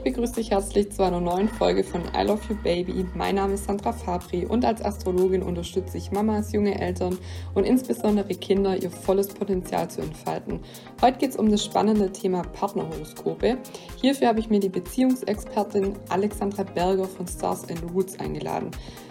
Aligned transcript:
Ich 0.00 0.14
begrüße 0.14 0.36
dich 0.36 0.50
herzlich 0.50 0.90
zu 0.90 1.02
einer 1.02 1.20
neuen 1.20 1.46
Folge 1.46 1.84
von 1.84 2.00
I 2.18 2.22
Love 2.22 2.40
You 2.48 2.56
Baby. 2.62 3.04
Mein 3.14 3.34
Name 3.34 3.52
ist 3.52 3.66
Sandra 3.66 3.92
Fabri 3.92 4.46
und 4.46 4.64
als 4.64 4.82
Astrologin 4.82 5.42
unterstütze 5.42 5.98
ich 5.98 6.10
Mamas, 6.10 6.52
junge 6.52 6.80
Eltern 6.80 7.18
und 7.52 7.64
insbesondere 7.64 8.34
Kinder, 8.34 8.82
ihr 8.82 8.90
volles 8.90 9.28
Potenzial 9.28 9.90
zu 9.90 10.00
entfalten. 10.00 10.60
Heute 11.02 11.18
geht 11.18 11.30
es 11.32 11.36
um 11.36 11.50
das 11.50 11.62
spannende 11.62 12.10
Thema 12.10 12.40
Partnerhoroskope. 12.40 13.58
Hierfür 14.00 14.28
habe 14.28 14.40
ich 14.40 14.48
mir 14.48 14.60
die 14.60 14.70
Beziehungsexpertin 14.70 15.92
Alexandra 16.08 16.62
Berger 16.62 17.04
von 17.04 17.28
Stars 17.28 17.68
and 17.68 17.82
Roots 17.92 18.18
eingeladen. 18.18 18.70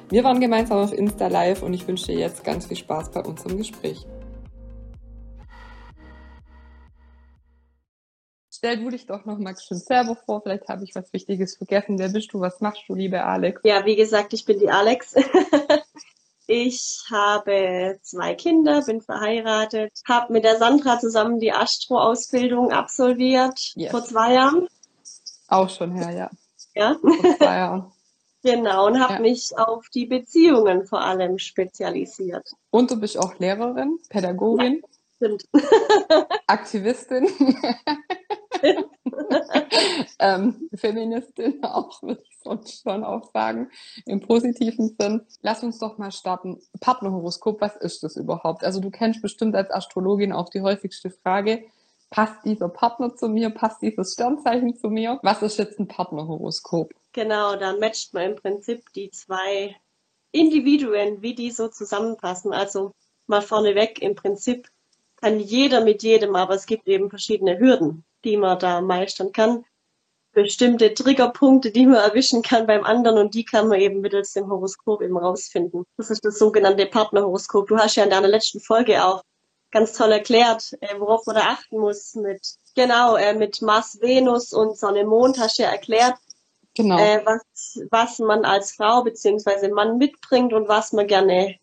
Wir 0.10 0.24
waren 0.24 0.40
gemeinsam 0.40 0.80
auf 0.80 0.92
Insta 0.92 1.28
Live 1.28 1.62
und 1.62 1.76
ich 1.76 1.88
wünsche 1.88 2.08
dir 2.08 2.18
jetzt 2.18 2.44
ganz 2.44 2.66
viel 2.66 2.78
Spaß 2.78 3.12
bei 3.12 3.22
unserem 3.22 3.58
Gespräch. 3.58 4.08
Stell 8.60 8.76
du 8.76 8.90
dich 8.90 9.06
doch 9.06 9.24
noch 9.24 9.38
mal 9.38 9.56
schön 9.58 9.78
selber 9.78 10.18
vor. 10.18 10.42
Vielleicht 10.42 10.68
habe 10.68 10.84
ich 10.84 10.94
was 10.94 11.14
Wichtiges 11.14 11.56
vergessen. 11.56 11.98
Wer 11.98 12.10
bist 12.10 12.34
du? 12.34 12.42
Was 12.42 12.60
machst 12.60 12.84
du, 12.90 12.94
liebe 12.94 13.24
Alex? 13.24 13.62
Ja, 13.64 13.86
wie 13.86 13.96
gesagt, 13.96 14.34
ich 14.34 14.44
bin 14.44 14.60
die 14.60 14.70
Alex. 14.70 15.16
ich 16.48 17.02
habe 17.10 18.00
zwei 18.02 18.36
Kinder, 18.36 18.82
bin 18.82 19.00
verheiratet, 19.00 19.94
habe 20.06 20.34
mit 20.34 20.44
der 20.44 20.58
Sandra 20.58 21.00
zusammen 21.00 21.40
die 21.40 21.54
Astro-Ausbildung 21.54 22.74
absolviert 22.74 23.58
yes. 23.76 23.92
vor 23.92 24.04
zwei 24.04 24.34
Jahren. 24.34 24.68
Auch 25.48 25.70
schon 25.70 25.94
her, 25.94 26.12
ja. 26.12 26.30
Ja. 26.76 26.98
Vor 27.00 27.38
zwei 27.38 27.56
Jahren. 27.56 27.92
Genau, 28.42 28.88
und 28.88 29.02
habe 29.02 29.16
ja. 29.16 29.20
mich 29.20 29.52
auf 29.58 29.90
die 29.90 30.06
Beziehungen 30.06 30.86
vor 30.86 31.02
allem 31.02 31.40
spezialisiert. 31.40 32.50
Und 32.70 32.90
du 32.90 32.98
bist 32.98 33.18
auch 33.18 33.38
Lehrerin, 33.38 34.00
Pädagogin? 34.08 34.82
Ja, 34.82 34.88
stimmt. 35.18 35.44
Aktivistin. 36.48 37.28
ähm, 40.20 40.70
Feministin 40.74 41.64
auch, 41.64 42.02
würde 42.02 42.22
ich 42.24 42.38
sonst 42.44 42.82
schon 42.82 43.04
auch 43.04 43.32
sagen, 43.32 43.70
im 44.06 44.22
positiven 44.22 44.96
Sinn. 45.00 45.22
Lass 45.42 45.64
uns 45.64 45.80
doch 45.80 45.98
mal 45.98 46.12
starten. 46.12 46.60
Partnerhoroskop, 46.80 47.62
was 47.62 47.76
ist 47.76 48.04
das 48.04 48.16
überhaupt? 48.16 48.64
Also 48.64 48.80
du 48.80 48.90
kennst 48.90 49.22
bestimmt 49.22 49.56
als 49.56 49.72
Astrologin 49.72 50.34
auch 50.34 50.50
die 50.50 50.62
häufigste 50.62 51.10
Frage, 51.10 51.64
passt 52.10 52.44
dieser 52.46 52.70
Partner 52.70 53.16
zu 53.16 53.30
mir, 53.30 53.52
passt 53.52 53.82
dieses 53.82 54.14
Sternzeichen 54.14 54.76
zu 54.76 54.90
mir? 54.90 55.20
Was 55.22 55.42
ist 55.42 55.58
jetzt 55.58 55.80
ein 55.80 55.88
Partnerhoroskop? 55.88 56.94
Genau, 57.14 57.56
da 57.56 57.76
matcht 57.78 58.14
man 58.14 58.32
im 58.32 58.36
Prinzip 58.36 58.92
die 58.94 59.12
zwei 59.12 59.76
Individuen, 60.32 61.22
wie 61.22 61.36
die 61.36 61.52
so 61.52 61.68
zusammenpassen. 61.68 62.52
Also 62.54 62.94
mal 63.28 63.42
vorneweg, 63.42 64.02
im 64.02 64.16
Prinzip 64.16 64.70
kann 65.18 65.40
jeder 65.40 65.84
mit 65.84 66.02
jedem, 66.02 66.36
aber 66.36 66.56
es 66.56 66.66
gibt 66.66 66.88
eben 66.88 67.10
verschiedene 67.10 67.60
Hürden 67.60 68.06
die 68.24 68.38
man 68.38 68.60
da 68.60 68.82
meistern 68.82 69.32
kann. 69.32 69.66
Bestimmte 70.32 70.94
Triggerpunkte, 70.94 71.72
die 71.72 71.88
man 71.88 71.96
erwischen 71.96 72.44
kann 72.44 72.68
beim 72.68 72.84
anderen 72.84 73.18
und 73.18 73.34
die 73.34 73.46
kann 73.46 73.68
man 73.68 73.80
eben 73.80 74.02
mittels 74.02 74.34
dem 74.34 74.48
Horoskop 74.48 75.02
eben 75.02 75.18
rausfinden. 75.18 75.86
Das 75.98 76.12
ist 76.12 76.24
das 76.24 76.38
sogenannte 76.38 76.86
Partnerhoroskop. 76.86 77.68
Du 77.68 77.78
hast 77.78 77.96
ja 77.96 78.04
in 78.04 78.12
deiner 78.12 78.28
letzten 78.28 78.60
Folge 78.60 79.04
auch 79.04 79.24
ganz 79.72 79.94
toll 79.94 80.12
erklärt, 80.12 80.74
äh, 80.82 81.00
worauf 81.00 81.26
man 81.26 81.36
da 81.36 81.42
achten 81.42 81.80
muss 81.80 82.16
mit, 82.16 82.42
genau, 82.76 83.16
äh, 83.16 83.34
mit 83.34 83.62
Mars, 83.62 84.00
Venus 84.02 84.54
und 84.54 84.78
Sonne, 84.78 85.06
Mond 85.06 85.40
hast 85.40 85.60
du 85.60 85.64
ja 85.64 85.70
erklärt, 85.70 86.16
genau. 86.76 86.98
äh, 86.98 87.22
was, 87.26 87.80
was 87.92 88.20
man 88.20 88.46
als 88.46 88.74
Frau 88.74 89.04
beziehungsweise 89.04 89.70
Mann 89.70 89.98
mitbringt 89.98 90.54
und 90.54 90.68
was 90.68 90.94
man 90.94 91.08
gerne 91.08 91.58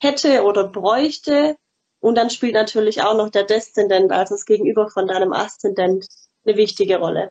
hätte 0.00 0.44
oder 0.44 0.64
bräuchte. 0.64 1.56
Und 2.00 2.14
dann 2.14 2.30
spielt 2.30 2.54
natürlich 2.54 3.02
auch 3.02 3.16
noch 3.16 3.30
der 3.30 3.44
Deszendent, 3.44 4.12
also 4.12 4.34
das 4.34 4.44
Gegenüber 4.44 4.88
von 4.88 5.08
deinem 5.08 5.32
Aszendent, 5.32 6.06
eine 6.44 6.56
wichtige 6.56 6.98
Rolle. 6.98 7.30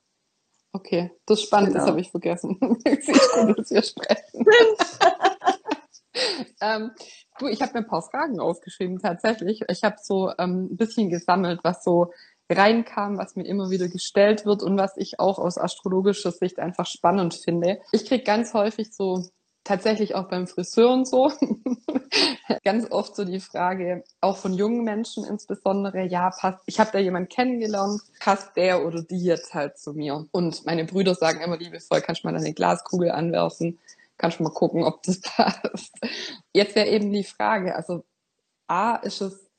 Okay, 0.74 1.12
das 1.26 1.40
ist 1.40 1.46
spannend, 1.46 1.70
genau. 1.70 1.80
das 1.80 1.90
habe 1.90 2.02
ich 2.02 2.12
vergessen. 2.12 2.58
ich 2.84 3.06
gut, 3.06 3.58
dass 3.58 3.72
wir 3.72 3.84
sprechen. 3.84 4.46
ähm, 6.62 6.92
du, 7.40 7.48
ich 7.48 7.62
habe 7.62 7.74
mir 7.74 7.80
ein 7.80 7.88
paar 7.88 8.02
Fragen 8.02 8.40
aufgeschrieben, 8.40 9.00
tatsächlich. 9.00 9.62
Ich 9.70 9.84
habe 9.84 9.96
so 10.02 10.32
ähm, 10.38 10.70
ein 10.72 10.78
bisschen 10.78 11.10
gesammelt, 11.10 11.62
was 11.64 11.84
so 11.84 12.12
reinkam, 12.50 13.18
was 13.18 13.36
mir 13.36 13.46
immer 13.46 13.70
wieder 13.70 13.88
gestellt 13.88 14.46
wird 14.46 14.64
und 14.64 14.78
was 14.78 14.96
ich 14.98 15.20
auch 15.20 15.40
aus 15.40 15.58
astrologischer 15.58 16.32
Sicht 16.32 16.60
einfach 16.60 16.86
spannend 16.86 17.34
finde. 17.34 17.80
Ich 17.92 18.06
kriege 18.06 18.24
ganz 18.24 18.54
häufig 18.54 18.94
so 18.94 19.26
tatsächlich 19.68 20.16
auch 20.16 20.30
beim 20.30 20.48
Friseur 20.48 20.92
und 20.92 21.08
so 21.08 21.32
ganz 22.64 22.90
oft 22.90 23.16
so 23.16 23.26
die 23.26 23.40
Frage, 23.40 24.04
auch 24.22 24.38
von 24.38 24.54
jungen 24.54 24.84
Menschen 24.84 25.26
insbesondere, 25.26 26.06
ja, 26.06 26.30
passt, 26.30 26.64
ich 26.66 26.80
habe 26.80 26.92
da 26.94 27.00
jemanden 27.00 27.30
kennengelernt, 27.30 28.02
passt 28.20 28.56
der 28.56 28.86
oder 28.86 29.04
die 29.04 29.24
jetzt 29.24 29.54
halt 29.54 29.78
zu 29.78 29.94
mir? 29.94 30.26
Und 30.32 30.66
meine 30.66 30.86
Brüder 30.86 31.16
sagen 31.16 31.42
immer 31.42 31.58
liebevoll, 31.58 32.02
kannst 32.02 32.24
du 32.24 32.28
mal 32.28 32.36
eine 32.36 32.54
Glaskugel 32.54 33.12
anwerfen, 33.12 33.78
kannst 34.18 34.40
du 34.40 34.44
mal 34.44 34.54
gucken, 34.54 34.84
ob 34.84 35.04
das 35.04 35.22
passt. 35.22 35.94
Jetzt 36.54 36.76
wäre 36.76 36.88
eben 36.88 37.12
die 37.12 37.26
Frage, 37.26 37.76
also 37.76 38.06
A, 38.68 38.96
ist 38.96 39.22
es 39.22 39.50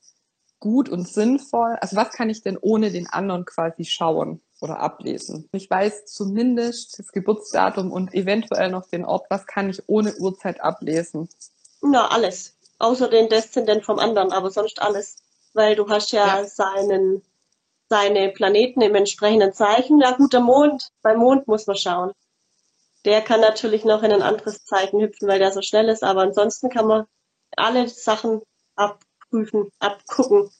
gut 0.58 0.88
und 0.88 1.06
sinnvoll? 1.06 1.76
Also 1.80 1.96
was 1.96 2.10
kann 2.10 2.30
ich 2.30 2.42
denn 2.42 2.56
ohne 2.58 2.90
den 2.90 3.06
anderen 3.06 3.44
quasi 3.44 3.84
schauen? 3.84 4.40
Oder 4.60 4.80
ablesen. 4.80 5.48
Ich 5.52 5.70
weiß 5.70 6.06
zumindest 6.06 6.98
das 6.98 7.12
Geburtsdatum 7.12 7.92
und 7.92 8.14
eventuell 8.14 8.70
noch 8.70 8.88
den 8.88 9.04
Ort. 9.04 9.26
Was 9.30 9.46
kann 9.46 9.70
ich 9.70 9.82
ohne 9.88 10.14
Uhrzeit 10.16 10.60
ablesen? 10.60 11.28
Na, 11.80 12.08
alles. 12.08 12.56
Außer 12.78 13.08
den 13.08 13.28
Deszendent 13.28 13.84
vom 13.84 13.98
anderen, 13.98 14.32
aber 14.32 14.50
sonst 14.50 14.80
alles. 14.80 15.16
Weil 15.54 15.76
du 15.76 15.88
hast 15.88 16.12
ja, 16.12 16.40
ja. 16.40 16.44
seinen, 16.44 17.22
seine 17.88 18.30
Planeten 18.30 18.80
im 18.80 18.94
entsprechenden 18.94 19.52
Zeichen. 19.52 20.00
Ja 20.00 20.12
gut, 20.12 20.32
der 20.32 20.40
Mond, 20.40 20.90
beim 21.02 21.18
Mond 21.18 21.48
muss 21.48 21.66
man 21.66 21.76
schauen. 21.76 22.12
Der 23.04 23.22
kann 23.22 23.40
natürlich 23.40 23.84
noch 23.84 24.02
in 24.02 24.12
ein 24.12 24.22
anderes 24.22 24.64
Zeichen 24.64 25.00
hüpfen, 25.00 25.28
weil 25.28 25.38
der 25.38 25.52
so 25.52 25.62
schnell 25.62 25.88
ist, 25.88 26.02
aber 26.02 26.22
ansonsten 26.22 26.68
kann 26.68 26.86
man 26.86 27.06
alle 27.56 27.88
Sachen 27.88 28.42
abprüfen, 28.74 29.70
abgucken. 29.78 30.50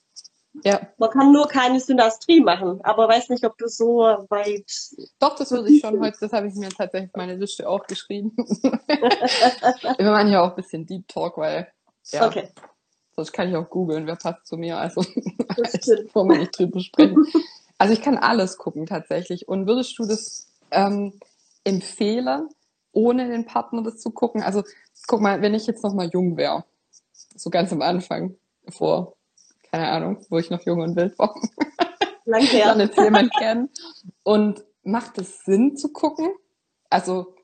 Ja. 0.64 0.80
Man 0.98 1.10
kann 1.10 1.32
nur 1.32 1.46
keine 1.46 1.78
Synastrie 1.78 2.40
machen, 2.40 2.80
aber 2.82 3.08
weiß 3.08 3.28
nicht, 3.28 3.44
ob 3.44 3.56
du 3.58 3.68
so 3.68 3.98
weit. 4.28 4.70
Doch, 5.18 5.36
das 5.36 5.50
würde 5.50 5.70
ich 5.70 5.80
schon 5.80 6.00
heute, 6.02 6.16
das 6.20 6.32
habe 6.32 6.48
ich 6.48 6.54
mir 6.54 6.68
tatsächlich 6.70 7.10
meine 7.14 7.36
Liste 7.36 7.68
auch 7.68 7.86
geschrieben. 7.86 8.32
Wir 8.36 10.10
machen 10.10 10.32
ja 10.32 10.42
auch 10.42 10.50
ein 10.50 10.56
bisschen 10.56 10.86
Deep 10.86 11.06
Talk, 11.08 11.38
weil 11.38 11.68
ja. 12.10 12.26
Okay. 12.26 12.48
Sonst 13.16 13.32
kann 13.32 13.48
ich 13.48 13.56
auch 13.56 13.68
googeln, 13.68 14.06
wer 14.06 14.16
passt 14.16 14.46
zu 14.46 14.56
mir. 14.56 14.78
Also 14.78 15.00
wollen 16.14 16.30
wir 16.30 16.38
nicht 16.38 16.56
drüber 16.56 16.78
sprechen. 16.78 17.26
Also 17.76 17.92
ich 17.92 18.00
kann 18.00 18.16
alles 18.16 18.58
gucken 18.58 18.86
tatsächlich. 18.86 19.48
Und 19.48 19.66
würdest 19.66 19.98
du 19.98 20.06
das 20.06 20.48
ähm, 20.70 21.18
empfehlen, 21.64 22.48
ohne 22.92 23.28
den 23.28 23.44
Partner 23.44 23.82
das 23.82 23.98
zu 23.98 24.10
gucken? 24.10 24.42
Also 24.42 24.62
guck 25.08 25.20
mal, 25.20 25.42
wenn 25.42 25.54
ich 25.54 25.66
jetzt 25.66 25.82
noch 25.82 25.94
mal 25.94 26.08
jung 26.12 26.36
wäre, 26.36 26.64
so 27.34 27.50
ganz 27.50 27.72
am 27.72 27.82
Anfang, 27.82 28.36
vor 28.68 29.17
keine 29.70 29.88
Ahnung, 29.88 30.24
wo 30.30 30.38
ich 30.38 30.50
noch 30.50 30.64
jung 30.64 30.80
und 30.80 30.96
wild 30.96 31.18
war. 31.18 31.34
Lang 32.24 32.42
her. 32.42 32.66
Dann 32.66 32.80
jetzt 32.80 32.98
jemand 32.98 33.32
kennen. 33.34 33.70
Und 34.22 34.64
macht 34.82 35.18
es 35.18 35.44
Sinn 35.44 35.76
zu 35.76 35.92
gucken? 35.92 36.30
Also 36.90 37.34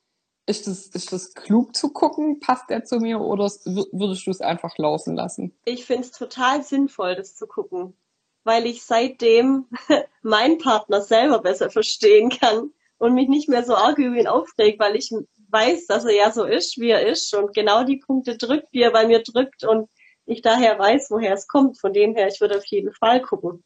ist 0.47 0.67
das, 0.67 0.87
ist 0.89 1.13
das 1.13 1.35
klug 1.35 1.75
zu 1.75 1.91
gucken? 1.91 2.41
Passt 2.41 2.69
der 2.69 2.85
zu 2.85 2.99
mir 2.99 3.21
oder 3.21 3.45
würdest 3.45 4.27
du 4.27 4.31
es 4.31 4.41
einfach 4.41 4.77
laufen 4.79 5.17
lassen? 5.17 5.57
Ich 5.65 5.87
finde 5.87 6.03
es 6.03 6.13
total 6.13 6.63
sinnvoll, 6.63 7.15
das 7.15 7.37
zu 7.37 7.47
gucken, 7.47 7.97
weil 8.45 8.67
ich 8.67 8.85
seitdem 8.85 9.67
meinen 10.23 10.59
Partner 10.59 11.01
selber 11.01 11.41
besser 11.41 11.71
verstehen 11.71 12.31
kann 12.31 12.73
und 12.99 13.15
mich 13.15 13.29
nicht 13.29 13.49
mehr 13.49 13.65
so 13.65 13.75
arg 13.75 13.99
über 13.99 14.17
ihn 14.17 14.27
aufregt, 14.27 14.81
weil 14.81 14.97
ich 14.97 15.11
weiß, 15.49 15.87
dass 15.87 16.05
er 16.05 16.15
ja 16.15 16.31
so 16.31 16.45
ist, 16.45 16.79
wie 16.79 16.91
er 16.91 17.07
ist 17.07 17.35
und 17.35 17.55
genau 17.55 17.85
die 17.85 17.99
Punkte 17.99 18.37
drückt, 18.37 18.69
wie 18.73 18.83
er 18.83 18.93
bei 18.93 19.07
mir 19.07 19.23
drückt 19.23 19.65
und 19.65 19.89
ich 20.27 20.43
daher 20.43 20.79
weiß, 20.79 21.11
woher 21.11 21.35
es 21.35 21.49
kommt. 21.49 21.79
Von 21.81 21.93
dem 21.93 22.15
her, 22.15 22.29
ich 22.29 22.41
würde 22.41 22.57
auf 22.57 22.67
jeden 22.67 22.93
Fall 22.93 23.21
gucken. 23.21 23.65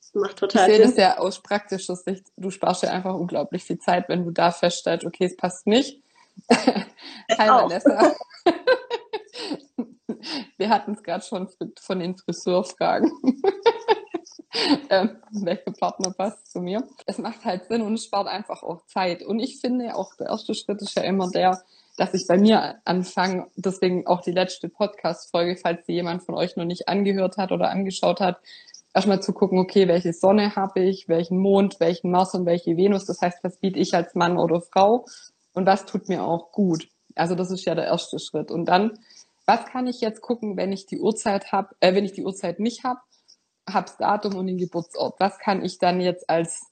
Das 0.00 0.14
macht 0.14 0.36
total 0.38 0.68
ich 0.68 0.76
Sinn. 0.76 0.88
Ich 0.88 0.94
sehe 0.94 1.04
das 1.06 1.16
ja 1.16 1.18
aus 1.18 1.42
praktischer 1.42 1.96
Sicht. 1.96 2.26
Du 2.36 2.50
sparst 2.50 2.82
ja 2.82 2.90
einfach 2.90 3.14
unglaublich 3.14 3.64
viel 3.64 3.78
Zeit, 3.78 4.08
wenn 4.08 4.24
du 4.24 4.30
da 4.30 4.50
feststellst, 4.50 5.06
okay, 5.06 5.26
es 5.26 5.36
passt 5.36 5.66
nicht. 5.66 6.02
Hi 6.50 7.48
Vanessa. 7.48 8.14
Wir 10.58 10.68
hatten 10.68 10.92
es 10.92 11.02
gerade 11.02 11.24
schon 11.24 11.48
von 11.80 11.98
den 11.98 12.16
Friseurfragen. 12.16 13.10
ähm, 14.90 15.18
welcher 15.30 15.72
Partner 15.72 16.12
passt 16.12 16.50
zu 16.50 16.60
mir? 16.60 16.86
Es 17.06 17.18
macht 17.18 17.44
halt 17.44 17.66
Sinn 17.66 17.82
und 17.82 17.94
es 17.94 18.04
spart 18.04 18.26
einfach 18.26 18.62
auch 18.62 18.84
Zeit. 18.86 19.22
Und 19.22 19.38
ich 19.38 19.60
finde 19.60 19.94
auch, 19.94 20.14
der 20.16 20.28
erste 20.28 20.54
Schritt 20.54 20.82
ist 20.82 20.94
ja 20.94 21.02
immer 21.02 21.30
der, 21.30 21.62
dass 22.00 22.14
ich 22.14 22.26
bei 22.26 22.38
mir 22.38 22.76
anfange, 22.86 23.48
deswegen 23.56 24.06
auch 24.06 24.22
die 24.22 24.30
letzte 24.30 24.70
Podcast-Folge, 24.70 25.56
falls 25.56 25.84
sie 25.84 25.92
jemand 25.92 26.22
von 26.22 26.34
euch 26.34 26.56
noch 26.56 26.64
nicht 26.64 26.88
angehört 26.88 27.36
hat 27.36 27.52
oder 27.52 27.68
angeschaut 27.68 28.20
hat, 28.20 28.40
erstmal 28.94 29.20
zu 29.20 29.34
gucken, 29.34 29.58
okay, 29.58 29.86
welche 29.86 30.14
Sonne 30.14 30.56
habe 30.56 30.80
ich, 30.80 31.10
welchen 31.10 31.36
Mond, 31.36 31.78
welchen 31.78 32.10
Mars 32.10 32.32
und 32.32 32.46
welche 32.46 32.78
Venus. 32.78 33.04
Das 33.04 33.20
heißt, 33.20 33.44
was 33.44 33.58
biete 33.58 33.78
ich 33.78 33.94
als 33.94 34.14
Mann 34.14 34.38
oder 34.38 34.62
Frau 34.62 35.04
und 35.52 35.66
was 35.66 35.84
tut 35.84 36.08
mir 36.08 36.24
auch 36.24 36.52
gut. 36.52 36.88
Also 37.16 37.34
das 37.34 37.50
ist 37.50 37.66
ja 37.66 37.74
der 37.74 37.84
erste 37.84 38.18
Schritt. 38.18 38.50
Und 38.50 38.64
dann, 38.64 38.98
was 39.44 39.66
kann 39.66 39.86
ich 39.86 40.00
jetzt 40.00 40.22
gucken, 40.22 40.56
wenn 40.56 40.72
ich 40.72 40.86
die 40.86 41.00
Uhrzeit 41.00 41.52
habe, 41.52 41.76
äh, 41.80 41.94
wenn 41.94 42.06
ich 42.06 42.12
die 42.12 42.24
Uhrzeit 42.24 42.60
nicht 42.60 42.82
habe, 42.82 43.00
hab's 43.70 43.98
Datum 43.98 44.36
und 44.36 44.46
den 44.46 44.56
Geburtsort. 44.56 45.20
Was 45.20 45.38
kann 45.38 45.62
ich 45.62 45.78
dann 45.78 46.00
jetzt 46.00 46.30
als 46.30 46.62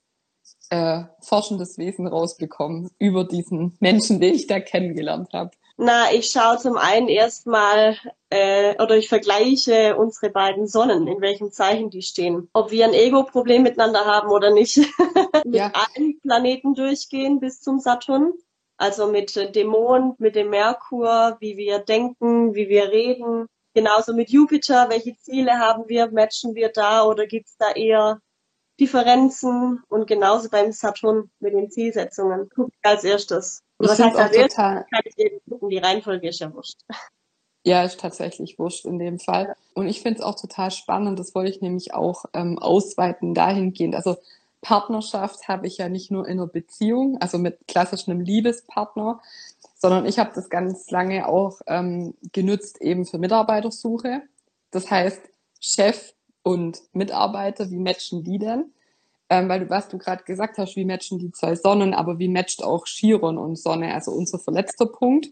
äh, 0.70 1.05
forschendes 1.20 1.79
Wesen 1.79 2.06
rausbekommen 2.06 2.91
über 2.99 3.25
diesen 3.25 3.76
Menschen, 3.81 4.20
den 4.20 4.35
ich 4.35 4.47
da 4.47 4.61
kennengelernt 4.61 5.32
habe? 5.32 5.50
Na, 5.81 6.12
ich 6.12 6.31
schaue 6.31 6.59
zum 6.59 6.76
einen 6.76 7.09
erstmal 7.09 7.97
äh, 8.31 8.75
oder 8.82 8.97
ich 8.97 9.09
vergleiche 9.09 9.97
unsere 9.97 10.31
beiden 10.31 10.67
Sonnen, 10.67 11.06
in 11.06 11.20
welchem 11.20 11.53
Zeichen 11.53 11.88
die 11.88 12.03
stehen. 12.03 12.49
Ob 12.53 12.73
wir 12.73 12.85
ein 12.85 12.94
Ego-Problem 12.94 13.62
miteinander 13.62 14.05
haben 14.05 14.29
oder 14.31 14.50
nicht. 14.50 14.76
mit 15.44 15.55
ja. 15.55 15.70
allen 15.73 16.19
Planeten 16.20 16.75
durchgehen 16.75 17.38
bis 17.38 17.61
zum 17.61 17.79
Saturn. 17.79 18.32
Also 18.76 19.06
mit 19.06 19.55
dem 19.55 19.69
Mond, 19.69 20.19
mit 20.19 20.35
dem 20.35 20.50
Merkur, 20.50 21.37
wie 21.41 21.56
wir 21.56 21.79
denken, 21.79 22.55
wie 22.55 22.69
wir 22.69 22.91
reden. 22.91 23.47
Genauso 23.75 24.14
mit 24.14 24.31
Jupiter, 24.31 24.88
welche 24.88 25.17
Ziele 25.17 25.59
haben 25.59 25.88
wir, 25.88 26.11
matchen 26.11 26.56
wir 26.56 26.71
da 26.71 27.05
oder 27.05 27.26
gibt's 27.26 27.56
da 27.56 27.71
eher 27.71 28.21
Differenzen? 28.81 29.83
Und 29.89 30.07
genauso 30.07 30.49
beim 30.49 30.73
Saturn 30.73 31.31
mit 31.41 31.55
den 31.55 31.71
Zielsetzungen. 31.71 32.49
Guck 32.55 32.71
als 32.83 33.05
erstes. 33.05 33.63
Und 33.79 33.89
was 33.89 33.99
heißt 33.99 34.17
als 34.17 34.37
total... 34.37 34.87
kann 34.91 35.03
ich 35.05 35.19
eben 35.19 35.39
gucken, 35.49 35.69
die 35.69 35.79
Reihenfolge 35.79 36.29
ist 36.29 36.41
ja 36.41 36.53
wurscht. 36.53 36.79
Ja, 37.65 37.85
ist 37.85 38.01
tatsächlich 38.01 38.59
wurscht 38.59 38.87
in 38.87 38.99
dem 38.99 39.19
Fall. 39.19 39.55
Und 39.75 39.89
ich 39.89 40.01
finde 40.01 40.21
es 40.21 40.25
auch 40.25 40.41
total 40.41 40.71
spannend, 40.71 41.19
das 41.19 41.35
wollte 41.35 41.51
ich 41.51 41.61
nämlich 41.61 41.93
auch 41.93 42.25
ähm, 42.33 42.59
ausweiten 42.59 43.35
dahingehend. 43.35 43.95
Also 43.95 44.17
Partnerschaft 44.61 45.49
habe 45.49 45.67
ich 45.67 45.79
ja 45.79 45.89
nicht 45.89 46.11
nur 46.11 46.27
in 46.27 46.39
einer 46.39 46.47
Beziehung, 46.47 47.19
also 47.21 47.39
mit 47.39 47.59
klassischem 47.69 48.21
Liebespartner, 48.21 49.21
sondern 49.77 50.07
ich 50.07 50.19
habe 50.19 50.31
das 50.35 50.49
ganz 50.49 50.91
lange 50.91 51.29
auch 51.29 51.61
ähm, 51.67 52.15
genutzt 52.33 52.81
eben 52.81 53.07
für 53.07 53.19
Mitarbeitersuche. 53.19 54.23
Das 54.71 54.91
heißt, 54.91 55.21
Chef 55.61 56.15
und 56.43 56.81
Mitarbeiter, 56.93 57.70
wie 57.70 57.79
matchen 57.79 58.25
die 58.25 58.38
denn? 58.38 58.73
Ähm, 59.31 59.49
weil 59.49 59.61
du, 59.61 59.70
was 59.70 59.88
du 59.88 59.99
gerade 59.99 60.25
gesagt 60.25 60.58
hast, 60.58 60.76
wie 60.76 60.85
matchen 60.85 61.19
die 61.19 61.32
zwei 61.32 61.55
Sonnen, 61.55 61.93
aber 61.93 62.19
wie 62.19 62.29
matcht 62.29 62.62
auch 62.64 62.87
Chiron 62.87 63.37
und 63.37 63.56
Sonne, 63.56 63.94
also 63.94 64.12
unser 64.12 64.38
verletzter 64.38 64.87
Punkt 64.87 65.29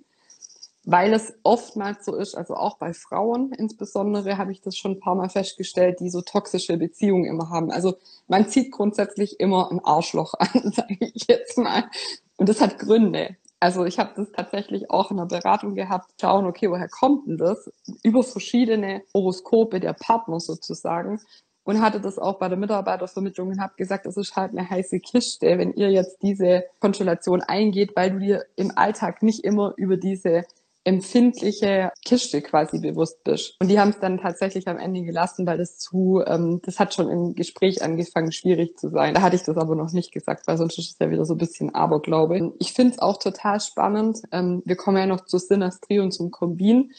weil 0.87 1.13
es 1.13 1.35
oftmals 1.43 2.05
so 2.05 2.15
ist, 2.15 2.37
also 2.37 2.55
auch 2.55 2.79
bei 2.79 2.95
Frauen 2.95 3.53
insbesondere 3.53 4.39
habe 4.39 4.53
ich 4.53 4.63
das 4.63 4.77
schon 4.77 4.93
ein 4.93 5.01
paar 5.01 5.17
Mal 5.17 5.29
festgestellt, 5.29 5.99
die 5.99 6.11
so 6.11 6.23
toxische 6.23 6.77
Beziehungen 6.77 7.25
immer 7.25 7.51
haben. 7.51 7.73
Also 7.73 7.97
man 8.29 8.49
zieht 8.49 8.71
grundsätzlich 8.71 9.41
immer 9.41 9.71
ein 9.71 9.85
Arschloch 9.85 10.35
an, 10.35 10.49
sage 10.73 10.97
ich 11.01 11.27
jetzt 11.27 11.59
mal. 11.59 11.91
Und 12.37 12.49
das 12.49 12.61
hat 12.61 12.79
Gründe. 12.79 13.37
Also 13.59 13.85
ich 13.85 13.99
habe 13.99 14.13
das 14.17 14.31
tatsächlich 14.33 14.91
auch 14.91 15.11
in 15.11 15.17
der 15.17 15.25
Beratung 15.25 15.75
gehabt, 15.75 16.13
schauen, 16.21 16.47
okay, 16.47 16.71
woher 16.71 16.89
kommt 16.89 17.27
denn 17.27 17.39
das? 17.39 17.71
Über 18.03 18.23
verschiedene 18.23 19.03
Horoskope 19.15 19.81
der 19.81 19.95
Partner 19.95 20.41
sozusagen. 20.41 21.21
Und 21.65 21.81
hatte 21.81 22.01
das 22.01 22.17
auch 22.17 22.39
bei 22.39 22.49
der 22.49 22.59
Mitarbeitervermittlung 22.59 23.49
und 23.49 23.61
habe 23.61 23.75
gesagt, 23.77 24.07
es 24.07 24.17
ist 24.17 24.37
halt 24.37 24.53
eine 24.53 24.71
heiße 24.71 25.01
Kiste, 25.01 25.59
wenn 25.59 25.73
ihr 25.73 25.91
jetzt 25.91 26.23
diese 26.23 26.65
Konstellation 26.79 27.41
eingeht, 27.41 27.97
weil 27.97 28.13
du 28.13 28.19
dir 28.21 28.45
im 28.55 28.71
Alltag 28.77 29.25
nicht 29.25 29.43
immer 29.43 29.73
über 29.77 29.97
diese 29.97 30.45
empfindliche 30.87 31.91
Kiste 32.05 32.41
quasi 32.43 32.79
bewusst 32.79 33.25
bist. 33.25 33.57
Und 33.61 33.69
die 33.69 33.81
haben 33.81 33.91
es 33.91 33.99
dann 33.99 34.19
tatsächlich 34.19 34.69
am 34.69 34.79
Ende 34.79 35.03
gelassen, 35.03 35.45
weil 35.45 35.59
das 35.59 35.79
zu, 35.79 36.23
ähm, 36.25 36.61
das 36.63 36.79
hat 36.79 36.95
schon 36.95 37.11
im 37.11 37.35
Gespräch 37.35 37.83
angefangen, 37.83 38.31
schwierig 38.31 38.79
zu 38.79 38.91
sein. 38.91 39.13
Da 39.13 39.21
hatte 39.21 39.35
ich 39.35 39.43
das 39.43 39.57
aber 39.57 39.75
noch 39.75 39.93
nicht 39.93 40.13
gesagt, 40.13 40.47
weil 40.47 40.57
sonst 40.57 40.79
ist 40.79 40.93
es 40.93 40.99
ja 41.01 41.11
wieder 41.11 41.25
so 41.25 41.35
ein 41.35 41.39
bisschen 41.39 41.75
Aberglaube. 41.75 42.53
Ich 42.61 42.73
finde 42.73 42.93
es 42.93 42.99
auch 43.01 43.17
total 43.17 43.59
spannend. 43.59 44.23
Ähm, 44.31 44.63
wir 44.65 44.77
kommen 44.77 44.97
ja 44.99 45.07
noch 45.07 45.25
zur 45.25 45.41
Synastrie 45.41 45.99
und 45.99 46.13
zum 46.13 46.31
Kombin. 46.31 46.93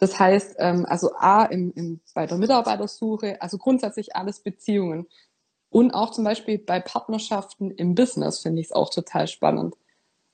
Das 0.00 0.18
heißt, 0.18 0.56
ähm, 0.58 0.84
also 0.88 1.12
A, 1.16 1.44
im, 1.44 1.72
im, 1.76 2.00
bei 2.14 2.26
der 2.26 2.38
Mitarbeitersuche, 2.38 3.40
also 3.40 3.56
grundsätzlich 3.56 4.16
alles 4.16 4.40
Beziehungen. 4.40 5.06
Und 5.70 5.92
auch 5.92 6.10
zum 6.10 6.24
Beispiel 6.24 6.58
bei 6.58 6.80
Partnerschaften 6.80 7.70
im 7.70 7.94
Business 7.94 8.40
finde 8.40 8.60
ich 8.62 8.68
es 8.68 8.72
auch 8.72 8.90
total 8.90 9.28
spannend. 9.28 9.76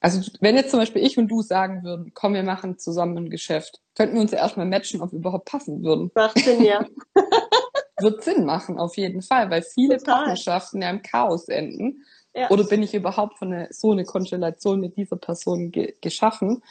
Also 0.05 0.21
wenn 0.41 0.55
jetzt 0.55 0.71
zum 0.71 0.81
Beispiel 0.81 1.03
ich 1.03 1.17
und 1.17 1.29
du 1.29 1.41
sagen 1.41 1.83
würden, 1.83 2.13
komm, 2.13 2.35
wir 2.35 2.43
machen 2.43 2.77
zusammen 2.79 3.17
ein 3.17 3.31
Geschäft, 3.31 3.81
könnten 3.95 4.17
wir 4.17 4.21
uns 4.21 4.33
ja 4.33 4.39
erstmal 4.39 4.67
matchen, 4.67 5.01
ob 5.01 5.13
wir 5.13 5.19
überhaupt 5.19 5.47
passen 5.47 5.83
würden. 5.83 6.11
Macht 6.15 6.39
Sinn, 6.41 6.63
ja. 6.63 6.85
Wird 8.01 8.23
Sinn 8.23 8.45
machen, 8.45 8.79
auf 8.79 8.99
jeden 8.99 9.23
Fall, 9.23 9.49
weil 9.49 9.63
viele 9.63 9.97
Total. 9.97 10.17
Partnerschaften 10.17 10.83
ja 10.83 10.91
im 10.91 11.01
Chaos 11.01 11.49
enden. 11.49 12.05
Ja. 12.35 12.51
Oder 12.51 12.65
bin 12.65 12.83
ich 12.83 12.93
überhaupt 12.93 13.39
von 13.39 13.51
eine, 13.51 13.69
so 13.71 13.93
eine 13.93 14.05
Konstellation 14.05 14.79
mit 14.79 14.99
dieser 14.99 15.17
Person 15.17 15.71
ge 15.71 15.95
geschaffen? 16.03 16.63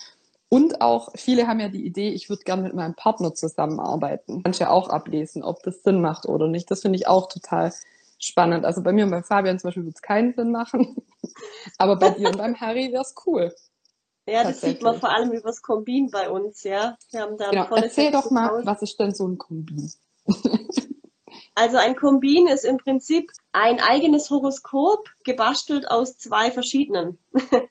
Und 0.47 0.81
auch 0.81 1.09
viele 1.15 1.47
haben 1.47 1.59
ja 1.59 1.69
die 1.69 1.87
Idee, 1.87 2.09
ich 2.09 2.29
würde 2.29 2.43
gerne 2.43 2.61
mit 2.61 2.75
meinem 2.75 2.93
Partner 2.93 3.33
zusammenarbeiten. 3.33 4.41
Manche 4.43 4.69
auch 4.69 4.89
ablesen, 4.89 5.41
ob 5.41 5.63
das 5.63 5.81
Sinn 5.81 6.01
macht 6.01 6.27
oder 6.27 6.47
nicht. 6.47 6.69
Das 6.69 6.81
finde 6.81 6.99
ich 6.99 7.07
auch 7.07 7.29
total 7.29 7.73
spannend. 8.23 8.65
Also 8.65 8.81
bei 8.81 8.91
mir 8.91 9.05
und 9.05 9.11
bei 9.11 9.23
Fabian 9.23 9.59
zum 9.59 9.69
Beispiel 9.69 9.83
würde 9.83 9.95
es 9.95 10.01
keinen 10.01 10.33
Sinn 10.33 10.51
machen. 10.51 10.95
Aber 11.77 11.97
bei 11.97 12.11
dir 12.11 12.27
und 12.27 12.37
beim 12.37 12.59
Harry 12.59 12.91
wäre 12.91 13.03
es 13.03 13.15
cool. 13.25 13.53
Ja, 14.25 14.43
das 14.43 14.61
sieht 14.61 14.81
man 14.81 14.99
vor 14.99 15.09
allem 15.09 15.31
übers 15.33 15.61
Kombin 15.61 16.09
bei 16.09 16.29
uns, 16.29 16.63
ja. 16.63 16.97
Wir 17.11 17.21
haben 17.21 17.37
da 17.37 17.49
genau. 17.49 17.75
Erzähl 17.75 18.11
doch 18.11 18.31
mal, 18.31 18.65
was 18.65 18.81
ist 18.81 18.97
denn 18.99 19.13
so 19.13 19.27
ein 19.27 19.37
Kombin? 19.37 19.91
also 21.55 21.77
ein 21.77 21.95
Kombin 21.97 22.47
ist 22.47 22.63
im 22.63 22.77
Prinzip 22.77 23.31
ein 23.51 23.81
eigenes 23.81 24.29
Horoskop, 24.29 25.09
gebastelt 25.25 25.91
aus 25.91 26.17
zwei 26.17 26.51
verschiedenen. 26.51 27.19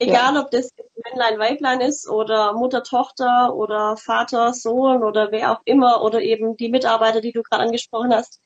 Egal, 0.00 0.34
ja. 0.34 0.40
ob 0.42 0.50
das 0.50 0.70
Männlein, 1.04 1.38
Weiblein 1.38 1.80
ist 1.80 2.08
oder 2.08 2.54
Mutter, 2.54 2.82
Tochter 2.82 3.54
oder 3.54 3.96
Vater, 3.96 4.52
Sohn 4.52 5.04
oder 5.04 5.30
wer 5.30 5.52
auch 5.52 5.60
immer 5.64 6.02
oder 6.02 6.20
eben 6.20 6.56
die 6.56 6.68
Mitarbeiter, 6.68 7.20
die 7.20 7.30
du 7.30 7.44
gerade 7.44 7.62
angesprochen 7.62 8.12
hast 8.12 8.40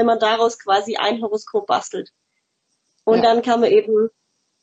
wenn 0.00 0.06
man 0.06 0.18
daraus 0.18 0.58
quasi 0.58 0.96
ein 0.96 1.20
Horoskop 1.20 1.66
bastelt. 1.66 2.10
Und 3.04 3.16
ja. 3.18 3.22
dann 3.22 3.42
kann 3.42 3.60
man 3.60 3.70
eben 3.70 4.08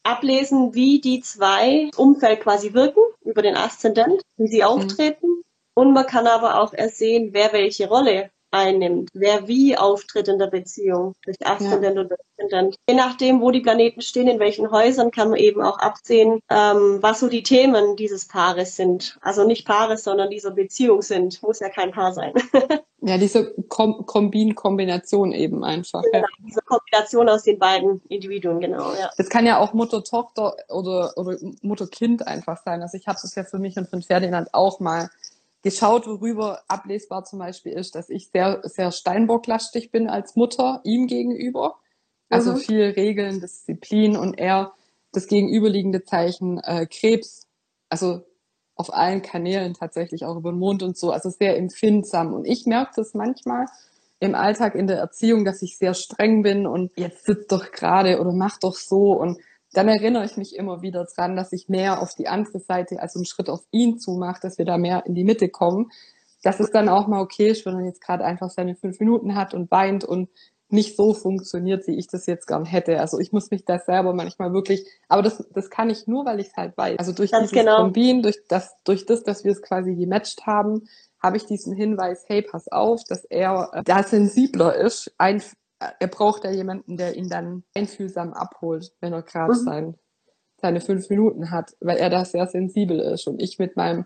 ablesen, 0.01 0.73
wie 0.73 0.99
die 0.99 1.21
zwei 1.21 1.91
Umfeld 1.95 2.41
quasi 2.41 2.73
wirken 2.73 3.03
über 3.21 3.43
den 3.43 3.55
Aszendent, 3.55 4.23
wie 4.37 4.47
sie 4.47 4.61
mhm. 4.61 4.63
auftreten. 4.63 5.27
Mhm. 5.27 5.43
Und 5.75 5.93
man 5.93 6.07
kann 6.07 6.25
aber 6.25 6.59
auch 6.59 6.73
ersehen, 6.73 7.33
wer 7.33 7.53
welche 7.53 7.87
Rolle 7.87 8.31
einnimmt, 8.49 9.11
wer 9.13 9.47
wie 9.47 9.77
auftritt 9.77 10.27
in 10.27 10.39
der 10.39 10.47
Beziehung 10.47 11.13
durch 11.23 11.37
Aszendent 11.45 11.97
ja. 11.97 12.01
und 12.01 12.13
Aszendent. 12.13 12.75
Je 12.89 12.95
nachdem, 12.95 13.41
wo 13.41 13.51
die 13.51 13.59
Planeten 13.59 14.01
stehen, 14.01 14.27
in 14.27 14.39
welchen 14.39 14.71
Häusern, 14.71 15.11
kann 15.11 15.29
man 15.29 15.37
eben 15.37 15.61
auch 15.61 15.77
absehen, 15.77 16.39
ähm, 16.49 16.97
was 17.01 17.19
so 17.19 17.27
die 17.27 17.43
Themen 17.43 17.95
dieses 17.95 18.27
Paares 18.27 18.75
sind. 18.75 19.19
Also 19.21 19.45
nicht 19.45 19.67
Paares, 19.67 20.03
sondern 20.03 20.31
dieser 20.31 20.51
Beziehung 20.51 21.03
sind. 21.03 21.43
Muss 21.43 21.59
ja 21.59 21.69
kein 21.69 21.91
Paar 21.91 22.13
sein. 22.13 22.33
ja, 23.07 23.17
diese 23.17 23.53
Kom 23.69 24.05
Kombin-Kombination 24.05 25.31
eben 25.31 25.63
einfach. 25.63 26.01
Genau, 26.03 26.19
ja. 26.19 26.45
diese 26.45 26.61
Kombination 26.61 27.29
aus 27.29 27.43
den 27.43 27.59
beiden 27.59 28.01
Individuen, 28.09 28.59
genau. 28.59 28.93
Ja. 28.93 29.09
Das 29.17 29.29
kann 29.29 29.45
ja 29.45 29.59
auch 29.59 29.73
Mutter-Tochter 29.73 30.55
oder, 30.69 31.17
oder 31.17 31.37
Mutter-Kind 31.61 32.27
einfach 32.27 32.61
sein. 32.63 32.81
Also 32.81 32.97
ich 32.97 33.07
habe 33.07 33.19
das 33.21 33.35
ja 33.35 33.43
für 33.43 33.59
mich 33.59 33.77
und 33.77 33.89
für 33.89 34.01
Ferdinand 34.01 34.53
auch 34.53 34.79
mal 34.79 35.09
geschaut, 35.63 36.07
worüber 36.07 36.61
ablesbar 36.67 37.25
zum 37.25 37.39
Beispiel 37.39 37.73
ist, 37.73 37.95
dass 37.95 38.09
ich 38.09 38.29
sehr, 38.29 38.61
sehr 38.63 38.91
Steinbock-lastig 38.91 39.91
bin 39.91 40.09
als 40.09 40.35
Mutter 40.35 40.81
ihm 40.83 41.07
gegenüber. 41.07 41.79
Also 42.29 42.53
mhm. 42.53 42.57
viel 42.57 42.83
Regeln, 42.83 43.41
Disziplin 43.41 44.17
und 44.17 44.37
er 44.37 44.73
das 45.11 45.27
gegenüberliegende 45.27 46.03
Zeichen 46.03 46.59
äh, 46.59 46.85
Krebs, 46.85 47.47
also 47.89 48.23
auf 48.77 48.93
allen 48.93 49.21
Kanälen 49.21 49.73
tatsächlich 49.73 50.25
auch 50.25 50.37
über 50.37 50.51
den 50.51 50.59
Mond 50.59 50.83
und 50.83 50.97
so, 50.97 51.11
also 51.11 51.29
sehr 51.29 51.57
empfindsam. 51.57 52.33
Und 52.33 52.45
ich 52.45 52.65
merke 52.65 52.91
das 52.95 53.13
manchmal 53.13 53.65
im 54.19 54.35
Alltag 54.35 54.75
in 54.75 54.87
der 54.87 54.97
Erziehung, 54.97 55.45
dass 55.45 55.61
ich 55.61 55.77
sehr 55.77 55.93
streng 55.93 56.41
bin 56.41 56.65
und 56.65 56.91
jetzt 56.95 57.25
sitzt 57.25 57.51
doch 57.51 57.71
gerade 57.71 58.19
oder 58.19 58.31
mach 58.31 58.57
doch 58.57 58.75
so 58.75 59.13
und 59.13 59.39
dann 59.73 59.89
erinnere 59.89 60.25
ich 60.25 60.37
mich 60.37 60.55
immer 60.55 60.81
wieder 60.81 61.05
dran, 61.05 61.35
dass 61.35 61.51
ich 61.51 61.69
mehr 61.69 62.01
auf 62.01 62.15
die 62.15 62.27
andere 62.27 62.59
Seite, 62.59 63.01
also 63.01 63.19
einen 63.19 63.25
Schritt 63.25 63.49
auf 63.49 63.61
ihn 63.71 63.99
zumache, 63.99 64.39
dass 64.41 64.57
wir 64.57 64.65
da 64.65 64.77
mehr 64.77 65.05
in 65.05 65.13
die 65.13 65.25
Mitte 65.25 65.49
kommen. 65.49 65.91
Dass 66.41 66.59
es 66.59 66.71
dann 66.71 66.87
auch 66.87 67.07
mal 67.07 67.21
okay 67.21 67.49
ist, 67.49 67.65
wenn 67.65 67.75
er 67.75 67.85
jetzt 67.85 68.01
gerade 68.01 68.23
einfach 68.23 68.49
seine 68.49 68.75
fünf 68.75 68.99
Minuten 68.99 69.35
hat 69.35 69.53
und 69.53 69.69
weint 69.69 70.03
und 70.03 70.29
nicht 70.69 70.97
so 70.97 71.13
funktioniert, 71.13 71.87
wie 71.87 71.97
ich 71.97 72.07
das 72.07 72.25
jetzt 72.25 72.47
gern 72.47 72.65
hätte. 72.65 72.99
Also 72.99 73.19
ich 73.19 73.31
muss 73.31 73.51
mich 73.51 73.63
da 73.63 73.79
selber 73.79 74.13
manchmal 74.13 74.51
wirklich, 74.53 74.85
aber 75.07 75.21
das, 75.21 75.45
das 75.53 75.69
kann 75.69 75.89
ich 75.89 76.07
nur, 76.07 76.25
weil 76.25 76.39
ich 76.39 76.47
es 76.47 76.55
halt 76.55 76.77
weiß. 76.77 76.99
Also 76.99 77.13
durch 77.13 77.31
Ganz 77.31 77.49
dieses 77.49 77.63
genau. 77.63 77.83
Kombin, 77.83 78.21
durch 78.21 78.37
das, 78.49 78.75
durch 78.83 79.05
das, 79.05 79.23
dass 79.23 79.43
wir 79.43 79.51
es 79.51 79.61
quasi 79.61 79.95
gematcht 79.95 80.45
haben, 80.45 80.87
habe 81.21 81.37
ich 81.37 81.45
diesen 81.45 81.73
Hinweis, 81.73 82.25
hey, 82.27 82.41
pass 82.41 82.67
auf, 82.67 83.03
dass 83.07 83.23
er 83.25 83.69
äh, 83.73 83.83
da 83.83 84.03
sensibler 84.03 84.75
ist, 84.75 85.13
ein, 85.17 85.41
er 85.79 86.07
braucht 86.07 86.43
ja 86.43 86.51
jemanden, 86.51 86.97
der 86.97 87.15
ihn 87.15 87.29
dann 87.29 87.63
einfühlsam 87.73 88.33
abholt, 88.33 88.93
wenn 88.99 89.13
er 89.13 89.23
gerade 89.23 89.53
mhm. 89.53 89.63
sein, 89.63 89.95
seine 90.61 90.81
fünf 90.81 91.09
Minuten 91.09 91.51
hat, 91.51 91.75
weil 91.79 91.97
er 91.97 92.09
da 92.09 92.25
sehr 92.25 92.47
sensibel 92.47 92.99
ist. 92.99 93.27
Und 93.27 93.41
ich 93.41 93.57
mit 93.57 93.77
meinem 93.77 94.05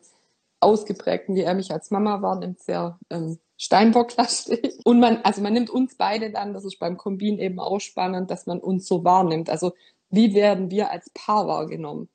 ausgeprägten, 0.62 1.36
wie 1.36 1.41
er 1.41 1.53
mich 1.53 1.72
als 1.72 1.91
Mama 1.91 2.22
wahrnimmt, 2.22 2.60
sehr 2.62 3.00
ähm, 3.10 3.39
Steinbocklastig. 3.58 4.80
Und 4.86 5.00
man, 5.00 5.20
also 5.24 5.41
man 5.41 5.53
nimmt 5.53 5.70
uns 5.70 5.96
beide 5.96 6.32
dann, 6.32 6.53
das 6.53 6.65
ist 6.65 6.80
beim 6.80 6.98
Kombin 6.98 7.39
eben 7.39 7.60
auch 7.60 7.80
spannend, 7.80 8.32
dass 8.32 8.46
man 8.46 8.60
uns 8.60 8.88
so 8.88 9.03
wahrnimmt. 9.03 9.50
Also 9.50 9.74
wie 10.10 10.34
werden 10.34 10.72
wir 10.72 10.91
als 10.91 11.10
Paar 11.13 11.48
wahrgenommen? 11.48 12.10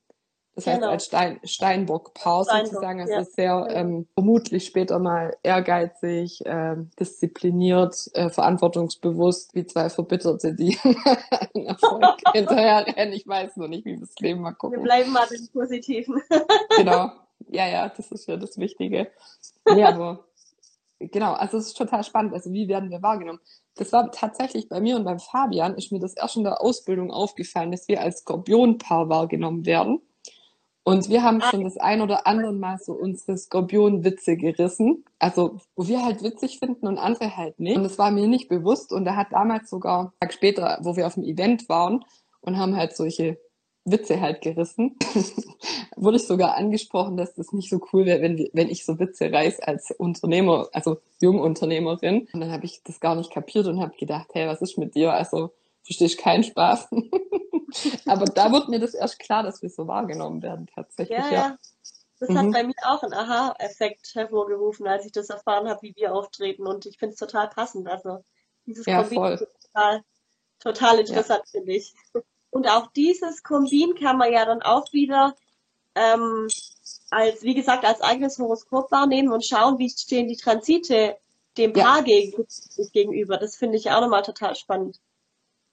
Das 0.56 0.64
genau. 0.64 0.76
heißt 0.76 0.86
als 0.86 1.04
Stein, 1.04 1.40
Steinbock-Paar 1.44 2.44
sozusagen. 2.44 3.00
Es 3.00 3.10
ja. 3.10 3.20
ist 3.20 3.36
sehr 3.36 3.68
ähm, 3.70 4.08
vermutlich 4.14 4.64
später 4.64 4.98
mal 4.98 5.36
ehrgeizig, 5.42 6.44
äh, 6.46 6.76
diszipliniert, 6.98 8.10
äh, 8.14 8.30
verantwortungsbewusst, 8.30 9.54
wie 9.54 9.66
zwei 9.66 9.90
Verbitterte, 9.90 10.54
die 10.54 10.78
Erfolg 11.54 12.16
hinterher 12.32 12.86
rennen. 12.86 13.12
Ich 13.12 13.28
weiß 13.28 13.56
noch 13.58 13.68
nicht, 13.68 13.84
wie 13.84 13.98
das 13.98 14.14
Leben 14.18 14.40
mal 14.40 14.52
gucken. 14.52 14.78
Wir 14.78 14.84
bleiben 14.84 15.12
mal 15.12 15.26
den 15.28 15.46
Positiven. 15.52 16.22
genau. 16.74 17.10
Ja, 17.48 17.68
ja, 17.68 17.88
das 17.88 18.10
ist 18.10 18.26
ja 18.26 18.36
das 18.36 18.58
Wichtige. 18.58 19.10
Ja, 19.76 19.88
aber 19.88 20.24
genau, 21.00 21.32
also 21.32 21.58
es 21.58 21.66
ist 21.66 21.76
total 21.76 22.04
spannend. 22.04 22.32
Also 22.34 22.52
wie 22.52 22.68
werden 22.68 22.90
wir 22.90 23.02
wahrgenommen? 23.02 23.40
Das 23.74 23.92
war 23.92 24.12
tatsächlich 24.12 24.68
bei 24.68 24.80
mir 24.80 24.96
und 24.96 25.04
beim 25.04 25.18
Fabian 25.18 25.74
ist 25.74 25.90
mir 25.90 25.98
das 25.98 26.14
erst 26.14 26.36
in 26.36 26.44
der 26.44 26.60
Ausbildung 26.60 27.10
aufgefallen, 27.10 27.72
dass 27.72 27.88
wir 27.88 28.00
als 28.00 28.20
Skorpionpaar 28.20 29.08
wahrgenommen 29.08 29.66
werden. 29.66 30.00
Und 30.84 31.08
wir 31.08 31.24
haben 31.24 31.40
schon 31.42 31.64
das 31.64 31.76
ein 31.78 32.00
oder 32.00 32.28
andere 32.28 32.52
Mal 32.52 32.78
so 32.78 32.92
unsere 32.92 33.36
Skorpion-Witze 33.36 34.36
gerissen. 34.36 35.04
Also, 35.18 35.58
wo 35.74 35.88
wir 35.88 36.04
halt 36.04 36.22
witzig 36.22 36.60
finden 36.60 36.86
und 36.86 36.96
andere 36.96 37.36
halt 37.36 37.58
nicht. 37.58 37.76
Und 37.76 37.82
das 37.82 37.98
war 37.98 38.12
mir 38.12 38.28
nicht 38.28 38.48
bewusst. 38.48 38.92
Und 38.92 39.04
er 39.04 39.16
hat 39.16 39.32
damals 39.32 39.68
sogar, 39.68 39.98
einen 39.98 40.10
Tag 40.20 40.32
später, 40.32 40.78
wo 40.82 40.94
wir 40.94 41.08
auf 41.08 41.14
dem 41.14 41.24
Event 41.24 41.68
waren 41.68 42.04
und 42.40 42.56
haben 42.56 42.76
halt 42.76 42.96
solche 42.96 43.36
Witze 43.86 44.20
halt 44.20 44.42
gerissen, 44.42 44.96
wurde 45.96 46.16
ich 46.16 46.26
sogar 46.26 46.56
angesprochen, 46.56 47.16
dass 47.16 47.34
das 47.34 47.52
nicht 47.52 47.70
so 47.70 47.80
cool 47.92 48.04
wäre, 48.04 48.20
wenn, 48.20 48.48
wenn 48.52 48.68
ich 48.68 48.84
so 48.84 48.98
Witze 48.98 49.32
reiß 49.32 49.60
als 49.60 49.92
Unternehmer, 49.92 50.68
also 50.72 50.98
Jungunternehmerin. 51.20 52.28
Und 52.32 52.40
dann 52.40 52.50
habe 52.50 52.66
ich 52.66 52.82
das 52.82 52.98
gar 52.98 53.14
nicht 53.14 53.32
kapiert 53.32 53.66
und 53.68 53.80
habe 53.80 53.96
gedacht, 53.96 54.28
hey, 54.32 54.48
was 54.48 54.60
ist 54.60 54.76
mit 54.76 54.96
dir? 54.96 55.12
Also 55.12 55.52
verstehe 55.84 56.08
ich 56.08 56.18
keinen 56.18 56.42
Spaß. 56.42 56.88
Aber 58.06 58.24
da 58.24 58.50
wird 58.50 58.68
mir 58.68 58.80
das 58.80 58.94
erst 58.94 59.20
klar, 59.20 59.44
dass 59.44 59.62
wir 59.62 59.70
so 59.70 59.86
wahrgenommen 59.86 60.42
werden, 60.42 60.66
tatsächlich. 60.74 61.18
Ja, 61.18 61.32
ja. 61.32 61.58
Das 62.18 62.28
mhm. 62.28 62.38
hat 62.38 62.52
bei 62.52 62.64
mir 62.64 62.74
auch 62.84 63.02
einen 63.02 63.14
Aha-Effekt 63.14 64.14
hervorgerufen, 64.14 64.86
als 64.88 65.06
ich 65.06 65.12
das 65.12 65.30
erfahren 65.30 65.68
habe, 65.68 65.82
wie 65.82 65.94
wir 65.94 66.12
auftreten. 66.12 66.66
Und 66.66 66.86
ich 66.86 66.98
finde 66.98 67.12
es 67.12 67.20
total 67.20 67.48
passend. 67.48 67.88
Also 67.88 68.24
dieses 68.64 68.86
ja, 68.86 69.02
Kombin 69.02 69.38
total, 69.72 70.02
total 70.58 70.98
interessant, 70.98 71.42
ja. 71.44 71.50
finde 71.52 71.72
ich. 71.72 71.94
Und 72.56 72.68
auch 72.68 72.86
dieses 72.92 73.42
Kombin 73.42 73.94
kann 73.96 74.16
man 74.16 74.32
ja 74.32 74.46
dann 74.46 74.62
auch 74.62 74.90
wieder 74.90 75.36
ähm, 75.94 76.48
als, 77.10 77.42
wie 77.42 77.52
gesagt, 77.52 77.84
als 77.84 78.00
eigenes 78.00 78.38
Horoskop 78.38 78.90
wahrnehmen 78.90 79.30
und 79.30 79.44
schauen, 79.44 79.78
wie 79.78 79.90
stehen 79.90 80.26
die 80.26 80.38
Transite 80.38 81.18
dem 81.58 81.74
Paar 81.74 81.98
ja. 82.06 82.22
gegenüber. 82.94 83.36
Das 83.36 83.56
finde 83.56 83.76
ich 83.76 83.90
auch 83.90 84.00
nochmal 84.00 84.22
total 84.22 84.56
spannend. 84.56 84.98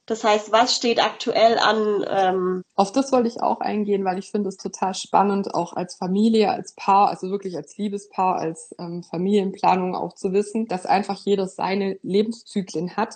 Das 0.07 0.25
heißt, 0.25 0.51
was 0.51 0.75
steht 0.75 1.01
aktuell 1.01 1.57
an? 1.57 2.05
Ähm 2.05 2.63
Auf 2.75 2.91
das 2.91 3.13
wollte 3.13 3.29
ich 3.29 3.41
auch 3.41 3.61
eingehen, 3.61 4.03
weil 4.03 4.19
ich 4.19 4.29
finde 4.29 4.49
es 4.49 4.57
total 4.57 4.93
spannend, 4.93 5.55
auch 5.55 5.71
als 5.71 5.95
Familie, 5.95 6.51
als 6.51 6.73
Paar, 6.75 7.07
also 7.07 7.29
wirklich 7.29 7.55
als 7.55 7.77
Liebespaar, 7.77 8.35
als 8.35 8.75
ähm, 8.77 9.03
Familienplanung 9.03 9.95
auch 9.95 10.15
zu 10.15 10.33
wissen, 10.33 10.67
dass 10.67 10.85
einfach 10.85 11.21
jeder 11.23 11.47
seine 11.47 11.97
Lebenszyklen 12.03 12.97
hat, 12.97 13.15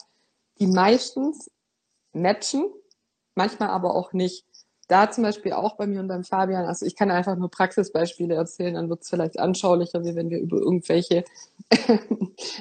die 0.57 0.67
meistens 0.67 1.51
matchen 2.13 2.71
manchmal 3.37 3.69
aber 3.69 3.95
auch 3.95 4.13
nicht. 4.13 4.45
Da 4.89 5.11
zum 5.11 5.25
Beispiel 5.25 5.51
auch 5.51 5.75
bei 5.75 5.85
mir 5.85 5.99
und 5.99 6.07
beim 6.07 6.23
Fabian, 6.23 6.65
also 6.65 6.85
ich 6.85 6.95
kann 6.95 7.11
einfach 7.11 7.35
nur 7.35 7.51
Praxisbeispiele 7.51 8.35
erzählen, 8.35 8.75
dann 8.75 8.89
wird 8.89 9.01
es 9.01 9.09
vielleicht 9.09 9.37
anschaulicher, 9.37 10.05
wie 10.05 10.15
wenn 10.15 10.29
wir 10.29 10.39
über 10.39 10.57
irgendwelche 10.59 11.25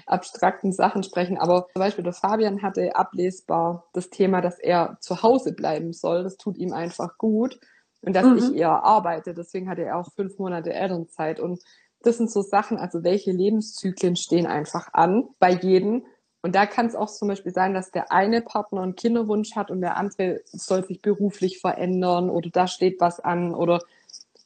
abstrakten 0.06 0.73
Sachen 0.73 1.04
sprechen. 1.04 1.38
Aber 1.38 1.68
zum 1.73 1.80
Beispiel 1.80 2.02
der 2.02 2.12
Fabian 2.12 2.62
hatte 2.62 2.97
ablesbar 2.97 3.87
das 3.92 4.11
Thema, 4.11 4.40
dass 4.40 4.59
er 4.59 4.99
zu 5.00 5.23
Hause 5.23 5.52
bleiben 5.52 5.92
soll. 5.92 6.25
Das 6.25 6.37
tut 6.37 6.56
ihm 6.59 6.73
einfach 6.73 7.16
gut. 7.16 7.61
Und 8.02 8.14
dass 8.14 8.25
mhm. 8.25 8.38
ich 8.38 8.54
eher 8.56 8.85
arbeite. 8.85 9.33
Deswegen 9.33 9.68
hatte 9.68 9.83
er 9.83 9.97
auch 9.97 10.12
fünf 10.12 10.37
Monate 10.38 10.73
Elternzeit. 10.73 11.38
Und 11.38 11.62
das 12.02 12.16
sind 12.16 12.30
so 12.30 12.42
Sachen, 12.42 12.76
also 12.76 13.04
welche 13.04 13.30
Lebenszyklen 13.30 14.16
stehen 14.16 14.47
einfach 14.47 14.88
an 14.92 15.28
bei 15.38 15.52
jedem. 15.52 16.04
Und 16.46 16.54
da 16.54 16.64
kann 16.64 16.86
es 16.86 16.94
auch 16.94 17.10
zum 17.10 17.26
Beispiel 17.26 17.52
sein, 17.52 17.74
dass 17.74 17.90
der 17.90 18.12
eine 18.12 18.40
Partner 18.40 18.82
einen 18.82 18.94
Kinderwunsch 18.94 19.56
hat 19.56 19.68
und 19.68 19.80
der 19.80 19.96
andere 19.96 20.42
soll 20.44 20.84
sich 20.84 21.02
beruflich 21.02 21.58
verändern 21.58 22.30
oder 22.30 22.50
da 22.50 22.68
steht 22.68 23.00
was 23.00 23.18
an 23.18 23.52
oder 23.52 23.80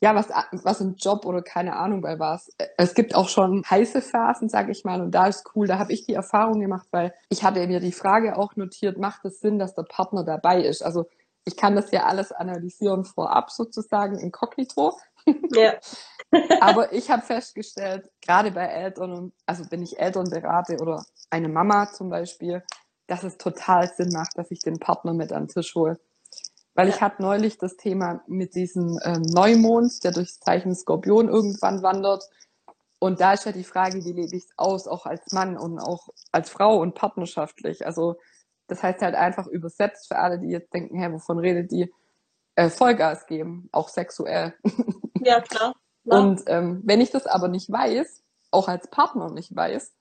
ja, 0.01 0.15
was, 0.15 0.31
was 0.65 0.81
im 0.81 0.95
Job 0.95 1.27
oder 1.27 1.43
keine 1.43 1.77
Ahnung 1.77 2.01
bei 2.01 2.19
was. 2.19 2.51
Es 2.79 2.95
gibt 2.95 3.15
auch 3.15 3.29
schon 3.29 3.65
heiße 3.69 4.01
Phasen, 4.01 4.49
sag 4.49 4.71
ich 4.71 4.83
mal, 4.83 5.03
und 5.03 5.11
da 5.11 5.27
ist 5.27 5.45
cool. 5.55 5.67
Da 5.67 5.79
habe 5.79 5.93
ich 5.93 6.07
die 6.07 6.15
Erfahrung 6.15 6.59
gemacht, 6.61 6.87
weil 6.91 7.13
ich 7.29 7.45
hatte 7.45 7.67
mir 7.67 7.81
die 7.81 7.93
Frage 7.93 8.39
auch 8.39 8.57
notiert, 8.57 8.97
macht 8.97 9.27
es 9.27 9.41
Sinn, 9.41 9.59
dass 9.59 9.75
der 9.75 9.83
Partner 9.83 10.25
dabei 10.25 10.63
ist? 10.63 10.83
Also 10.83 11.07
ich 11.45 11.55
kann 11.59 11.77
das 11.77 11.91
ja 11.91 12.05
alles 12.05 12.33
analysieren 12.33 13.05
vorab 13.05 13.51
sozusagen 13.51 14.19
inkognito. 14.19 14.97
Ja. 15.53 15.75
Aber 16.61 16.93
ich 16.93 17.11
habe 17.11 17.23
festgestellt, 17.23 18.09
gerade 18.23 18.53
bei 18.53 18.67
Eltern, 18.67 19.33
also 19.47 19.65
wenn 19.71 19.83
ich 19.83 19.99
Eltern 19.99 20.31
berate 20.31 20.77
oder 20.81 21.05
eine 21.29 21.49
Mama 21.49 21.91
zum 21.93 22.09
Beispiel, 22.09 22.63
dass 23.07 23.25
es 23.25 23.37
total 23.37 23.93
Sinn 23.93 24.11
macht, 24.13 24.39
dass 24.39 24.51
ich 24.51 24.61
den 24.61 24.79
Partner 24.79 25.13
mit 25.13 25.33
an 25.33 25.47
den 25.47 25.49
Tisch 25.49 25.75
hole. 25.75 25.99
Weil 26.75 26.89
ja. 26.89 26.95
ich 26.95 27.01
hatte 27.01 27.23
neulich 27.23 27.59
das 27.59 27.77
Thema 27.77 28.23
mit 28.29 28.55
diesem 28.55 28.99
ähm, 29.03 29.23
Neumond, 29.23 30.05
der 30.05 30.13
durchs 30.13 30.39
Zeichen 30.39 30.75
Skorpion 30.75 31.29
irgendwann 31.29 31.83
wandert. 31.83 32.25
Und 33.01 33.21
da 33.21 33.33
ist 33.33 33.47
ja 33.47 33.53
die 33.53 33.65
Frage, 33.65 34.05
wie 34.05 34.13
lebe 34.13 34.37
ich 34.37 34.45
es 34.45 34.53
aus, 34.57 34.87
auch 34.87 35.07
als 35.07 35.33
Mann 35.33 35.57
und 35.57 35.81
auch 35.81 36.09
als 36.31 36.51
Frau 36.51 36.79
und 36.79 36.95
partnerschaftlich. 36.95 37.85
Also 37.85 38.17
das 38.69 38.83
heißt 38.85 39.03
halt 39.03 39.17
einfach 39.17 39.49
übersetzt 39.49 40.07
für 40.07 40.19
alle, 40.19 40.39
die 40.39 40.49
jetzt 40.49 40.73
denken, 40.73 40.97
hä, 40.97 41.11
wovon 41.11 41.41
redet 41.41 41.73
die? 41.73 41.93
Äh, 42.61 42.69
Vollgas 42.69 43.27
geben, 43.27 43.69
auch 43.73 43.89
sexuell. 43.89 44.55
Ja, 45.23 45.43
klar. 45.43 45.75
klar. 46.07 46.21
Und 46.23 46.45
ähm, 46.47 46.81
wenn 46.83 47.03
ich 47.03 47.11
das 47.11 47.27
aber 47.27 47.49
nicht 47.49 47.71
weiß, 47.71 48.23
auch 48.53 48.69
als 48.69 48.89
Partner 48.89 49.31
nicht 49.31 49.55
weiß, 49.55 49.93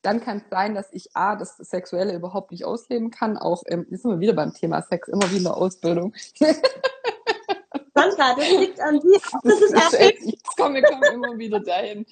dann 0.00 0.22
kann 0.22 0.38
es 0.38 0.44
sein, 0.48 0.74
dass 0.74 0.90
ich 0.90 1.14
A, 1.14 1.36
das 1.36 1.58
Sexuelle 1.58 2.14
überhaupt 2.14 2.50
nicht 2.50 2.64
ausleben 2.64 3.10
kann. 3.10 3.36
Auch, 3.36 3.62
ähm, 3.66 3.86
jetzt 3.90 4.04
sind 4.04 4.12
wir 4.12 4.20
wieder 4.20 4.32
beim 4.32 4.54
Thema 4.54 4.80
Sex, 4.80 5.08
immer 5.08 5.30
wieder 5.30 5.54
Ausbildung. 5.54 6.14
Sandra, 7.94 8.36
das 8.36 8.50
liegt 8.52 8.80
an 8.80 9.00
dir. 9.00 9.20
Das 9.42 9.60
ist 9.60 10.00
echt, 10.00 10.22
ich 10.22 10.42
komme, 10.56 10.80
komme 10.80 11.08
immer 11.08 11.36
wieder 11.36 11.60
dahin. 11.60 12.06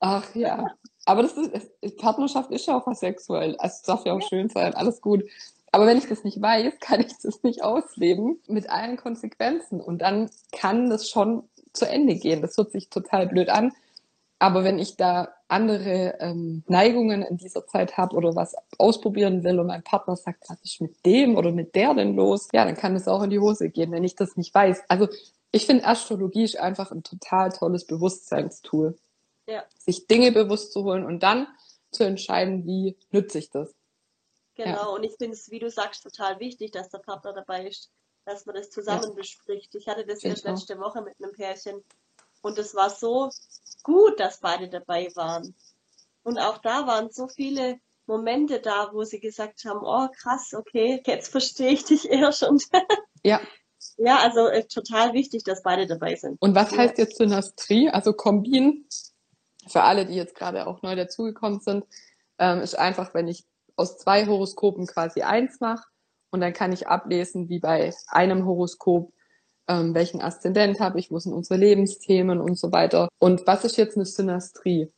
Ach 0.00 0.34
ja. 0.34 0.66
Aber 1.04 1.22
das 1.22 1.34
ist, 1.34 1.96
Partnerschaft 1.98 2.50
ist 2.50 2.66
ja 2.66 2.76
auch 2.76 2.88
was 2.88 2.98
sexuell. 2.98 3.54
Also 3.58 3.76
es 3.76 3.82
darf 3.82 4.04
ja 4.04 4.14
auch 4.14 4.28
schön 4.28 4.48
sein, 4.48 4.74
alles 4.74 5.00
gut. 5.00 5.22
Aber 5.72 5.86
wenn 5.86 5.98
ich 5.98 6.08
das 6.08 6.24
nicht 6.24 6.40
weiß, 6.40 6.74
kann 6.80 7.00
ich 7.00 7.16
das 7.22 7.42
nicht 7.42 7.62
ausleben 7.62 8.40
mit 8.46 8.70
allen 8.70 8.96
Konsequenzen. 8.96 9.80
Und 9.80 10.02
dann 10.02 10.30
kann 10.52 10.90
das 10.90 11.08
schon 11.08 11.44
zu 11.72 11.86
Ende 11.86 12.16
gehen. 12.16 12.42
Das 12.42 12.56
hört 12.56 12.72
sich 12.72 12.90
total 12.90 13.26
blöd 13.26 13.48
an. 13.48 13.72
Aber 14.40 14.62
wenn 14.62 14.78
ich 14.78 14.96
da 14.96 15.34
andere 15.48 16.14
ähm, 16.20 16.62
Neigungen 16.68 17.22
in 17.22 17.38
dieser 17.38 17.66
Zeit 17.66 17.96
habe 17.96 18.14
oder 18.14 18.36
was 18.36 18.54
ausprobieren 18.78 19.42
will 19.42 19.58
und 19.58 19.66
mein 19.66 19.82
Partner 19.82 20.14
sagt, 20.14 20.44
was 20.48 20.60
ist 20.62 20.80
mit 20.80 21.04
dem 21.04 21.36
oder 21.36 21.50
mit 21.50 21.74
der 21.74 21.94
denn 21.94 22.14
los, 22.14 22.48
ja, 22.52 22.64
dann 22.64 22.76
kann 22.76 22.94
es 22.94 23.08
auch 23.08 23.22
in 23.22 23.30
die 23.30 23.40
Hose 23.40 23.68
gehen, 23.68 23.90
wenn 23.90 24.04
ich 24.04 24.14
das 24.14 24.36
nicht 24.36 24.54
weiß. 24.54 24.84
Also 24.88 25.08
ich 25.50 25.66
finde 25.66 25.86
Astrologie 25.86 26.44
ist 26.44 26.58
einfach 26.58 26.92
ein 26.92 27.02
total 27.02 27.50
tolles 27.50 27.86
Bewusstseinstool. 27.86 28.96
Ja. 29.48 29.64
Sich 29.78 30.06
Dinge 30.06 30.30
bewusst 30.30 30.72
zu 30.72 30.84
holen 30.84 31.04
und 31.04 31.22
dann 31.22 31.48
zu 31.90 32.04
entscheiden, 32.04 32.66
wie 32.66 32.96
nütze 33.10 33.38
ich 33.38 33.50
das. 33.50 33.74
Genau, 34.58 34.70
ja. 34.72 34.86
und 34.86 35.04
ich 35.04 35.14
finde 35.16 35.36
es, 35.36 35.50
wie 35.52 35.60
du 35.60 35.70
sagst, 35.70 36.02
total 36.02 36.40
wichtig, 36.40 36.72
dass 36.72 36.88
der 36.88 36.98
Partner 36.98 37.32
dabei 37.32 37.68
ist, 37.68 37.92
dass 38.24 38.44
man 38.44 38.56
das 38.56 38.70
zusammen 38.70 39.04
ja. 39.04 39.12
bespricht. 39.12 39.72
Ich 39.76 39.86
hatte 39.86 40.04
das 40.04 40.24
erst 40.24 40.44
letzte 40.44 40.80
Woche 40.80 41.00
mit 41.00 41.14
einem 41.22 41.32
Pärchen 41.32 41.84
und 42.42 42.58
es 42.58 42.74
war 42.74 42.90
so 42.90 43.30
gut, 43.84 44.18
dass 44.18 44.40
beide 44.40 44.68
dabei 44.68 45.10
waren. 45.14 45.54
Und 46.24 46.40
auch 46.40 46.58
da 46.58 46.88
waren 46.88 47.08
so 47.10 47.28
viele 47.28 47.78
Momente 48.06 48.58
da, 48.58 48.90
wo 48.92 49.04
sie 49.04 49.20
gesagt 49.20 49.64
haben, 49.64 49.80
oh 49.84 50.08
krass, 50.20 50.52
okay, 50.54 51.00
jetzt 51.06 51.28
verstehe 51.28 51.70
ich 51.70 51.84
dich 51.84 52.10
eher 52.10 52.32
schon. 52.32 52.58
ja. 53.22 53.40
Ja, 53.96 54.18
also 54.18 54.48
äh, 54.48 54.64
total 54.64 55.12
wichtig, 55.12 55.44
dass 55.44 55.62
beide 55.62 55.86
dabei 55.86 56.16
sind. 56.16 56.36
Und 56.42 56.56
was 56.56 56.72
ja. 56.72 56.78
heißt 56.78 56.98
jetzt 56.98 57.16
Synastrie? 57.16 57.90
Also 57.90 58.12
Kombin, 58.12 58.88
für 59.68 59.82
alle, 59.82 60.04
die 60.04 60.14
jetzt 60.14 60.34
gerade 60.34 60.66
auch 60.66 60.82
neu 60.82 60.96
dazugekommen 60.96 61.60
sind, 61.60 61.84
ähm, 62.38 62.60
ist 62.60 62.76
einfach, 62.76 63.14
wenn 63.14 63.28
ich 63.28 63.44
aus 63.78 63.98
zwei 63.98 64.26
Horoskopen 64.26 64.86
quasi 64.86 65.22
eins 65.22 65.60
mache 65.60 65.86
und 66.30 66.40
dann 66.40 66.52
kann 66.52 66.72
ich 66.72 66.88
ablesen, 66.88 67.48
wie 67.48 67.60
bei 67.60 67.92
einem 68.08 68.46
Horoskop 68.46 69.12
ähm, 69.68 69.94
welchen 69.94 70.20
Aszendent 70.20 70.80
habe 70.80 70.98
ich, 70.98 71.10
wo 71.10 71.18
sind 71.18 71.34
unsere 71.34 71.60
Lebensthemen 71.60 72.40
und 72.40 72.58
so 72.58 72.72
weiter. 72.72 73.08
Und 73.18 73.46
was 73.46 73.64
ist 73.64 73.76
jetzt 73.76 73.96
eine 73.96 74.06
Synastrie? 74.06 74.90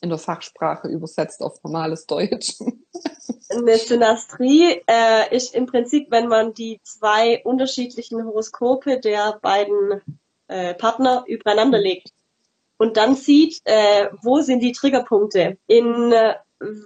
In 0.00 0.08
der 0.10 0.18
Fachsprache 0.18 0.88
übersetzt 0.88 1.42
auf 1.42 1.62
normales 1.64 2.06
Deutsch. 2.06 2.54
Eine 3.50 3.78
Synastrie 3.78 4.80
äh, 4.86 5.34
ist 5.34 5.54
im 5.54 5.66
Prinzip, 5.66 6.10
wenn 6.10 6.28
man 6.28 6.54
die 6.54 6.80
zwei 6.84 7.42
unterschiedlichen 7.44 8.24
Horoskope 8.24 9.00
der 9.00 9.40
beiden 9.42 10.00
äh, 10.46 10.74
Partner 10.74 11.24
übereinander 11.26 11.78
legt 11.78 12.12
und 12.76 12.96
dann 12.96 13.16
sieht, 13.16 13.60
äh, 13.64 14.08
wo 14.22 14.40
sind 14.40 14.60
die 14.60 14.72
Triggerpunkte, 14.72 15.58
in 15.66 16.12
äh, 16.12 16.34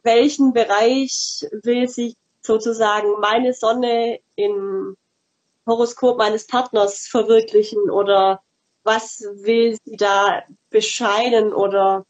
welchen 0.03 0.53
Bereich 0.53 1.47
will 1.63 1.89
sich 1.89 2.15
sozusagen 2.43 3.21
meine 3.21 3.55
Sonne 3.55 4.21
in 4.37 4.97
Horoskop 5.67 6.19
meines 6.19 6.47
Partners 6.47 7.07
verwirklichen 7.07 7.91
oder 7.91 8.43
was 8.85 9.25
will 9.35 9.79
sie 9.85 9.97
da 9.97 10.43
bescheiden 10.71 11.53
oder 11.53 12.05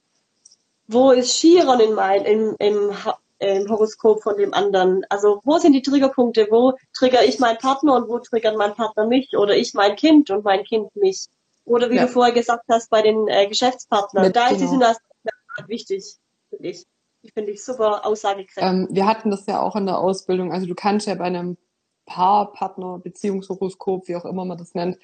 wo 0.89 1.11
ist 1.11 1.39
Chiron 1.39 1.81
in 1.81 1.95
mein, 1.95 2.25
im, 2.25 2.57
im, 2.59 2.97
im 3.39 3.69
Horoskop 3.69 4.23
von 4.23 4.37
dem 4.37 4.55
anderen? 4.55 5.05
Also 5.11 5.41
wo 5.45 5.59
sind 5.59 5.75
die 5.75 5.83
Triggerpunkte? 5.83 6.49
Wo 6.51 6.75
trigger 6.95 7.25
ich 7.25 7.39
meinen 7.39 7.59
Partner 7.59 7.95
und 7.97 8.09
wo 8.09 8.19
triggert 8.19 8.57
mein 8.57 8.75
Partner 8.75 9.07
mich? 9.07 9.37
Oder 9.37 9.57
ich 9.57 9.75
mein 9.75 9.97
Kind 9.97 10.31
und 10.31 10.45
mein 10.45 10.65
Kind 10.65 10.95
mich? 10.97 11.27
Oder 11.65 11.91
wie 11.91 11.97
ja. 11.97 12.07
du 12.07 12.09
vorher 12.09 12.35
gesagt 12.35 12.65
hast, 12.69 12.91
bei 12.91 13.03
den 13.03 13.29
äh, 13.29 13.47
Geschäftspartnern. 13.47 14.27
Mit, 14.27 14.37
da 14.37 14.49
ist 14.49 14.59
genau. 14.59 14.61
die 14.63 14.69
Synastrie 14.69 15.69
wichtig, 15.69 16.17
finde 16.51 16.69
ich. 16.69 16.87
Die 17.23 17.31
finde 17.31 17.53
ich 17.53 17.65
super 17.65 18.05
aussagekräftig. 18.05 18.63
Ähm, 18.63 18.89
wir 18.91 19.07
hatten 19.07 19.31
das 19.31 19.47
ja 19.47 19.61
auch 19.61 19.77
in 19.77 19.87
der 19.87 19.99
Ausbildung. 19.99 20.53
Also 20.53 20.67
du 20.67 20.75
kannst 20.75 21.07
ja 21.07 21.15
bei 21.15 21.25
einem 21.25 21.57
Paar, 22.05 22.53
Partner, 22.53 22.99
Beziehungshoroskop, 22.99 24.09
wie 24.09 24.17
auch 24.17 24.25
immer 24.25 24.45
man 24.45 24.59
das 24.59 24.75
nennt, 24.75 24.99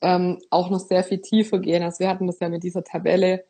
ähm, 0.00 0.40
auch 0.50 0.70
noch 0.70 0.80
sehr 0.80 1.04
viel 1.04 1.20
tiefer 1.20 1.58
gehen. 1.58 1.82
Also 1.82 2.00
wir 2.00 2.08
hatten 2.08 2.26
das 2.26 2.40
ja 2.40 2.48
mit 2.48 2.62
dieser 2.62 2.84
Tabelle, 2.84 3.44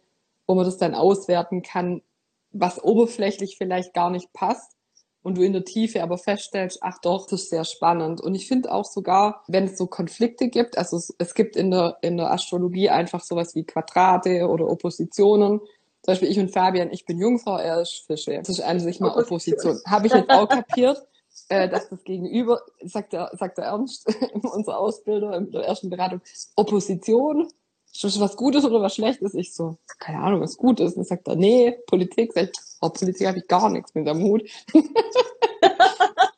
wo 0.46 0.54
man 0.54 0.64
das 0.64 0.78
dann 0.78 0.94
auswerten 0.94 1.62
kann, 1.62 2.02
was 2.50 2.82
oberflächlich 2.82 3.56
vielleicht 3.56 3.94
gar 3.94 4.10
nicht 4.10 4.32
passt 4.32 4.78
und 5.22 5.36
du 5.36 5.42
in 5.42 5.52
der 5.52 5.64
Tiefe 5.64 6.02
aber 6.02 6.16
feststellst, 6.16 6.78
ach 6.80 6.98
doch, 7.02 7.26
das 7.26 7.42
ist 7.42 7.50
sehr 7.50 7.64
spannend. 7.64 8.20
Und 8.20 8.34
ich 8.34 8.48
finde 8.48 8.72
auch 8.72 8.84
sogar, 8.84 9.42
wenn 9.46 9.64
es 9.64 9.76
so 9.76 9.86
Konflikte 9.86 10.48
gibt, 10.48 10.78
also 10.78 10.96
es, 10.96 11.14
es, 11.18 11.34
gibt 11.34 11.56
in 11.56 11.70
der, 11.70 11.98
in 12.00 12.16
der 12.16 12.32
Astrologie 12.32 12.88
einfach 12.88 13.22
sowas 13.22 13.54
wie 13.54 13.64
Quadrate 13.64 14.48
oder 14.48 14.68
Oppositionen, 14.68 15.60
zum 16.08 16.12
Beispiel 16.12 16.30
ich 16.30 16.38
und 16.38 16.50
Fabian, 16.50 16.90
ich 16.90 17.04
bin 17.04 17.18
Jungfrau, 17.18 17.58
er 17.58 17.82
ist 17.82 18.04
Fische. 18.06 18.38
Das 18.38 18.48
ist 18.48 18.62
an 18.62 18.80
sich 18.80 18.98
mal 18.98 19.10
Opposition. 19.10 19.78
Habe 19.86 20.06
ich 20.06 20.14
jetzt 20.14 20.30
auch 20.30 20.48
kapiert, 20.48 21.06
äh, 21.50 21.68
dass 21.68 21.90
das 21.90 22.02
Gegenüber, 22.02 22.62
sagt 22.82 23.12
der, 23.12 23.30
sagt 23.34 23.58
der 23.58 23.66
Ernst, 23.66 24.06
unser 24.32 24.78
Ausbilder 24.78 25.36
in 25.36 25.50
der 25.50 25.64
ersten 25.64 25.90
Beratung, 25.90 26.22
Opposition, 26.56 27.48
ist 27.92 28.04
das 28.04 28.18
was 28.20 28.36
Gutes 28.36 28.64
oder 28.64 28.80
was 28.80 28.94
Schlechtes? 28.94 29.34
Ich 29.34 29.52
so, 29.52 29.76
keine 29.98 30.20
Ahnung, 30.20 30.40
was 30.40 30.56
Gutes. 30.56 30.92
Und 30.92 31.00
dann 31.00 31.04
sagt 31.04 31.28
er, 31.28 31.36
nee, 31.36 31.76
Politik, 31.86 32.32
sag 32.32 32.44
ich, 32.44 32.52
oh, 32.80 32.88
Politik 32.88 33.26
habe 33.26 33.40
ich 33.40 33.46
gar 33.46 33.68
nichts 33.68 33.94
mit 33.94 34.08
am 34.08 34.22
Hut. 34.22 34.48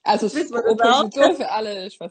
also 0.02 0.26
Opposition 0.26 1.36
für 1.36 1.48
alle 1.48 1.86
ist 1.86 2.00
was 2.00 2.10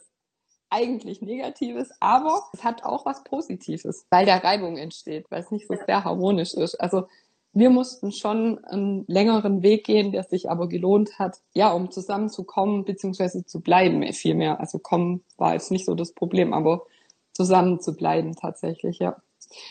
eigentlich 0.70 1.22
Negatives, 1.22 1.90
aber 2.00 2.44
es 2.54 2.64
hat 2.64 2.84
auch 2.84 3.06
was 3.06 3.24
Positives, 3.26 4.06
weil 4.12 4.26
da 4.26 4.38
Reibung 4.38 4.78
entsteht, 4.78 5.30
weil 5.30 5.42
es 5.42 5.52
nicht 5.52 5.68
so 5.68 5.76
sehr 5.86 6.06
harmonisch 6.06 6.54
ist. 6.54 6.76
Also 6.76 7.08
wir 7.54 7.70
mussten 7.70 8.12
schon 8.12 8.64
einen 8.66 9.06
längeren 9.08 9.64
Weg 9.64 9.86
gehen, 9.86 10.12
der 10.12 10.24
sich 10.24 10.50
aber 10.50 10.68
gelohnt 10.68 11.18
hat, 11.18 11.40
ja, 11.54 11.72
um 11.72 11.92
zusammenzukommen 11.92 12.86
beziehungsweise 12.86 13.46
zu 13.46 13.62
bleiben 13.62 14.04
vielmehr. 14.14 14.60
Also 14.60 14.80
kommen 14.80 15.24
war 15.38 15.54
jetzt 15.54 15.72
nicht 15.72 15.86
so 15.86 15.96
das 15.96 16.14
Problem, 16.14 16.54
aber 16.54 16.86
zusammen 17.34 17.80
zu 17.80 17.96
bleiben 17.96 18.36
tatsächlich, 18.36 19.00
ja. 19.00 19.18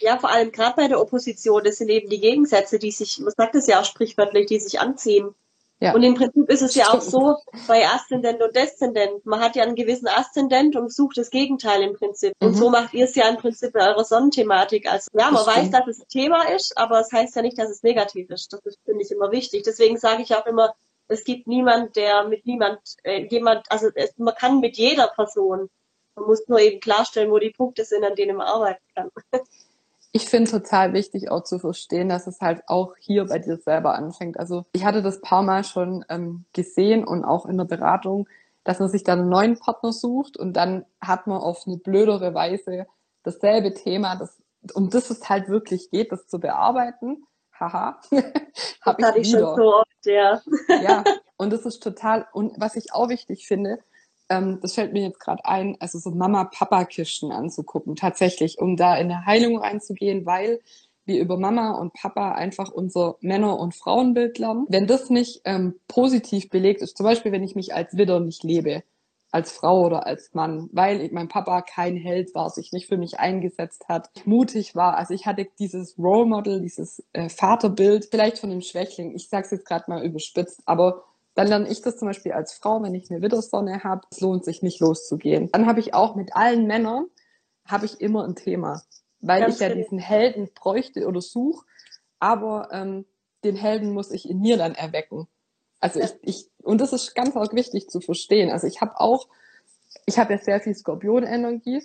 Ja, 0.00 0.18
vor 0.18 0.30
allem 0.30 0.50
gerade 0.50 0.74
bei 0.76 0.88
der 0.88 1.00
Opposition, 1.00 1.62
das 1.62 1.76
sind 1.76 1.88
eben 1.88 2.08
die 2.08 2.20
Gegensätze, 2.20 2.78
die 2.78 2.90
sich, 2.90 3.20
man 3.20 3.32
sagt 3.36 3.54
es 3.54 3.68
ja 3.68 3.80
auch 3.80 3.84
sprichwörtlich, 3.84 4.46
die 4.46 4.58
sich 4.58 4.80
anziehen. 4.80 5.34
Ja. 5.80 5.94
Und 5.94 6.02
im 6.02 6.14
Prinzip 6.14 6.50
ist 6.50 6.62
es 6.62 6.74
ja 6.74 6.88
auch 6.88 7.00
so 7.00 7.36
bei 7.68 7.86
Aszendent 7.86 8.42
und 8.42 8.54
Deszendent. 8.54 9.24
Man 9.24 9.40
hat 9.40 9.54
ja 9.54 9.62
einen 9.62 9.76
gewissen 9.76 10.08
Aszendent 10.08 10.74
und 10.74 10.92
sucht 10.92 11.18
das 11.18 11.30
Gegenteil 11.30 11.82
im 11.82 11.94
Prinzip. 11.94 12.32
Mhm. 12.40 12.48
Und 12.48 12.54
so 12.54 12.68
macht 12.68 12.94
ihr 12.94 13.04
es 13.04 13.14
ja 13.14 13.28
im 13.28 13.36
Prinzip 13.36 13.72
bei 13.72 13.88
eurer 13.88 14.04
Sonnenthematik. 14.04 14.90
Also 14.90 15.08
ja, 15.12 15.26
man 15.26 15.44
das 15.44 15.46
weiß, 15.46 15.70
dass 15.70 15.86
es 15.86 16.00
ein 16.00 16.08
Thema 16.08 16.48
ist, 16.48 16.76
aber 16.76 17.00
es 17.00 17.08
das 17.08 17.20
heißt 17.20 17.36
ja 17.36 17.42
nicht, 17.42 17.58
dass 17.58 17.70
es 17.70 17.84
negativ 17.84 18.28
ist. 18.30 18.52
Das 18.52 18.60
ist, 18.64 18.78
finde 18.84 19.04
ich, 19.04 19.10
immer 19.12 19.30
wichtig. 19.30 19.62
Deswegen 19.62 19.98
sage 19.98 20.22
ich 20.22 20.34
auch 20.34 20.46
immer, 20.46 20.74
es 21.06 21.22
gibt 21.24 21.46
niemand, 21.46 21.94
der 21.94 22.24
mit 22.24 22.44
niemand, 22.44 22.80
äh, 23.04 23.26
jemand, 23.26 23.70
also 23.70 23.88
es, 23.94 24.16
man 24.18 24.34
kann 24.34 24.60
mit 24.60 24.76
jeder 24.76 25.06
Person. 25.08 25.70
Man 26.16 26.26
muss 26.26 26.46
nur 26.48 26.58
eben 26.58 26.80
klarstellen, 26.80 27.30
wo 27.30 27.38
die 27.38 27.50
Punkte 27.50 27.84
sind, 27.84 28.04
an 28.04 28.16
denen 28.16 28.36
man 28.36 28.48
arbeiten 28.48 28.82
kann. 28.94 29.10
ich 30.12 30.28
finde 30.28 30.50
total 30.50 30.92
wichtig 30.92 31.30
auch 31.30 31.44
zu 31.44 31.58
verstehen, 31.58 32.08
dass 32.08 32.26
es 32.26 32.40
halt 32.40 32.62
auch 32.66 32.94
hier 32.98 33.26
bei 33.26 33.38
dir 33.38 33.58
selber 33.58 33.94
anfängt. 33.94 34.38
Also 34.38 34.64
ich 34.72 34.84
hatte 34.84 35.02
das 35.02 35.20
paar 35.20 35.42
Mal 35.42 35.64
schon 35.64 36.04
ähm, 36.08 36.44
gesehen 36.52 37.04
und 37.04 37.24
auch 37.24 37.46
in 37.46 37.58
der 37.58 37.66
Beratung, 37.66 38.28
dass 38.64 38.80
man 38.80 38.88
sich 38.88 39.04
dann 39.04 39.20
einen 39.20 39.28
neuen 39.28 39.58
Partner 39.58 39.92
sucht 39.92 40.36
und 40.36 40.54
dann 40.54 40.84
hat 41.00 41.26
man 41.26 41.38
auf 41.38 41.66
eine 41.66 41.76
blödere 41.76 42.34
Weise 42.34 42.86
dasselbe 43.22 43.74
Thema, 43.74 44.16
das, 44.16 44.42
um 44.74 44.90
das 44.90 45.10
es 45.10 45.28
halt 45.28 45.48
wirklich 45.48 45.90
geht, 45.90 46.12
das 46.12 46.26
zu 46.26 46.40
bearbeiten. 46.40 47.24
Haha, 47.58 48.00
habe 48.82 49.02
ich, 49.16 49.22
ich. 49.22 49.30
Schon 49.30 49.56
so 49.56 49.74
oft, 49.74 50.06
ja. 50.06 50.40
ja, 50.68 51.04
und 51.36 51.52
das 51.52 51.66
ist 51.66 51.82
total, 51.82 52.26
und 52.32 52.58
was 52.58 52.76
ich 52.76 52.92
auch 52.92 53.08
wichtig 53.08 53.46
finde, 53.46 53.80
ähm, 54.28 54.58
das 54.60 54.74
fällt 54.74 54.92
mir 54.92 55.02
jetzt 55.02 55.20
gerade 55.20 55.44
ein, 55.44 55.76
also 55.80 55.98
so 55.98 56.10
Mama-Papa-Kisten 56.10 57.32
anzugucken, 57.32 57.96
tatsächlich, 57.96 58.58
um 58.58 58.76
da 58.76 58.96
in 58.96 59.10
eine 59.10 59.26
Heilung 59.26 59.58
reinzugehen, 59.58 60.26
weil 60.26 60.60
wir 61.04 61.20
über 61.20 61.38
Mama 61.38 61.72
und 61.72 61.94
Papa 61.94 62.32
einfach 62.32 62.70
unser 62.70 63.16
Männer- 63.20 63.58
und 63.58 63.74
Frauenbild 63.74 64.38
lernen. 64.38 64.66
Wenn 64.68 64.86
das 64.86 65.10
nicht 65.10 65.40
ähm, 65.44 65.80
positiv 65.88 66.50
belegt 66.50 66.82
ist, 66.82 66.96
zum 66.96 67.04
Beispiel, 67.04 67.32
wenn 67.32 67.42
ich 67.42 67.56
mich 67.56 67.74
als 67.74 67.96
Widder 67.96 68.20
nicht 68.20 68.44
lebe, 68.44 68.82
als 69.30 69.52
Frau 69.52 69.84
oder 69.84 70.06
als 70.06 70.32
Mann, 70.34 70.68
weil 70.72 71.10
mein 71.12 71.28
Papa 71.28 71.62
kein 71.62 71.96
Held 71.96 72.34
war, 72.34 72.48
sich 72.50 72.72
nicht 72.72 72.86
für 72.86 72.96
mich 72.96 73.18
eingesetzt 73.18 73.86
hat, 73.88 74.10
mutig 74.24 74.74
war. 74.74 74.96
Also 74.96 75.12
ich 75.12 75.26
hatte 75.26 75.46
dieses 75.58 75.98
Role 75.98 76.26
Model, 76.26 76.60
dieses 76.60 77.04
äh, 77.12 77.28
Vaterbild, 77.28 78.08
vielleicht 78.10 78.38
von 78.38 78.50
dem 78.50 78.62
Schwächling. 78.62 79.14
Ich 79.14 79.28
sag's 79.28 79.50
jetzt 79.50 79.66
gerade 79.66 79.84
mal 79.88 80.04
überspitzt, 80.04 80.62
aber 80.64 81.04
dann 81.38 81.46
lerne 81.46 81.68
ich 81.68 81.82
das 81.82 81.96
zum 81.96 82.08
Beispiel 82.08 82.32
als 82.32 82.52
Frau, 82.52 82.82
wenn 82.82 82.96
ich 82.96 83.12
eine 83.12 83.22
Widdersonne 83.22 83.84
habe, 83.84 84.02
es 84.10 84.20
lohnt 84.20 84.44
sich 84.44 84.60
nicht 84.60 84.80
loszugehen. 84.80 85.48
Dann 85.52 85.66
habe 85.66 85.78
ich 85.78 85.94
auch 85.94 86.16
mit 86.16 86.34
allen 86.34 86.66
Männern, 86.66 87.06
habe 87.64 87.86
ich 87.86 88.00
immer 88.00 88.24
ein 88.24 88.34
Thema, 88.34 88.82
weil 89.20 89.42
Ganz 89.42 89.54
ich 89.54 89.60
ja 89.60 89.72
diesen 89.72 90.00
Helden 90.00 90.48
bräuchte 90.52 91.06
oder 91.06 91.20
suche, 91.20 91.64
aber 92.18 92.70
ähm, 92.72 93.04
den 93.44 93.54
Helden 93.54 93.92
muss 93.92 94.10
ich 94.10 94.28
in 94.28 94.40
mir 94.40 94.56
dann 94.56 94.74
erwecken. 94.74 95.28
Also 95.78 96.00
ich, 96.00 96.10
ich, 96.22 96.50
und 96.64 96.80
das 96.80 96.92
ist 96.92 97.14
ganz 97.14 97.36
auch 97.36 97.52
wichtig 97.52 97.88
zu 97.88 98.00
verstehen. 98.00 98.50
Also 98.50 98.66
ich 98.66 98.80
habe 98.80 98.98
auch, 98.98 99.28
ich 100.06 100.18
habe 100.18 100.32
ja 100.32 100.40
sehr 100.40 100.60
viel 100.60 100.74
Skorpionenergie 100.74 101.84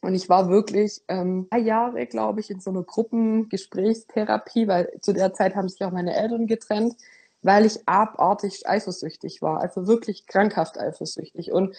und 0.00 0.16
ich 0.16 0.28
war 0.28 0.48
wirklich 0.48 1.02
ähm, 1.06 1.46
drei 1.50 1.60
Jahre, 1.60 2.04
glaube 2.06 2.40
ich, 2.40 2.50
in 2.50 2.58
so 2.58 2.70
einer 2.70 2.82
Gruppengesprächstherapie, 2.82 4.66
weil 4.66 4.90
zu 5.02 5.12
der 5.12 5.34
Zeit 5.34 5.54
haben 5.54 5.68
sich 5.68 5.84
auch 5.84 5.92
meine 5.92 6.16
Eltern 6.16 6.48
getrennt 6.48 6.96
weil 7.42 7.66
ich 7.66 7.86
abartig 7.86 8.66
eifersüchtig 8.68 9.42
war, 9.42 9.60
also 9.60 9.86
wirklich 9.86 10.26
krankhaft 10.26 10.78
eifersüchtig. 10.78 11.52
Und 11.52 11.74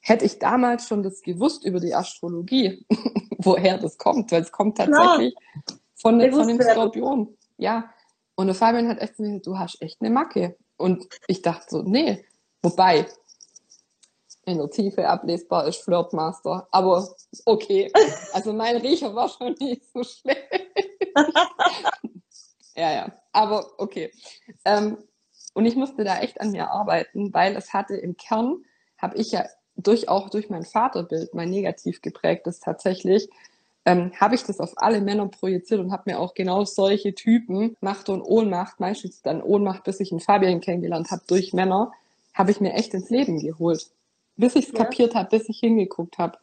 hätte 0.00 0.24
ich 0.24 0.38
damals 0.38 0.86
schon 0.86 1.02
das 1.02 1.22
gewusst 1.22 1.64
über 1.64 1.80
die 1.80 1.94
Astrologie, 1.94 2.84
woher 3.38 3.78
das 3.78 3.98
kommt, 3.98 4.32
weil 4.32 4.42
es 4.42 4.52
kommt 4.52 4.78
tatsächlich 4.78 5.34
ja. 5.34 5.74
von, 5.94 6.18
der, 6.18 6.32
von 6.32 6.48
dem 6.48 6.60
Skorpion. 6.60 7.36
Ja. 7.56 7.90
Und 8.34 8.48
der 8.48 8.54
Fabian 8.54 8.88
hat 8.88 9.00
echt 9.00 9.16
gesagt, 9.16 9.46
du 9.46 9.58
hast 9.58 9.80
echt 9.80 10.00
eine 10.00 10.10
Macke. 10.10 10.56
Und 10.76 11.06
ich 11.26 11.40
dachte 11.42 11.66
so, 11.68 11.82
nee. 11.82 12.24
Wobei, 12.62 13.06
in 14.44 14.58
der 14.58 14.70
Tiefe 14.70 15.08
ablesbar 15.08 15.66
ist 15.66 15.82
Flirtmaster. 15.82 16.68
Aber 16.70 17.08
okay. 17.44 17.90
Also 18.32 18.52
mein 18.52 18.76
Riecher 18.76 19.14
war 19.14 19.28
schon 19.28 19.54
nicht 19.58 19.82
so 19.92 20.04
schlecht. 20.04 20.42
ja, 22.76 22.92
ja. 22.92 23.12
Aber 23.32 23.66
okay. 23.78 24.12
Ähm, 24.64 24.98
und 25.54 25.66
ich 25.66 25.76
musste 25.76 26.04
da 26.04 26.18
echt 26.18 26.40
an 26.40 26.50
mir 26.50 26.70
arbeiten, 26.70 27.32
weil 27.32 27.56
es 27.56 27.72
hatte 27.72 27.96
im 27.96 28.16
Kern, 28.16 28.64
habe 28.98 29.16
ich 29.16 29.32
ja 29.32 29.44
durch 29.76 30.08
auch 30.08 30.30
durch 30.30 30.48
mein 30.50 30.64
Vaterbild, 30.64 31.34
mein 31.34 31.50
negativ 31.50 32.02
geprägtes 32.02 32.60
tatsächlich, 32.60 33.28
ähm, 33.86 34.12
habe 34.18 34.34
ich 34.34 34.42
das 34.42 34.58
auf 34.58 34.72
alle 34.76 35.00
Männer 35.00 35.28
projiziert 35.28 35.80
und 35.80 35.92
habe 35.92 36.10
mir 36.10 36.18
auch 36.18 36.34
genau 36.34 36.64
solche 36.64 37.14
Typen, 37.14 37.76
Macht 37.80 38.08
und 38.08 38.20
Ohnmacht, 38.20 38.80
meistens 38.80 39.22
dann 39.22 39.42
Ohnmacht, 39.42 39.84
bis 39.84 40.00
ich 40.00 40.10
einen 40.10 40.20
Fabian 40.20 40.60
kennengelernt 40.60 41.10
habe, 41.10 41.22
durch 41.26 41.52
Männer, 41.52 41.92
habe 42.34 42.50
ich 42.50 42.60
mir 42.60 42.72
echt 42.74 42.92
ins 42.94 43.10
Leben 43.10 43.38
geholt. 43.38 43.86
Bis 44.36 44.56
ich 44.56 44.66
es 44.66 44.72
ja. 44.72 44.84
kapiert 44.84 45.14
habe, 45.14 45.30
bis 45.30 45.48
ich 45.48 45.60
hingeguckt 45.60 46.18
habe. 46.18 46.36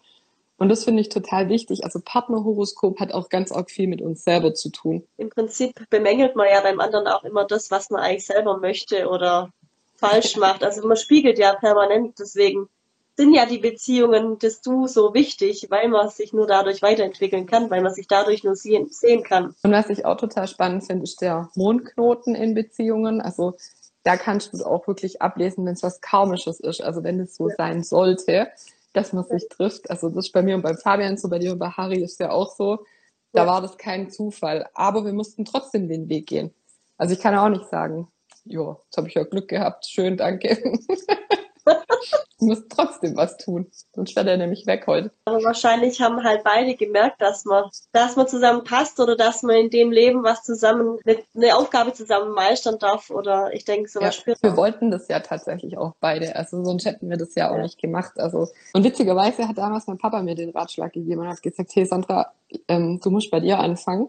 Und 0.58 0.70
das 0.70 0.84
finde 0.84 1.02
ich 1.02 1.10
total 1.10 1.50
wichtig. 1.50 1.84
Also 1.84 2.00
Partnerhoroskop 2.04 3.00
hat 3.00 3.14
auch 3.14 3.30
ganz 3.30 3.52
arg 3.52 3.72
viel 3.72 3.88
mit 3.88 4.02
uns 4.02 4.24
selber 4.24 4.54
zu 4.54 4.70
tun. 4.70 5.04
Im 5.18 5.30
Prinzip 5.30 5.74
bemängelt 5.90 6.36
man 6.36 6.48
ja 6.50 6.62
beim 6.62 6.80
anderen 6.80 7.08
auch 7.08 7.24
immer 7.24 7.46
das, 7.46 7.72
was 7.72 7.90
man 7.90 8.02
eigentlich 8.02 8.26
selber 8.26 8.58
möchte 8.58 9.08
oder 9.08 9.50
falsch 9.98 10.38
macht. 10.38 10.64
Also 10.64 10.88
man 10.88 10.98
spiegelt 10.98 11.40
ja 11.40 11.54
permanent. 11.54 12.20
Deswegen 12.20 12.70
sind 13.16 13.34
ja 13.34 13.46
die 13.46 13.60
Beziehungen 13.60 14.40
des 14.40 14.62
Du 14.62 14.88
so 14.88 15.14
wichtig, 15.14 15.68
weil 15.70 15.88
man 15.88 16.10
sich 16.10 16.34
nur 16.34 16.48
dadurch 16.48 16.82
weiterentwickeln 16.82 17.46
kann, 17.46 17.70
weil 17.70 17.82
man 17.82 17.94
sich 17.94 18.08
dadurch 18.08 18.44
nur 18.44 18.56
sehen, 18.56 18.88
sehen 18.90 19.24
kann. 19.24 19.56
Und 19.64 19.72
was 19.72 19.90
ich 19.90 20.06
auch 20.06 20.18
total 20.18 20.48
spannend 20.48 20.86
finde, 20.86 21.04
ist 21.04 21.22
der 21.22 21.50
Mondknoten 21.56 22.36
in 22.36 22.54
Beziehungen. 22.54 23.22
Also 23.22 23.56
da 24.04 24.18
kannst 24.18 24.54
du 24.54 24.64
auch 24.66 24.88
wirklich 24.88 25.22
ablesen, 25.22 25.66
wenn 25.66 25.74
es 25.74 25.84
was 25.84 26.02
Karmisches 26.02 26.60
ist. 26.60 26.82
Also 26.82 27.04
wenn 27.04 27.20
es 27.20 27.36
so 27.36 27.50
ja. 27.50 27.56
sein 27.56 27.84
sollte 27.84 28.48
dass 28.94 29.14
man 29.14 29.24
sich 29.26 29.48
trifft. 29.50 29.90
Also 29.90 30.10
das 30.10 30.28
ist 30.28 30.32
bei 30.32 30.42
mir 30.42 30.56
und 30.56 30.62
beim 30.62 30.78
Fabian 30.78 31.18
so, 31.18 31.30
bei 31.30 31.40
dir 31.40 31.52
und 31.52 31.60
bei 31.60 31.70
Harry 31.70 32.02
ist 32.02 32.20
ja 32.20 32.32
auch 32.32 32.56
so. 32.56 32.86
Da 33.32 33.44
ja. 33.44 33.48
war 33.48 33.62
das 33.62 33.78
kein 33.78 34.10
Zufall. 34.10 34.68
Aber 34.74 35.06
wir 35.06 35.14
mussten 35.14 35.46
trotzdem 35.46 35.90
den 35.90 36.08
Weg 36.10 36.28
gehen. 36.28 36.54
Also 36.98 37.14
ich 37.14 37.20
kann 37.20 37.36
auch 37.36 37.50
nicht 37.50 37.70
sagen, 37.70 38.08
ja, 38.46 38.78
jetzt 38.86 38.98
habe 38.98 39.08
ich 39.08 39.16
ja 39.16 39.24
Glück 39.24 39.48
gehabt, 39.48 39.86
schön, 39.86 40.18
danke. 40.18 40.58
du 42.40 42.46
musst 42.46 42.70
trotzdem 42.70 43.16
was 43.16 43.38
tun, 43.38 43.68
sonst 43.94 44.16
wäre 44.16 44.32
er 44.32 44.38
nämlich 44.38 44.66
weg 44.66 44.86
heute. 44.88 45.12
Aber 45.26 45.44
wahrscheinlich 45.44 46.02
haben 46.02 46.24
halt 46.24 46.44
beide 46.44 46.76
gemerkt, 46.76 47.22
dass 47.22 47.46
man, 47.46 47.66
dass 47.92 48.16
man 48.16 48.28
zusammen 48.28 48.64
passt 48.64 49.00
oder 49.00 49.16
dass 49.16 49.44
man 49.44 49.56
in 49.56 49.70
dem 49.70 49.92
Leben 49.92 50.24
was 50.24 50.44
zusammen, 50.44 51.00
eine 51.36 51.56
Aufgabe 51.56 51.94
zusammen 51.94 52.34
meistern 52.34 52.80
darf 52.80 53.10
oder 53.10 53.54
ich 53.54 53.66
denke 53.66 53.90
sowas 53.90 54.16
ja, 54.16 54.22
spürt. 54.22 54.44
Wir 54.44 54.58
wollten 54.58 54.92
das 54.92 55.08
ja 55.08 55.20
tatsächlich 55.20 55.78
auch 55.78 55.94
beide, 56.00 56.36
also 56.36 56.64
sonst 56.64 56.86
hätten 56.86 57.10
wir 57.10 57.18
das 57.18 57.36
ja 57.36 57.50
auch 57.50 57.58
ja. 57.58 57.64
nicht 57.64 57.80
gemacht. 57.80 58.14
Also 58.18 58.48
und 58.74 58.84
witzigerweise 58.84 59.48
hat 59.48 59.58
damals 59.58 59.88
mein 59.88 59.98
Papa 59.98 60.22
mir 60.22 60.36
den 60.36 60.50
Ratschlag 60.50 60.94
gegeben 60.94 61.22
und 61.22 61.30
hat 61.30 61.42
gesagt, 61.42 61.72
hey 61.74 61.86
Sandra, 61.86 62.34
ähm, 62.68 63.00
du 63.02 63.10
musst 63.10 63.32
bei 63.32 63.40
dir 63.40 63.60
anfangen. 63.60 64.08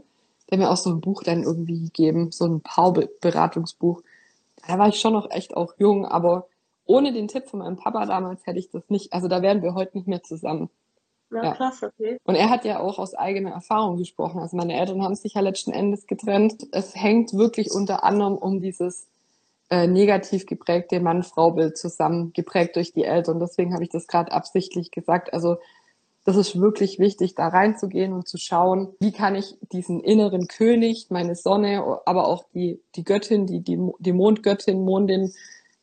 Der 0.50 0.58
hat 0.58 0.64
mir 0.64 0.70
auch 0.70 0.76
so 0.76 0.90
ein 0.90 1.00
Buch 1.00 1.22
dann 1.22 1.42
irgendwie 1.42 1.84
gegeben, 1.84 2.30
so 2.30 2.44
ein 2.46 2.60
Paarberatungsbuch. 2.60 4.02
Da 4.66 4.78
war 4.78 4.88
ich 4.88 5.00
schon 5.00 5.12
noch 5.12 5.30
echt 5.30 5.56
auch 5.56 5.74
jung, 5.78 6.06
aber 6.06 6.46
ohne 6.86 7.12
den 7.12 7.28
Tipp 7.28 7.46
von 7.46 7.60
meinem 7.60 7.76
Papa 7.76 8.06
damals 8.06 8.46
hätte 8.46 8.58
ich 8.58 8.70
das 8.70 8.82
nicht, 8.88 9.12
also 9.12 9.28
da 9.28 9.42
wären 9.42 9.62
wir 9.62 9.74
heute 9.74 9.96
nicht 9.96 10.08
mehr 10.08 10.22
zusammen. 10.22 10.70
Ja, 11.30 11.44
ja, 11.44 11.54
krass, 11.54 11.82
okay. 11.82 12.18
Und 12.24 12.36
er 12.36 12.50
hat 12.50 12.64
ja 12.64 12.80
auch 12.80 12.98
aus 12.98 13.14
eigener 13.14 13.50
Erfahrung 13.50 13.96
gesprochen. 13.96 14.40
Also 14.40 14.56
meine 14.56 14.78
Eltern 14.78 15.02
haben 15.02 15.16
sich 15.16 15.34
ja 15.34 15.40
letzten 15.40 15.72
Endes 15.72 16.06
getrennt. 16.06 16.62
Es 16.70 16.94
hängt 16.94 17.32
wirklich 17.32 17.72
unter 17.72 18.04
anderem 18.04 18.36
um 18.36 18.60
dieses 18.60 19.08
äh, 19.70 19.86
negativ 19.86 20.46
geprägte 20.46 21.00
Mann-Frau-Bild 21.00 21.76
zusammen, 21.76 22.32
geprägt 22.34 22.76
durch 22.76 22.92
die 22.92 23.04
Eltern. 23.04 23.40
Deswegen 23.40 23.74
habe 23.74 23.82
ich 23.82 23.90
das 23.90 24.06
gerade 24.06 24.30
absichtlich 24.30 24.90
gesagt. 24.92 25.32
Also 25.32 25.56
das 26.24 26.36
ist 26.36 26.58
wirklich 26.60 26.98
wichtig, 26.98 27.34
da 27.34 27.48
reinzugehen 27.48 28.12
und 28.12 28.28
zu 28.28 28.38
schauen, 28.38 28.94
wie 29.00 29.12
kann 29.12 29.34
ich 29.34 29.56
diesen 29.72 30.00
inneren 30.00 30.46
König, 30.46 31.08
meine 31.10 31.34
Sonne, 31.34 32.00
aber 32.06 32.28
auch 32.28 32.44
die, 32.54 32.80
die 32.94 33.04
Göttin, 33.04 33.46
die, 33.46 33.60
die, 33.60 33.78
die 33.98 34.12
Mondgöttin, 34.12 34.84
Mondin, 34.84 35.32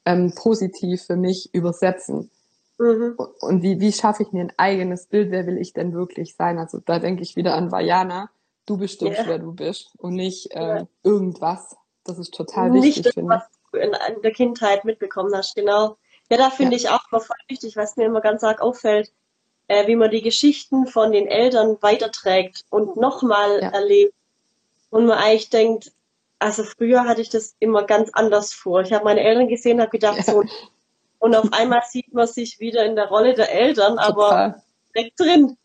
ähm, 0.06 0.34
positiv 0.36 1.04
für 1.04 1.16
mich 1.16 1.54
übersetzen. 1.54 2.30
Mhm. 2.78 3.16
Und 3.40 3.62
wie, 3.62 3.80
wie 3.80 3.92
schaffe 3.92 4.24
ich 4.24 4.32
mir 4.32 4.42
ein 4.42 4.54
eigenes 4.58 5.06
Bild? 5.06 5.32
Wer 5.32 5.46
will 5.46 5.58
ich 5.58 5.74
denn 5.74 5.94
wirklich 5.94 6.36
sein? 6.36 6.58
Also 6.58 6.80
da 6.80 7.00
denke 7.00 7.22
ich 7.22 7.36
wieder 7.36 7.54
an 7.54 7.72
Vajana. 7.72 8.30
Du 8.66 8.78
bestimmst, 8.78 9.20
yeah. 9.20 9.28
wer 9.28 9.40
du 9.40 9.54
bist 9.54 9.90
und 9.98 10.16
nicht 10.16 10.54
ja. 10.54 10.88
irgendwas. 11.04 11.76
Das 12.04 12.18
ist 12.18 12.34
total 12.34 12.74
wichtig. 12.74 12.98
Nicht 12.98 13.06
das, 13.06 13.16
was 13.18 13.44
du 13.72 13.80
in, 13.80 13.92
in, 14.16 14.22
der 14.22 14.32
Kindheit 14.32 14.86
mitbekommen 14.86 15.34
hast, 15.36 15.56
genau. 15.56 15.98
Ja, 16.30 16.38
da 16.38 16.50
finde 16.50 16.76
ja. 16.76 16.78
ich 16.78 16.90
auch 16.90 17.02
immer 17.12 17.22
voll 17.22 17.36
wichtig, 17.48 17.76
was 17.76 17.98
mir 17.98 18.06
immer 18.06 18.22
ganz 18.22 18.44
arg 18.44 18.62
auffällt, 18.62 19.12
äh, 19.68 19.88
wie 19.88 19.96
man 19.96 20.10
die 20.10 20.22
Geschichten 20.22 20.88
von 20.88 21.12
den 21.12 21.28
Eltern 21.28 21.78
weiterträgt 21.82 22.66
und 22.70 22.98
nochmal 22.98 23.62
ja. 23.62 23.70
erlebt. 23.70 24.14
Und 24.90 25.06
man 25.06 25.18
eigentlich 25.18 25.50
denkt, 25.50 25.92
also 26.42 26.64
früher 26.64 27.06
hatte 27.06 27.22
ich 27.22 27.30
das 27.30 27.56
immer 27.60 27.84
ganz 27.84 28.10
anders 28.14 28.52
vor. 28.52 28.82
Ich 28.82 28.92
habe 28.92 29.06
meine 29.06 29.22
Eltern 29.22 29.48
gesehen, 29.48 29.80
habe 29.80 29.92
gedacht, 29.92 30.18
ja. 30.18 30.24
so, 30.24 30.44
und 31.20 31.36
auf 31.36 31.54
einmal 31.54 31.84
sieht 31.88 32.14
man 32.14 32.28
sich 32.28 32.60
wieder 32.60 32.84
in 32.84 32.96
der 32.96 33.10
Rolle 33.10 33.36
der 33.36 33.54
Eltern, 33.54 34.00
aber 34.00 34.62
direkt 34.96 35.20
drin. 35.20 35.56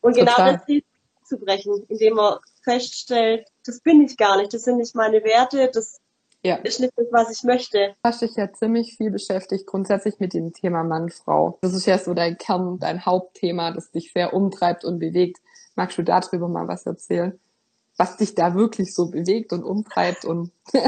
Und 0.00 0.16
genau 0.16 0.32
Total. 0.32 0.54
das 0.54 0.66
Ziel 0.66 0.82
zu 1.24 1.38
brechen, 1.38 1.84
indem 1.88 2.14
man 2.14 2.38
feststellt, 2.62 3.46
das 3.64 3.80
bin 3.80 4.02
ich 4.02 4.16
gar 4.16 4.36
nicht, 4.36 4.52
das 4.52 4.62
sind 4.62 4.78
nicht 4.78 4.96
meine 4.96 5.22
Werte, 5.22 5.70
das 5.72 6.00
ja. 6.42 6.56
ist 6.56 6.80
nicht 6.80 6.92
das, 6.96 7.06
was 7.12 7.30
ich 7.30 7.44
möchte. 7.44 7.94
Du 8.02 8.08
hast 8.08 8.20
dich 8.20 8.34
ja 8.34 8.52
ziemlich 8.52 8.96
viel 8.96 9.12
beschäftigt, 9.12 9.66
grundsätzlich 9.66 10.18
mit 10.18 10.34
dem 10.34 10.52
Thema 10.52 10.82
Mann-Frau. 10.82 11.58
Das 11.62 11.72
ist 11.72 11.86
ja 11.86 11.98
so 11.98 12.14
dein 12.14 12.36
Kern, 12.36 12.78
dein 12.80 13.06
Hauptthema, 13.06 13.70
das 13.70 13.92
dich 13.92 14.12
sehr 14.12 14.34
umtreibt 14.34 14.84
und 14.84 14.98
bewegt. 14.98 15.38
Magst 15.76 15.96
du 15.98 16.02
darüber 16.02 16.48
mal 16.48 16.66
was 16.66 16.84
erzählen? 16.84 17.38
Was 17.96 18.16
dich 18.16 18.34
da 18.34 18.54
wirklich 18.54 18.94
so 18.94 19.10
bewegt 19.10 19.52
und 19.52 19.64
umtreibt 19.64 20.24
und 20.24 20.50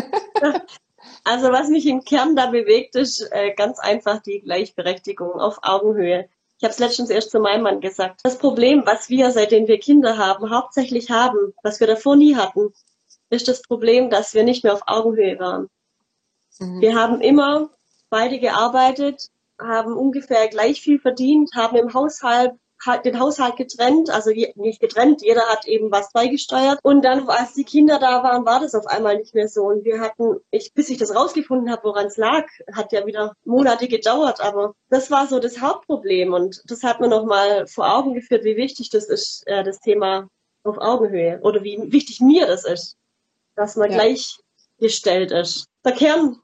Also 1.25 1.51
was 1.51 1.69
mich 1.69 1.87
im 1.87 2.05
Kern 2.05 2.37
da 2.37 2.47
bewegt, 2.47 2.95
ist 2.95 3.29
äh, 3.33 3.53
ganz 3.55 3.81
einfach 3.81 4.23
die 4.23 4.41
Gleichberechtigung 4.41 5.33
auf 5.33 5.59
Augenhöhe. 5.63 6.29
Ich 6.59 6.65
habe 6.65 6.73
es 6.73 6.79
letztens 6.79 7.11
erst 7.11 7.33
zu 7.33 7.41
meinem 7.41 7.63
Mann 7.63 7.81
gesagt. 7.81 8.21
Das 8.23 8.39
Problem, 8.39 8.83
was 8.87 9.09
wir, 9.09 9.31
seitdem 9.31 9.67
wir 9.67 9.79
Kinder 9.79 10.19
haben, 10.19 10.51
hauptsächlich 10.51 11.11
haben, 11.11 11.53
was 11.63 11.81
wir 11.81 11.87
davor 11.87 12.17
nie 12.17 12.37
hatten, 12.37 12.73
ist 13.29 13.49
das 13.49 13.63
Problem, 13.63 14.09
dass 14.09 14.35
wir 14.35 14.45
nicht 14.45 14.65
mehr 14.65 14.73
auf 14.73 14.83
Augenhöhe 14.87 15.39
waren. 15.39 15.69
Mhm. 16.61 16.81
Wir 16.81 16.95
haben 16.95 17.21
immer 17.21 17.71
beide 18.09 18.39
gearbeitet, 18.39 19.29
haben 19.59 19.95
ungefähr 19.95 20.49
gleich 20.49 20.81
viel 20.81 21.01
verdient, 21.01 21.51
haben 21.55 21.77
im 21.77 21.93
Haushalt 21.93 22.53
den 23.05 23.19
Haushalt 23.19 23.57
getrennt, 23.57 24.11
also 24.11 24.31
nicht 24.31 24.81
getrennt, 24.81 25.23
jeder 25.23 25.43
hat 25.49 25.67
eben 25.67 25.91
was 25.91 26.13
beigesteuert. 26.13 26.79
Und 26.83 27.05
dann, 27.05 27.29
als 27.29 27.55
die 27.55 27.65
Kinder 27.65 27.99
da 27.99 28.23
waren, 28.23 28.45
war 28.45 28.61
das 28.61 28.75
auf 28.75 28.87
einmal 28.87 29.17
nicht 29.17 29.35
mehr 29.35 29.49
so. 29.49 29.65
Und 29.65 29.85
wir 29.85 30.01
hatten, 30.01 30.37
ich, 30.51 30.73
bis 30.73 30.91
ich 30.91 30.99
das 30.99 31.15
rausgefunden 31.15 31.71
habe, 31.71 31.85
woran 31.85 32.07
es 32.07 32.17
lag, 32.17 32.47
hat 32.73 32.93
ja 32.93 33.07
wieder 33.07 33.35
Monate 33.45 33.89
gedauert. 33.89 34.41
Aber 34.41 34.75
das 34.91 35.11
war 35.11 35.27
so 35.27 35.39
das 35.39 35.61
Hauptproblem. 35.61 36.33
Und 36.33 36.63
das 36.67 36.83
hat 36.83 37.01
mir 37.01 37.09
nochmal 37.09 37.67
vor 37.67 37.93
Augen 37.93 38.15
geführt, 38.15 38.45
wie 38.45 38.57
wichtig 38.57 38.91
das 38.91 39.09
ist, 39.09 39.43
äh, 39.47 39.65
das 39.65 39.81
Thema 39.81 40.29
auf 40.63 40.79
Augenhöhe. 40.79 41.41
Oder 41.43 41.63
wie 41.63 41.93
wichtig 41.93 42.21
mir 42.21 42.47
das 42.47 42.65
ist, 42.65 42.97
dass 43.55 43.77
man 43.77 43.91
ja. 43.91 43.99
gleichgestellt 43.99 45.33
ist. 45.33 45.67
Der 45.85 45.93
Kern 45.93 46.39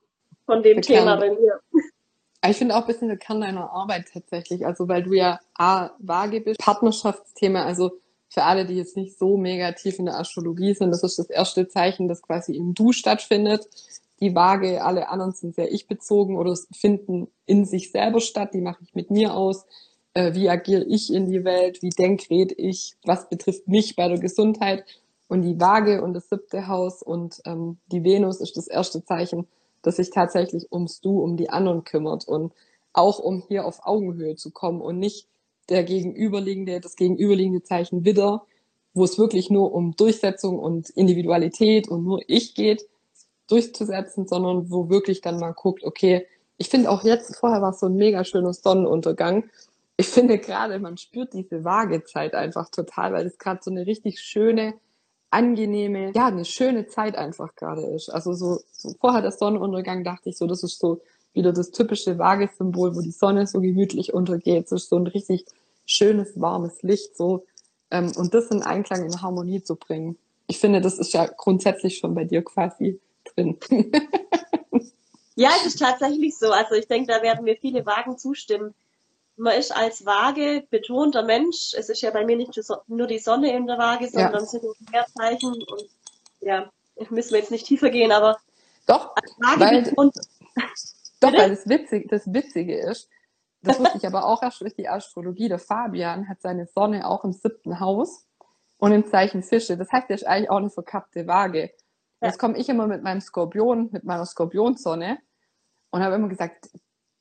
von 0.47 0.63
dem 0.63 0.81
Der 0.81 0.83
Thema 0.83 1.17
Kern. 1.17 1.21
bei 1.21 1.31
mir. 1.31 1.61
Ich 2.45 2.57
finde 2.57 2.75
auch 2.75 2.81
ein 2.81 2.87
bisschen 2.87 3.09
der 3.09 3.19
Kern 3.19 3.41
deiner 3.41 3.71
Arbeit 3.71 4.07
tatsächlich. 4.13 4.67
Also, 4.67 4.89
weil 4.89 5.03
du 5.03 5.13
ja 5.13 5.39
A, 5.55 5.91
vage 5.99 6.41
bist, 6.41 6.59
Partnerschaftsthema, 6.59 7.65
also 7.65 7.93
für 8.29 8.43
alle, 8.45 8.67
die 8.67 8.75
jetzt 8.75 8.97
nicht 8.97 9.19
so 9.19 9.37
mega 9.37 9.73
tief 9.73 9.99
in 9.99 10.07
der 10.07 10.19
Astrologie 10.19 10.75
sind, 10.75 10.91
das 10.91 11.03
ist 11.03 11.19
das 11.19 11.31
erste 11.31 11.69
Zeichen, 11.69 12.09
das 12.09 12.23
quasi 12.23 12.57
im 12.57 12.75
Du 12.75 12.93
stattfindet. 12.93 13.69
Die 14.21 14.35
Waage, 14.35 14.83
alle 14.83 15.09
anderen 15.09 15.33
sind 15.33 15.55
sehr 15.55 15.73
ich-bezogen 15.73 16.37
oder 16.37 16.57
finden 16.73 17.29
in 17.47 17.65
sich 17.65 17.91
selber 17.93 18.21
statt. 18.21 18.55
Die 18.55 18.61
mache 18.61 18.83
ich 18.83 18.95
mit 18.95 19.11
mir 19.11 19.35
aus. 19.35 19.65
Äh, 20.15 20.35
wie 20.35 20.49
agiere 20.49 20.85
ich 20.85 21.13
in 21.13 21.27
die 21.27 21.45
Welt? 21.45 21.83
Wie 21.83 21.91
denk, 21.91 22.29
red 22.31 22.53
ich? 22.57 22.95
Was 23.05 23.29
betrifft 23.29 23.69
mich 23.69 23.97
bei 23.97 24.09
der 24.09 24.19
Gesundheit? 24.19 24.85
Und 25.29 25.43
die 25.43 25.61
Waage 25.61 26.03
und 26.03 26.15
das 26.15 26.29
siebte 26.29 26.67
Haus 26.67 27.03
und 27.03 27.41
ähm, 27.47 27.79
die 27.87 28.05
Venus 28.05 28.41
ist 28.41 28.57
das 28.57 28.67
erste 28.67 29.05
Zeichen 29.05 29.47
das 29.83 29.97
sich 29.97 30.11
tatsächlich 30.11 30.73
ums 30.73 31.01
Du, 31.01 31.21
um 31.21 31.37
die 31.37 31.51
anderen 31.51 31.85
kümmert 31.85 32.27
und 32.27 32.53
auch 32.93 33.19
um 33.19 33.43
hier 33.49 33.65
auf 33.67 33.87
Augenhöhe 33.87 34.37
zu 34.37 34.51
kommen 34.51 34.81
und 34.81 34.99
nicht 34.99 35.27
der 35.69 35.85
gegenüberliegende, 35.85 36.81
das 36.81 36.97
gegenüberliegende 36.97 37.63
Zeichen 37.63 38.05
Widder, 38.05 38.47
wo 38.95 39.05
es 39.05 39.19
wirklich 39.19 39.51
nur 39.51 39.73
um 39.73 39.97
Durchsetzung 39.97 40.59
und 40.59 40.91
Individualität 40.91 41.89
und 41.89 42.05
nur 42.05 42.21
ich 42.27 42.55
geht, 42.55 42.87
durchzusetzen, 43.49 44.27
sondern 44.27 44.71
wo 44.71 44.89
wirklich 44.89 45.21
dann 45.21 45.39
mal 45.39 45.53
guckt, 45.53 45.85
okay, 45.85 46.27
ich 46.57 46.69
finde 46.69 46.91
auch 46.91 47.03
jetzt, 47.05 47.37
vorher 47.37 47.63
war 47.63 47.71
es 47.71 47.81
so 47.81 47.87
ein 47.87 47.97
mega 47.97 48.25
schöner 48.25 48.53
Sonnenuntergang. 48.53 49.51
Ich 49.97 50.09
finde 50.09 50.39
gerade, 50.39 50.79
man 50.79 50.97
spürt 50.97 51.33
diese 51.33 51.65
Waagezeit 51.65 52.35
einfach 52.35 52.71
total, 52.71 53.13
weil 53.13 53.27
es 53.27 53.39
gerade 53.39 53.61
so 53.63 53.71
eine 53.71 53.87
richtig 53.87 54.21
schöne, 54.21 54.75
angenehme, 55.33 56.13
ja, 56.15 56.27
eine 56.27 56.45
schöne 56.45 56.87
Zeit 56.87 57.17
einfach 57.17 57.55
gerade 57.55 57.83
ist. 57.87 58.11
Also 58.11 58.35
so, 58.35 58.61
so 58.71 58.95
vorher 59.01 59.23
der 59.23 59.33
Sonnenuntergang 59.33 60.05
dachte 60.05 60.29
ich 60.29 60.37
so, 60.37 60.47
das 60.47 60.63
ist 60.63 60.79
so 60.79 61.01
wieder 61.33 61.53
das 61.53 61.71
typische 61.71 62.19
Waagesymbol, 62.19 62.95
wo 62.95 63.01
die 63.01 63.11
Sonne 63.11 63.47
so 63.47 63.61
gemütlich 63.61 64.13
untergeht. 64.13 64.67
Es 64.67 64.73
ist 64.73 64.91
so 64.91 64.97
ein 64.97 65.07
richtig 65.07 65.47
schönes, 65.87 66.39
warmes 66.41 66.83
Licht 66.83 67.17
so. 67.17 67.47
Ähm, 67.91 68.13
und 68.17 68.35
das 68.35 68.51
in 68.51 68.63
Einklang, 68.63 69.05
in 69.05 69.23
Harmonie 69.23 69.63
zu 69.63 69.77
bringen. 69.77 70.19
Ich 70.47 70.59
finde, 70.59 70.81
das 70.81 70.99
ist 70.99 71.15
ja 71.15 71.27
grundsätzlich 71.27 71.99
schon 71.99 72.15
bei 72.15 72.25
dir 72.25 72.43
quasi 72.43 73.01
drin. 73.25 73.57
ja, 75.35 75.51
es 75.61 75.67
ist 75.67 75.79
tatsächlich 75.79 76.37
so. 76.37 76.51
Also 76.51 76.75
ich 76.75 76.89
denke, 76.89 77.11
da 77.11 77.23
werden 77.23 77.45
mir 77.45 77.57
viele 77.57 77.87
Wagen 77.87 78.19
zustimmen 78.19 78.75
man 79.37 79.59
ist 79.59 79.75
als 79.75 80.05
Waage 80.05 80.67
betonter 80.71 81.23
Mensch. 81.23 81.75
Es 81.77 81.89
ist 81.89 82.03
ja 82.03 82.11
bei 82.11 82.25
mir 82.25 82.37
nicht 82.37 82.59
nur 82.87 83.07
die 83.07 83.19
Sonne 83.19 83.55
in 83.55 83.67
der 83.67 83.79
Waage, 83.79 84.09
sondern 84.09 84.35
ja. 84.35 84.47
sind 84.47 84.65
mehr 84.91 85.07
Zeichen 85.17 85.53
und 85.53 85.89
ja, 86.41 86.71
müssen 87.11 87.31
wir 87.31 87.39
jetzt 87.39 87.51
nicht 87.51 87.67
tiefer 87.67 87.91
gehen, 87.91 88.13
aber 88.13 88.39
doch, 88.87 89.15
weil, 89.57 89.83
betont, 89.83 90.15
doch, 91.21 91.33
weil 91.33 91.51
das 91.51 91.69
Witzige, 91.69 92.09
das 92.09 92.33
Witzige 92.33 92.77
ist, 92.77 93.09
das 93.63 93.79
wusste 93.79 93.99
ich 93.99 94.07
aber 94.07 94.27
auch 94.27 94.43
erst 94.43 94.61
durch 94.61 94.75
die 94.75 94.89
Astrologie. 94.89 95.49
Der 95.49 95.59
Fabian 95.59 96.29
hat 96.29 96.43
seine 96.43 96.67
Sonne 96.67 97.09
auch 97.09 97.25
im 97.25 97.33
siebten 97.33 97.81
Haus 97.81 98.27
und 98.79 98.93
im 98.93 99.07
Zeichen 99.07 99.43
Fische. 99.43 99.77
Das 99.77 99.91
heißt, 99.93 100.11
er 100.11 100.17
ist 100.17 100.27
eigentlich 100.27 100.51
auch 100.51 100.57
eine 100.57 100.71
verkappte 100.71 101.27
Waage. 101.27 101.71
Ja. 102.21 102.29
Jetzt 102.29 102.39
komme 102.39 102.59
ich 102.59 102.69
immer 102.69 102.87
mit 102.87 103.03
meinem 103.03 103.21
Skorpion, 103.21 103.89
mit 103.93 104.05
meiner 104.05 104.27
Skorpionsonne 104.27 105.19
und 105.91 106.03
habe 106.03 106.17
immer 106.17 106.29
gesagt, 106.29 106.71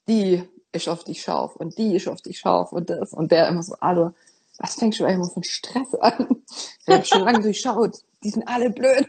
die 0.07 0.43
ist 0.71 0.87
auf 0.87 1.03
dich 1.03 1.21
scharf 1.21 1.55
und 1.55 1.77
die 1.77 1.95
ist 1.95 2.07
auf 2.07 2.21
dich 2.21 2.39
scharf 2.39 2.71
und 2.71 2.89
das 2.89 3.13
und 3.13 3.31
der 3.31 3.47
immer 3.47 3.63
so, 3.63 3.75
Alter, 3.79 4.13
was 4.57 4.75
fängst 4.75 4.99
du 4.99 5.05
eigentlich 5.05 5.33
von 5.33 5.43
Stress 5.43 5.93
an? 5.95 6.43
Ich 6.85 6.93
habe 6.93 7.05
schon 7.05 7.23
lange 7.23 7.41
durchschaut, 7.41 7.97
die 8.23 8.29
sind 8.29 8.47
alle 8.47 8.69
blöd. 8.69 9.07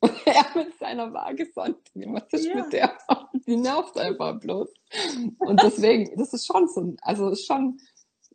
und 0.00 0.12
er 0.26 0.44
mit 0.54 0.78
seiner 0.78 1.12
Waagesonne, 1.12 1.76
was 1.94 2.24
ist 2.32 2.46
ja. 2.46 2.56
mit 2.56 2.72
der? 2.72 2.92
Die 3.46 3.56
nervt 3.56 3.98
einfach 3.98 4.38
bloß. 4.38 4.68
Und 5.38 5.62
deswegen, 5.62 6.16
das 6.16 6.32
ist 6.32 6.46
schon 6.46 6.68
so, 6.68 6.94
also 7.02 7.30
ist 7.30 7.46
schon 7.46 7.80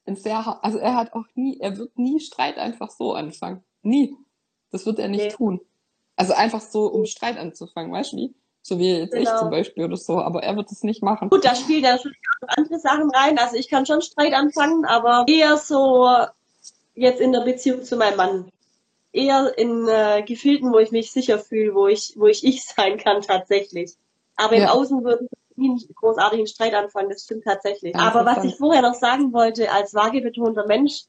ein 0.05 0.15
sehr, 0.15 0.63
also 0.63 0.79
er 0.79 0.95
hat 0.95 1.13
auch 1.13 1.25
nie, 1.35 1.59
er 1.59 1.77
wird 1.77 1.97
nie 1.97 2.19
Streit 2.19 2.57
einfach 2.57 2.89
so 2.89 3.13
anfangen. 3.13 3.63
Nie. 3.83 4.15
Das 4.71 4.85
wird 4.85 4.99
er 4.99 5.07
nicht 5.07 5.25
okay. 5.25 5.35
tun. 5.35 5.61
Also 6.15 6.33
einfach 6.33 6.61
so, 6.61 6.87
um 6.87 7.05
Streit 7.05 7.37
anzufangen, 7.37 7.91
weißt 7.91 8.13
du 8.13 8.17
wie? 8.17 8.35
So 8.67 8.77
wie 8.79 8.97
jetzt 8.97 9.13
Genau. 9.13 9.31
ich 9.31 9.37
zum 9.37 9.49
Beispiel 9.49 9.85
oder 9.85 9.95
so, 9.95 10.19
aber 10.19 10.43
er 10.43 10.57
wird 10.57 10.69
es 10.69 10.83
nicht 10.83 11.01
machen. 11.01 11.29
Gut, 11.29 11.45
da 11.45 11.55
spielen 11.55 11.83
natürlich 11.83 12.17
auch 12.41 12.49
andere 12.57 12.77
Sachen 12.79 13.09
rein. 13.11 13.39
Also 13.39 13.55
ich 13.55 13.69
kann 13.69 13.85
schon 13.85 14.01
Streit 14.01 14.33
anfangen, 14.33 14.83
aber 14.83 15.23
eher 15.25 15.55
so 15.55 16.09
jetzt 16.93 17.21
in 17.21 17.31
der 17.31 17.45
Beziehung 17.45 17.83
zu 17.83 17.95
meinem 17.95 18.17
Mann. 18.17 18.51
Eher 19.13 19.57
in 19.57 19.87
äh, 19.87 20.21
Gefilden, 20.21 20.73
wo 20.73 20.79
ich 20.79 20.91
mich 20.91 21.13
sicher 21.13 21.39
fühle, 21.39 21.73
wo 21.75 21.87
ich, 21.87 22.15
wo 22.17 22.27
ich 22.27 22.43
ich 22.43 22.65
sein 22.65 22.97
kann 22.97 23.21
tatsächlich. 23.21 23.93
Aber 24.35 24.57
im 24.57 24.63
Ja. 24.63 24.71
Außen 24.73 25.01
würde 25.01 25.27
ich 25.31 25.57
nie 25.57 25.69
einen 25.69 25.95
großartigen 25.95 26.45
Streit 26.45 26.73
anfangen, 26.73 27.09
das 27.09 27.23
stimmt 27.23 27.45
tatsächlich. 27.45 27.95
Ja, 27.95 28.01
Aber 28.01 28.25
was 28.25 28.43
ich 28.43 28.57
vorher 28.57 28.81
noch 28.81 28.95
sagen 28.95 29.31
wollte, 29.31 29.71
als 29.71 29.93
waagebetonter 29.93 30.67
Mensch, 30.67 31.03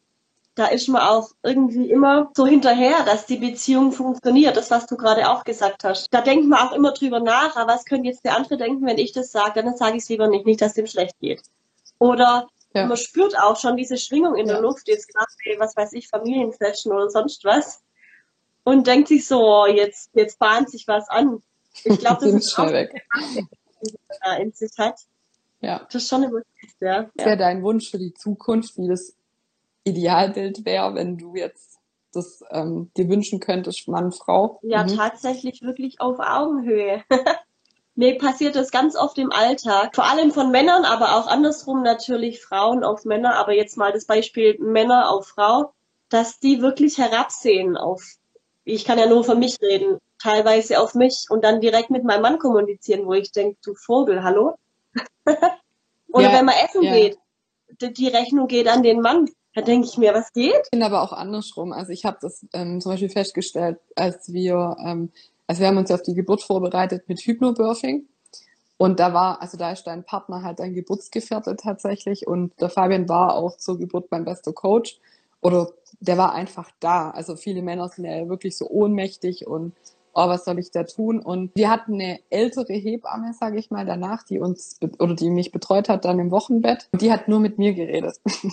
da 0.59 0.66
ist 0.66 0.88
man 0.88 1.03
auch 1.03 1.31
irgendwie 1.42 1.88
immer 1.90 2.31
so 2.35 2.47
hinterher, 2.47 3.05
dass 3.05 3.27
die 3.27 3.37
Beziehung 3.37 3.92
funktioniert. 3.92 4.57
Das, 4.57 4.71
was 4.71 4.87
du 4.87 4.97
gerade 4.97 5.31
auch 5.31 5.44
gesagt 5.44 5.85
hast. 5.85 6.09
Da 6.12 6.21
denkt 6.21 6.49
man 6.49 6.59
auch 6.66 6.73
immer 6.73 6.92
drüber 6.92 7.21
nach, 7.21 7.55
aber 7.57 7.73
was 7.75 7.85
könnte 7.85 8.09
jetzt 8.09 8.25
der 8.25 8.37
andere 8.37 8.57
denken, 8.57 8.85
wenn 8.85 8.99
ich 8.99 9.12
das 9.12 9.31
sage? 9.31 9.62
Dann 9.62 9.77
sage 9.77 9.97
ich 9.97 10.03
es 10.03 10.09
lieber 10.09 10.27
nicht, 10.27 10.47
nicht, 10.47 10.61
dass 10.61 10.75
dem 10.75 10.87
schlecht 10.88 11.18
geht. 11.21 11.42
Oder 12.01 12.49
Ja. 12.75 12.87
man 12.87 12.97
spürt 12.97 13.38
auch 13.38 13.57
schon 13.59 13.77
diese 13.77 13.97
Schwingung 13.97 14.35
in 14.35 14.47
Ja. 14.47 14.55
der 14.55 14.62
Luft, 14.62 14.88
jetzt 14.88 15.09
gerade 15.14 15.27
was 15.59 15.77
weiß 15.77 15.92
ich, 15.92 16.09
Familiensession 16.09 16.92
oder 16.92 17.09
sonst 17.09 17.44
was. 17.44 17.81
Und 18.64 18.87
denkt 18.87 19.09
sich 19.09 19.27
so, 19.27 19.40
oh, 19.40 19.66
jetzt, 19.66 20.11
jetzt 20.14 20.38
bahnt 20.38 20.71
sich 20.71 20.88
was 20.88 21.09
an. 21.09 21.40
Ich 21.85 21.99
glaube, 21.99 22.18
das 22.25 22.35
ist 22.35 22.59
auch 22.59 22.68
schnell 22.68 22.88
weg. 22.92 23.07
in 24.40 24.53
sich 24.53 24.73
hat. 24.77 24.99
Ja. 25.61 25.87
Das 25.90 26.03
ist 26.03 26.09
schon 26.09 26.25
immer 26.25 26.40
ja. 26.81 27.09
Was 27.16 27.25
wäre 27.27 27.37
dein 27.37 27.62
Wunsch 27.62 27.90
für 27.90 27.99
die 27.99 28.14
Zukunft, 28.14 28.77
wie 28.79 28.88
das 28.88 29.14
Idealbild 29.85 30.64
wäre, 30.64 30.95
wenn 30.95 31.17
du 31.17 31.35
jetzt 31.35 31.79
das 32.12 32.43
ähm, 32.51 32.91
dir 32.97 33.09
wünschen 33.09 33.41
könntest, 33.41 33.88
Mann, 33.88 34.12
Frau? 34.12 34.59
Ja, 34.62 34.85
Mhm. 34.85 34.97
tatsächlich 34.97 35.62
wirklich 35.62 36.01
auf 36.01 36.19
Augenhöhe. 36.19 37.03
Mir 37.95 38.17
passiert 38.17 38.55
das 38.55 38.71
ganz 38.71 38.95
oft 38.97 39.19
im 39.19 39.33
Alltag, 39.33 39.95
vor 39.97 40.05
allem 40.05 40.31
von 40.31 40.51
Männern, 40.53 40.85
aber 40.85 41.17
auch 41.17 41.27
andersrum 41.27 41.83
natürlich 41.83 42.41
Frauen 42.41 42.85
auf 42.85 43.05
Männer, 43.05 43.35
aber 43.35 43.53
jetzt 43.55 43.77
mal 43.77 43.93
das 43.93 44.05
Beispiel 44.05 44.57
Männer 44.61 45.11
auf 45.11 45.27
Frau, 45.27 45.73
dass 46.09 46.38
die 46.38 46.62
wirklich 46.62 46.97
herabsehen 46.99 47.77
auf, 47.77 48.05
ich 48.64 48.85
kann 48.85 48.99
ja 48.99 49.07
nur 49.07 49.25
für 49.25 49.35
mich 49.35 49.61
reden, 49.61 49.99
teilweise 50.23 50.81
auf 50.81 50.95
mich 50.95 51.27
und 51.29 51.43
dann 51.43 51.61
direkt 51.61 51.91
mit 51.91 52.05
meinem 52.05 52.23
Mann 52.23 52.38
kommunizieren, 52.38 53.05
wo 53.05 53.14
ich 53.14 53.33
denke, 53.33 53.59
du 53.64 53.75
Vogel, 53.75 54.23
hallo? 54.23 54.55
Oder 56.12 56.29
Ja, 56.29 56.33
wenn 56.38 56.45
man 56.45 56.55
essen 56.64 56.83
ja. 56.85 56.93
geht, 56.93 57.19
die 57.81 58.09
Rechnung 58.09 58.47
geht 58.47 58.69
an 58.69 58.83
den 58.83 59.01
Mann, 59.01 59.29
da 59.59 59.64
denke 59.64 59.88
ich 59.88 59.99
mir, 59.99 60.14
was 60.14 60.33
geht? 60.33 60.55
Ich 60.55 60.68
finde 60.71 60.87
aber 60.87 61.03
auch 61.03 61.12
andersrum. 61.12 61.73
Also 61.73 61.90
ich 61.90 62.05
habe 62.05 62.18
das 62.21 62.47
ähm, 62.53 62.81
zum 62.81 62.92
Beispiel 62.92 63.09
festgestellt, 63.09 63.79
als 63.97 64.33
wir, 64.33 64.77
ähm, 64.85 65.11
also 65.49 65.61
wir 65.61 65.68
haben 65.68 65.77
uns 65.77 65.90
auf 65.90 66.03
die 66.03 66.14
Geburt 66.14 66.42
vorbereitet 66.42 67.09
mit 67.09 67.21
Hypnobirthing. 67.21 68.07
Und 68.77 69.01
da 69.01 69.12
war, 69.12 69.42
also 69.42 69.59
da 69.59 69.73
ist 69.73 69.83
dein 69.85 70.05
Partner 70.05 70.42
halt 70.42 70.61
dein 70.61 70.75
Geburtsgefährte 70.75 71.57
tatsächlich. 71.57 72.29
Und 72.29 72.53
der 72.61 72.71
Fabian 72.71 73.09
war 73.09 73.35
auch 73.35 73.57
zur 73.57 73.79
Geburt 73.79 74.07
mein 74.12 74.25
bester 74.25 74.53
Coach. 74.53 75.01
Oder 75.40 75.73
der 75.99 76.16
war 76.16 76.35
einfach 76.35 76.71
da. 76.79 77.11
Also 77.11 77.35
viele 77.35 77.62
Männer 77.62 77.88
sind 77.88 78.05
ja 78.05 78.29
wirklich 78.29 78.57
so 78.57 78.68
ohnmächtig 78.68 79.49
und 79.49 79.73
oh, 80.14 80.29
was 80.29 80.44
soll 80.44 80.59
ich 80.59 80.71
da 80.71 80.85
tun? 80.85 81.21
Und 81.21 81.55
wir 81.55 81.71
hatten 81.71 81.94
eine 81.94 82.21
ältere 82.31 82.73
Hebamme, 82.73 83.33
sage 83.33 83.59
ich 83.59 83.71
mal, 83.71 83.87
danach, 83.87 84.23
die 84.23 84.38
uns 84.38 84.79
oder 84.99 85.14
die 85.14 85.31
mich 85.31 85.53
betreut 85.53 85.88
hat 85.88 86.05
dann 86.05 86.18
im 86.18 86.31
Wochenbett. 86.31 86.88
Und 86.92 87.03
die 87.03 87.12
hat 87.12 87.29
nur 87.29 87.40
mit 87.40 87.59
mir 87.59 87.75
geredet. 87.75 88.21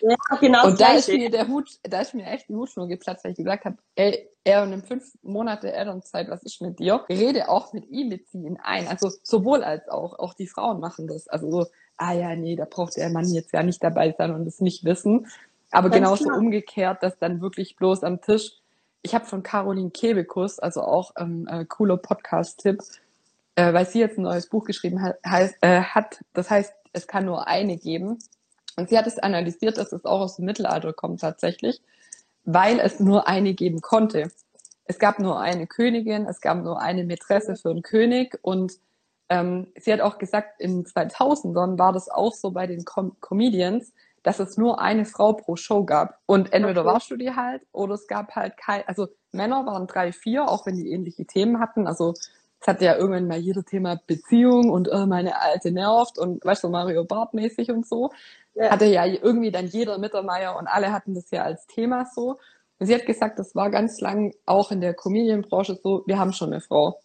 Ja, 0.00 0.16
genau 0.40 0.66
Und 0.66 0.80
da 0.80 0.92
ist 0.92 1.08
mir 1.08 1.30
der 1.30 1.48
Hut, 1.48 1.78
da 1.82 2.00
ist 2.00 2.14
mir 2.14 2.24
echt 2.26 2.48
die 2.48 2.54
Hutschnur 2.54 2.86
geplatzt, 2.88 3.24
weil 3.24 3.32
ich 3.32 3.38
gesagt 3.38 3.64
habe, 3.64 3.76
ey, 3.96 4.28
er 4.44 4.64
nimmt 4.66 4.86
fünf 4.86 5.12
Monate 5.22 5.72
Elternzeit, 5.72 6.28
was 6.30 6.42
ist 6.42 6.62
mit 6.62 6.78
dir? 6.78 7.04
Rede 7.08 7.48
auch 7.48 7.72
mit 7.72 7.88
ihm, 7.90 8.08
beziehe 8.08 8.46
ihn 8.46 8.58
ein. 8.62 8.86
Also 8.88 9.10
sowohl 9.22 9.62
als 9.62 9.88
auch, 9.88 10.18
auch 10.18 10.34
die 10.34 10.46
Frauen 10.46 10.80
machen 10.80 11.06
das. 11.06 11.28
Also 11.28 11.50
so, 11.50 11.66
ah 11.96 12.12
ja, 12.12 12.34
nee, 12.36 12.56
da 12.56 12.64
braucht 12.64 12.96
der 12.96 13.10
Mann 13.10 13.28
jetzt 13.28 13.52
ja 13.52 13.62
nicht 13.62 13.82
dabei 13.82 14.14
sein 14.16 14.34
und 14.34 14.46
es 14.46 14.60
nicht 14.60 14.84
wissen. 14.84 15.26
Aber 15.70 15.90
Ganz 15.90 16.02
genauso 16.02 16.24
klar. 16.24 16.38
umgekehrt, 16.38 17.02
dass 17.02 17.18
dann 17.18 17.40
wirklich 17.40 17.76
bloß 17.76 18.04
am 18.04 18.20
Tisch, 18.20 18.52
ich 19.02 19.14
habe 19.14 19.24
von 19.24 19.42
Caroline 19.42 19.90
Kebekus, 19.90 20.58
also 20.58 20.82
auch 20.82 21.12
ähm, 21.18 21.46
äh, 21.48 21.64
cooler 21.64 21.96
Podcast-Tipp, 21.96 22.82
äh, 23.54 23.72
weil 23.72 23.86
sie 23.86 24.00
jetzt 24.00 24.18
ein 24.18 24.22
neues 24.22 24.48
Buch 24.48 24.64
geschrieben 24.64 25.02
hat, 25.02 25.18
heißt, 25.26 25.56
äh, 25.60 25.82
hat, 25.82 26.24
das 26.32 26.50
heißt, 26.50 26.72
es 26.92 27.06
kann 27.06 27.24
nur 27.24 27.46
eine 27.46 27.76
geben. 27.76 28.18
Und 28.76 28.88
sie 28.88 28.98
hat 28.98 29.06
es 29.06 29.18
analysiert, 29.18 29.76
dass 29.78 29.92
es 29.92 30.04
auch 30.04 30.20
aus 30.20 30.36
dem 30.36 30.44
Mittelalter 30.44 30.92
kommt 30.92 31.20
tatsächlich, 31.20 31.80
weil 32.44 32.78
es 32.80 33.00
nur 33.00 33.28
eine 33.28 33.54
geben 33.54 33.80
konnte. 33.80 34.30
Es 34.84 34.98
gab 34.98 35.18
nur 35.18 35.40
eine 35.40 35.66
Königin, 35.66 36.26
es 36.26 36.40
gab 36.40 36.62
nur 36.62 36.80
eine 36.80 37.04
Mätresse 37.04 37.56
für 37.56 37.70
einen 37.70 37.82
König 37.82 38.38
und 38.42 38.78
ähm, 39.28 39.66
sie 39.76 39.92
hat 39.92 40.00
auch 40.00 40.18
gesagt, 40.18 40.60
in 40.60 40.84
2000ern 40.84 41.78
war 41.78 41.92
das 41.92 42.08
auch 42.08 42.34
so 42.34 42.50
bei 42.50 42.66
den 42.66 42.84
Com 42.84 43.16
Comedians, 43.20 43.92
dass 44.28 44.40
es 44.40 44.58
nur 44.58 44.78
eine 44.78 45.06
Frau 45.06 45.32
pro 45.32 45.56
Show 45.56 45.84
gab. 45.84 46.18
Und 46.26 46.52
entweder 46.52 46.82
Okay. 46.82 46.92
warst 46.92 47.10
du 47.10 47.16
die 47.16 47.30
halt 47.34 47.62
oder 47.72 47.94
es 47.94 48.06
gab 48.06 48.36
halt 48.36 48.58
kein, 48.58 48.82
also 48.86 49.08
Männer 49.32 49.64
waren 49.64 49.86
drei, 49.86 50.12
vier, 50.12 50.46
auch 50.50 50.66
wenn 50.66 50.76
die 50.76 50.90
ähnliche 50.92 51.24
Themen 51.24 51.60
hatten. 51.60 51.86
Also 51.86 52.12
es 52.60 52.66
hatte 52.66 52.84
ja 52.84 52.96
irgendwann 52.96 53.26
mal 53.26 53.38
jeder 53.38 53.64
Thema 53.64 53.98
Beziehung 54.06 54.68
und 54.68 54.88
äh, 54.88 55.06
meine 55.06 55.40
alte 55.40 55.70
nervt 55.70 56.18
und 56.18 56.44
weißt 56.44 56.62
du, 56.64 56.68
Mario 56.68 57.04
Bart 57.06 57.32
mäßig 57.32 57.70
und 57.70 57.86
so. 57.88 58.10
Ja. 58.54 58.70
Hatte 58.70 58.84
ja 58.84 59.06
irgendwie 59.06 59.50
dann 59.50 59.66
jeder 59.66 59.96
Mittermeier 59.96 60.56
und 60.58 60.66
alle 60.66 60.92
hatten 60.92 61.14
das 61.14 61.30
ja 61.30 61.42
als 61.44 61.66
Thema 61.66 62.04
so. 62.14 62.38
Und 62.78 62.86
sie 62.86 62.94
hat 62.94 63.06
gesagt, 63.06 63.38
das 63.38 63.54
war 63.54 63.70
ganz 63.70 63.98
lang 64.02 64.34
auch 64.44 64.70
in 64.70 64.82
der 64.82 64.92
Comedian-Branche 64.92 65.78
so, 65.82 66.02
wir 66.06 66.18
haben 66.18 66.34
schon 66.34 66.52
eine 66.52 66.60
Frau. 66.60 67.00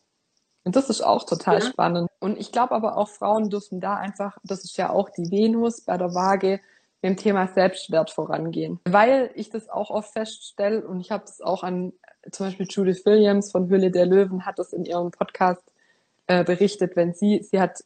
Und 0.66 0.76
das 0.76 0.90
ist 0.90 1.02
auch 1.02 1.24
total 1.26 1.60
Ja. 1.60 1.62
spannend. 1.62 2.10
Und 2.20 2.38
ich 2.38 2.52
glaube 2.52 2.72
aber 2.76 2.98
auch 2.98 3.08
Frauen 3.08 3.50
dürfen 3.50 3.80
da 3.80 3.96
einfach, 3.96 4.38
das 4.44 4.66
ist 4.66 4.76
ja 4.78 4.90
auch 4.90 5.10
die 5.10 5.32
Venus 5.32 5.82
bei 5.82 5.98
der 5.98 6.14
Waage, 6.14 6.60
dem 7.04 7.18
Thema 7.18 7.48
Selbstwert 7.48 8.10
vorangehen. 8.10 8.80
Weil 8.86 9.30
ich 9.36 9.50
das 9.50 9.70
auch 9.70 9.89
oft 9.89 10.13
feststelle 10.13 10.88
und 10.88 11.02
ich 11.02 11.12
habe 11.12 11.26
das 11.26 11.42
auch 11.42 11.63
an 11.63 11.94
zum 12.32 12.48
Beispiel 12.48 12.68
Judith 12.70 13.06
Williams 13.06 13.52
von 13.52 13.70
Hülle 13.70 13.92
der 13.92 14.06
Löwen 14.06 14.46
hat 14.46 14.58
das 14.58 14.72
in 14.72 14.86
ihrem 14.86 15.12
Podcast 15.12 15.62
äh, 16.28 16.44
berichtet, 16.44 16.96
wenn 16.96 17.13
sie, 17.13 17.44
sie 17.44 17.60
hat 17.60 17.84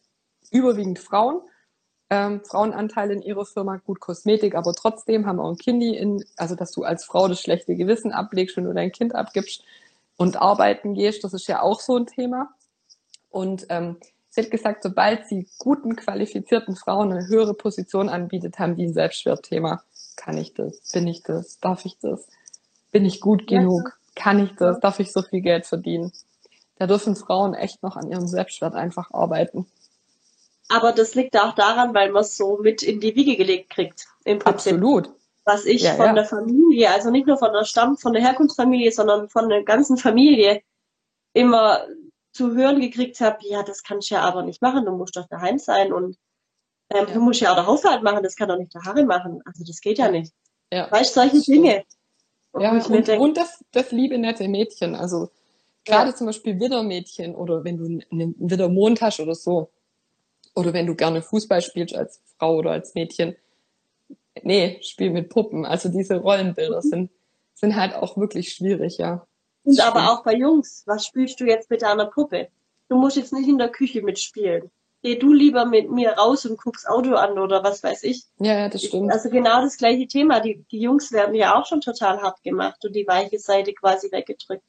überwiegend 0.52 1.00
Frauen, 1.00 1.42
ähm, 2.10 2.42
Frauenanteil 2.46 3.12
in 3.12 3.22
ihrer 3.22 3.46
Firma, 3.46 3.78
gut 3.78 4.00
Kosmetik, 4.00 4.56
aber 4.56 4.74
trotzdem 4.74 5.26
haben 5.26 5.40
auch 5.40 5.50
ein 5.50 5.58
Kindi 5.58 5.98
in, 5.98 6.24
also 6.38 6.56
dass 6.56 6.72
du 6.72 6.84
als 6.84 7.04
Frau 7.04 7.28
das 7.28 7.42
schlechte 7.42 7.76
Gewissen 7.76 8.12
ablegst, 8.12 8.56
wenn 8.56 8.66
du 8.66 8.74
dein 8.74 8.92
Kind 8.92 9.16
abgibst 9.16 9.64
und 10.16 10.38
arbeiten 10.38 10.94
gehst, 10.94 11.24
das 11.24 11.34
ist 11.34 11.48
ja 11.48 11.62
auch 11.62 11.80
so 11.80 11.98
ein 11.98 12.06
Thema. 12.06 12.50
Und 13.30 13.66
ähm, 13.70 13.98
sie 14.38 14.44
hat 14.44 14.52
gesagt, 14.52 14.84
sobald 14.84 15.28
sie 15.28 15.48
guten, 15.58 15.96
qualifizierten 15.96 16.76
Frauen 16.76 17.12
eine 17.12 17.28
höhere 17.28 17.56
Position 17.56 18.08
anbietet, 18.08 18.60
haben 18.60 18.76
die 18.76 18.86
ein 18.86 18.94
Selbstwertthema. 18.94 19.82
Kann 20.16 20.38
ich 20.38 20.54
das? 20.54 20.80
Bin 20.92 21.08
ich 21.08 21.24
das? 21.24 21.60
Darf 21.60 21.86
ich 21.86 21.98
das? 22.00 22.28
Bin 22.92 23.04
ich 23.04 23.20
gut 23.20 23.48
genug? 23.48 23.98
Kann 24.16 24.44
ich 24.44 24.54
das? 24.56 24.80
Darf 24.80 25.00
ich 25.00 25.12
so 25.12 25.24
viel 25.24 25.42
Geld 25.42 25.66
verdienen? 25.66 26.12
Da 26.78 26.86
dürfen 26.86 27.16
Frauen 27.16 27.56
echt 27.56 27.82
noch 27.82 27.98
an 27.98 28.12
ihrem 28.12 28.28
Selbstwert 28.28 28.76
einfach 28.76 29.12
arbeiten. 29.12 29.66
Aber 30.70 30.92
das 30.92 31.16
liegt 31.16 31.36
auch 31.36 31.56
daran, 31.56 31.96
weil 31.96 32.12
man 32.12 32.22
es 32.22 32.38
so 32.38 32.60
mit 32.62 32.84
in 32.84 33.00
die 33.00 33.16
Wiege 33.16 33.38
gelegt 33.38 33.72
kriegt, 33.72 34.08
im 34.24 34.38
Prinzip. 34.38 34.74
Absolut. 34.74 35.10
Was 35.46 35.66
ich 35.66 35.82
Ja, 35.82 35.94
von 35.94 36.08
ja. 36.08 36.14
der 36.14 36.26
Familie, 36.26 36.92
also 36.92 37.10
nicht 37.10 37.26
nur 37.26 37.38
von 37.38 37.54
der 37.54 37.66
Stamm, 37.66 37.98
von 37.98 38.14
der 38.14 38.22
Herkunftsfamilie, 38.22 38.92
sondern 38.92 39.30
von 39.30 39.50
der 39.50 39.64
ganzen 39.64 39.98
Familie 39.98 40.62
immer 41.34 41.80
zu 42.38 42.56
hören 42.56 42.80
gekriegt 42.80 43.20
habe, 43.22 43.38
ja, 43.42 43.64
das 43.64 43.84
kannst 43.84 44.10
du 44.10 44.16
ja 44.16 44.22
aber 44.22 44.44
nicht 44.44 44.62
machen, 44.62 44.86
du 44.86 44.92
musst 44.92 45.16
doch 45.18 45.28
daheim 45.28 45.58
sein 45.60 45.92
und 45.92 46.18
ähm, 46.90 47.06
Ja. 47.08 47.14
du 47.14 47.20
musst 47.20 47.42
ja 47.42 47.52
auch 47.52 47.56
der 47.56 47.68
Haushalt 47.68 48.04
machen, 48.04 48.24
das 48.24 48.36
kann 48.36 48.50
doch 48.50 48.58
nicht 48.58 48.74
der 48.74 48.84
Harry 48.84 49.04
machen. 49.04 49.42
Also 49.46 49.64
das 49.66 49.82
geht 49.82 49.98
ja 49.98 50.10
nicht. 50.10 50.34
Ja. 50.72 50.90
Weißt 50.92 51.16
du, 51.16 51.22
solche. 51.22 51.42
Dinge. 51.52 51.84
Und 52.52 52.62
Ja, 52.62 52.78
ich 52.78 52.86
und, 52.90 53.10
und 53.10 53.38
das, 53.38 53.64
das 53.72 53.92
liebe 53.92 54.18
nette 54.18 54.48
Mädchen. 54.48 54.96
Also 54.96 55.30
gerade 55.86 56.12
Ja. 56.12 56.16
zum 56.16 56.28
Beispiel 56.28 56.60
Widdermädchen 56.60 57.36
oder 57.36 57.64
wenn 57.64 57.78
du 57.78 57.86
einen 58.12 58.36
Widdermond 58.38 59.02
hast 59.02 59.20
oder 59.20 59.36
so. 59.36 59.70
Oder 60.56 60.74
wenn 60.74 60.88
du 60.88 60.96
gerne 60.96 61.22
Fußball 61.22 61.62
spielst 61.62 61.94
als 61.96 62.22
Frau 62.38 62.56
oder 62.56 62.72
als 62.72 62.96
Mädchen. 62.96 63.36
Nee, 64.44 64.80
spiel 64.82 65.10
mit 65.12 65.30
Puppen. 65.30 65.66
Also 65.66 65.90
diese 65.90 66.18
Rollenbilder 66.18 66.82
sind, 66.82 67.12
sind 67.54 67.76
halt 67.76 67.94
auch 67.96 68.18
wirklich 68.18 68.54
schwierig, 68.54 68.98
ja. 68.98 69.28
Und 69.68 69.80
aber 69.82 70.00
stimmt. 70.00 70.12
auch 70.12 70.24
bei 70.24 70.34
Jungs, 70.34 70.84
was 70.86 71.06
spielst 71.06 71.40
du 71.40 71.46
jetzt 71.46 71.70
mit 71.70 71.82
deiner 71.82 72.06
Puppe? 72.06 72.48
Du 72.90 72.96
musst 72.98 73.18
jetzt 73.18 73.34
nicht 73.34 73.50
in 73.50 73.58
der 73.58 73.70
Küche 73.70 74.02
mitspielen. 74.02 74.72
Geh 75.04 75.16
du 75.16 75.32
lieber 75.34 75.66
mit 75.66 75.92
mir 75.92 76.12
raus 76.12 76.46
und 76.46 76.58
guckst 76.60 76.88
Auto 76.90 77.14
an 77.16 77.38
oder 77.38 77.64
was 77.64 77.84
weiß 77.84 78.04
ich. 78.04 78.24
Ja, 78.40 78.58
ja, 78.60 78.70
das 78.70 78.84
stimmt. 78.84 79.12
Also 79.12 79.30
genau 79.30 79.62
das 79.62 79.78
gleiche 79.78 80.08
Thema. 80.08 80.40
Die, 80.40 80.64
die 80.72 80.80
Jungs 80.80 81.12
werden 81.12 81.36
ja 81.36 81.56
auch 81.60 81.66
schon 81.66 81.82
total 81.82 82.22
hart 82.22 82.42
gemacht 82.44 82.84
und 82.84 82.96
die 82.96 83.06
weiche 83.08 83.38
Seite 83.40 83.74
quasi 83.74 84.12
weggedrückt. 84.12 84.64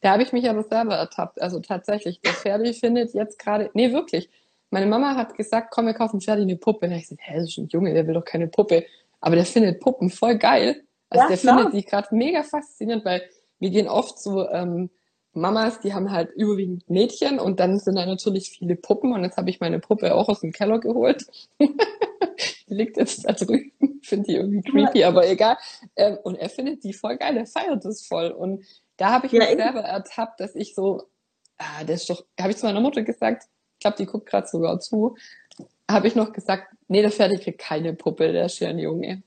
Da 0.00 0.10
habe 0.12 0.22
ich 0.22 0.32
mich 0.32 0.48
aber 0.48 0.62
selber 0.64 0.96
ertappt. 0.96 1.40
Also 1.40 1.60
tatsächlich, 1.60 2.20
der 2.20 2.32
Ferdi 2.32 2.74
findet 2.74 3.14
jetzt 3.14 3.38
gerade, 3.38 3.70
nee, 3.74 3.92
wirklich. 3.92 4.28
Meine 4.70 4.86
Mama 4.86 5.14
hat 5.16 5.34
gesagt, 5.36 5.68
komm, 5.70 5.86
wir 5.86 5.94
kaufen 5.94 6.20
Ferdi 6.20 6.42
eine 6.42 6.56
Puppe. 6.56 6.86
Und 6.86 6.92
ich 6.92 7.02
gesagt, 7.02 7.22
hä, 7.24 7.34
das 7.36 7.44
ist 7.50 7.58
ein 7.58 7.68
Junge, 7.68 7.94
der 7.94 8.06
will 8.06 8.14
doch 8.14 8.24
keine 8.24 8.48
Puppe. 8.48 8.84
Aber 9.20 9.36
der 9.36 9.46
findet 9.46 9.80
Puppen 9.80 10.10
voll 10.10 10.36
geil. 10.36 10.82
Also 11.08 11.22
Ja, 11.24 11.28
der 11.28 11.38
klar. 11.38 11.56
findet 11.58 11.74
die 11.74 11.84
gerade 11.88 12.08
mega 12.14 12.42
faszinierend, 12.42 13.04
weil 13.04 13.22
wir 13.58 13.70
gehen 13.70 13.88
oft 13.88 14.18
so 14.18 14.48
ähm, 14.48 14.90
Mamas, 15.34 15.80
die 15.80 15.92
haben 15.94 16.12
halt 16.12 16.30
überwiegend 16.36 16.88
Mädchen 16.88 17.38
und 17.38 17.58
dann 17.58 17.78
sind 17.78 17.96
da 17.96 18.06
natürlich 18.06 18.50
viele 18.50 18.76
Puppen 18.76 19.12
und 19.12 19.24
jetzt 19.24 19.36
habe 19.36 19.50
ich 19.50 19.60
meine 19.60 19.80
Puppe 19.80 20.14
auch 20.14 20.28
aus 20.28 20.40
dem 20.40 20.52
Keller 20.52 20.78
geholt. 20.78 21.26
die 21.58 22.74
liegt 22.74 22.96
jetzt 22.96 23.24
da 23.24 23.32
drüben, 23.32 23.72
finde 24.02 24.26
die 24.26 24.36
irgendwie 24.36 24.62
creepy, 24.62 25.04
aber 25.04 25.28
egal. 25.28 25.56
Ähm, 25.96 26.18
und 26.22 26.36
er 26.36 26.48
findet 26.48 26.84
die 26.84 26.92
voll 26.92 27.16
geil, 27.16 27.36
er 27.36 27.46
feiert 27.46 27.84
das 27.84 28.06
voll. 28.06 28.30
Und 28.30 28.64
da 28.96 29.10
habe 29.10 29.26
ich 29.26 29.32
ja, 29.32 29.40
mich 29.40 29.56
selber 29.56 29.80
ertappt, 29.80 30.40
dass 30.40 30.54
ich 30.54 30.74
so, 30.74 31.02
ah, 31.58 31.84
das 31.84 32.02
ist 32.02 32.10
doch, 32.10 32.24
habe 32.40 32.50
ich 32.50 32.56
zu 32.56 32.66
meiner 32.66 32.80
Mutter 32.80 33.02
gesagt, 33.02 33.44
ich 33.74 33.80
glaube, 33.80 33.96
die 33.96 34.06
guckt 34.06 34.26
gerade 34.26 34.46
sogar 34.46 34.78
zu, 34.78 35.16
habe 35.90 36.06
ich 36.06 36.14
noch 36.14 36.32
gesagt, 36.32 36.68
nee, 36.88 37.02
der 37.02 37.10
Fertig 37.10 37.42
kriegt 37.42 37.60
keine 37.60 37.92
Puppe, 37.92 38.32
der 38.32 38.46
ist 38.46 38.60
ja 38.60 38.68
ein 38.68 38.78
Junge. 38.78 39.22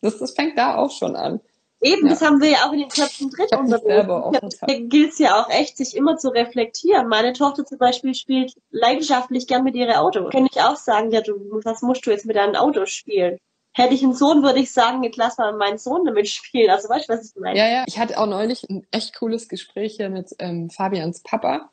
Das, 0.00 0.18
das 0.18 0.32
fängt 0.32 0.58
da 0.58 0.76
auch 0.76 0.90
schon 0.90 1.14
an. 1.14 1.40
Eben, 1.82 2.06
ja. 2.06 2.10
das 2.10 2.22
haben 2.22 2.40
wir 2.40 2.50
ja 2.50 2.58
auch 2.68 2.72
in 2.72 2.78
den 2.78 2.88
Köpfen 2.88 3.28
drin. 3.30 3.46
Da 3.50 4.74
gilt 4.78 5.12
es 5.12 5.18
ja 5.18 5.42
auch 5.42 5.50
echt, 5.50 5.76
sich 5.76 5.96
immer 5.96 6.16
zu 6.16 6.28
reflektieren. 6.28 7.08
Meine 7.08 7.32
Tochter 7.32 7.66
zum 7.66 7.78
Beispiel 7.78 8.14
spielt 8.14 8.54
leidenschaftlich 8.70 9.48
gern 9.48 9.64
mit 9.64 9.74
ihrem 9.74 9.96
Auto. 9.96 10.28
Kann 10.28 10.46
ich 10.46 10.60
auch 10.60 10.76
sagen, 10.76 11.10
ja, 11.10 11.20
du, 11.22 11.60
was 11.64 11.82
musst 11.82 12.06
du 12.06 12.12
jetzt 12.12 12.24
mit 12.24 12.36
deinem 12.36 12.54
Auto 12.54 12.86
spielen? 12.86 13.38
Hätte 13.74 13.94
ich 13.94 14.04
einen 14.04 14.14
Sohn, 14.14 14.44
würde 14.44 14.60
ich 14.60 14.70
sagen, 14.70 15.02
jetzt 15.02 15.16
lass 15.16 15.38
mal 15.38 15.56
meinen 15.56 15.78
Sohn 15.78 16.04
damit 16.04 16.28
spielen. 16.28 16.70
Also 16.70 16.88
weißt 16.88 17.08
du, 17.08 17.14
was 17.14 17.34
ich 17.34 17.40
meine? 17.40 17.58
Ja, 17.58 17.68
ja. 17.68 17.84
Ich 17.88 17.98
hatte 17.98 18.18
auch 18.18 18.26
neulich 18.26 18.62
ein 18.70 18.86
echt 18.92 19.16
cooles 19.16 19.48
Gespräch 19.48 19.96
hier 19.96 20.08
mit 20.08 20.36
ähm, 20.38 20.70
Fabians 20.70 21.20
Papa. 21.22 21.70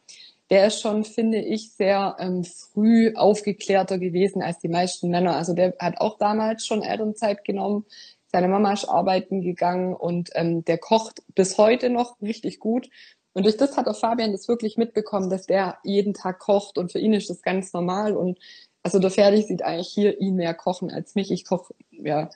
Der 0.49 0.65
ist 0.65 0.81
schon, 0.81 1.03
finde 1.03 1.37
ich, 1.37 1.73
sehr 1.73 2.15
ähm, 2.17 2.43
früh 2.43 3.13
aufgeklärter 3.13 3.99
gewesen 3.99 4.41
als 4.41 4.57
die 4.57 4.69
meisten 4.69 5.09
Männer. 5.09 5.35
Also 5.35 5.53
der 5.53 5.75
hat 5.77 5.99
auch 5.99 6.17
damals 6.17 6.65
schon 6.65 6.81
Elternzeit 6.81 7.45
genommen 7.45 7.85
seine 8.31 8.47
Mama 8.47 8.73
ist 8.73 8.85
arbeiten 8.85 9.41
gegangen 9.41 9.93
und 9.93 10.29
ähm, 10.35 10.63
der 10.65 10.77
kocht 10.77 11.23
bis 11.35 11.57
heute 11.57 11.89
noch 11.89 12.21
richtig 12.21 12.59
gut. 12.59 12.89
Und 13.33 13.43
durch 13.43 13.57
das 13.57 13.77
hat 13.77 13.87
auch 13.87 13.97
Fabian 13.97 14.31
das 14.31 14.47
wirklich 14.47 14.77
mitbekommen, 14.77 15.29
dass 15.29 15.45
der 15.45 15.77
jeden 15.83 16.13
Tag 16.13 16.39
kocht 16.39 16.77
und 16.77 16.91
für 16.91 16.99
ihn 16.99 17.13
ist 17.13 17.29
das 17.29 17.41
ganz 17.41 17.73
normal. 17.73 18.15
Und 18.15 18.39
also 18.83 18.99
der 18.99 19.11
Fertig 19.11 19.47
sieht 19.47 19.63
eigentlich 19.63 19.89
hier 19.89 20.19
ihn 20.19 20.35
mehr 20.35 20.53
kochen 20.53 20.91
als 20.91 21.15
mich. 21.15 21.31
Ich 21.31 21.45
koche 21.45 21.73
ja 21.91 22.29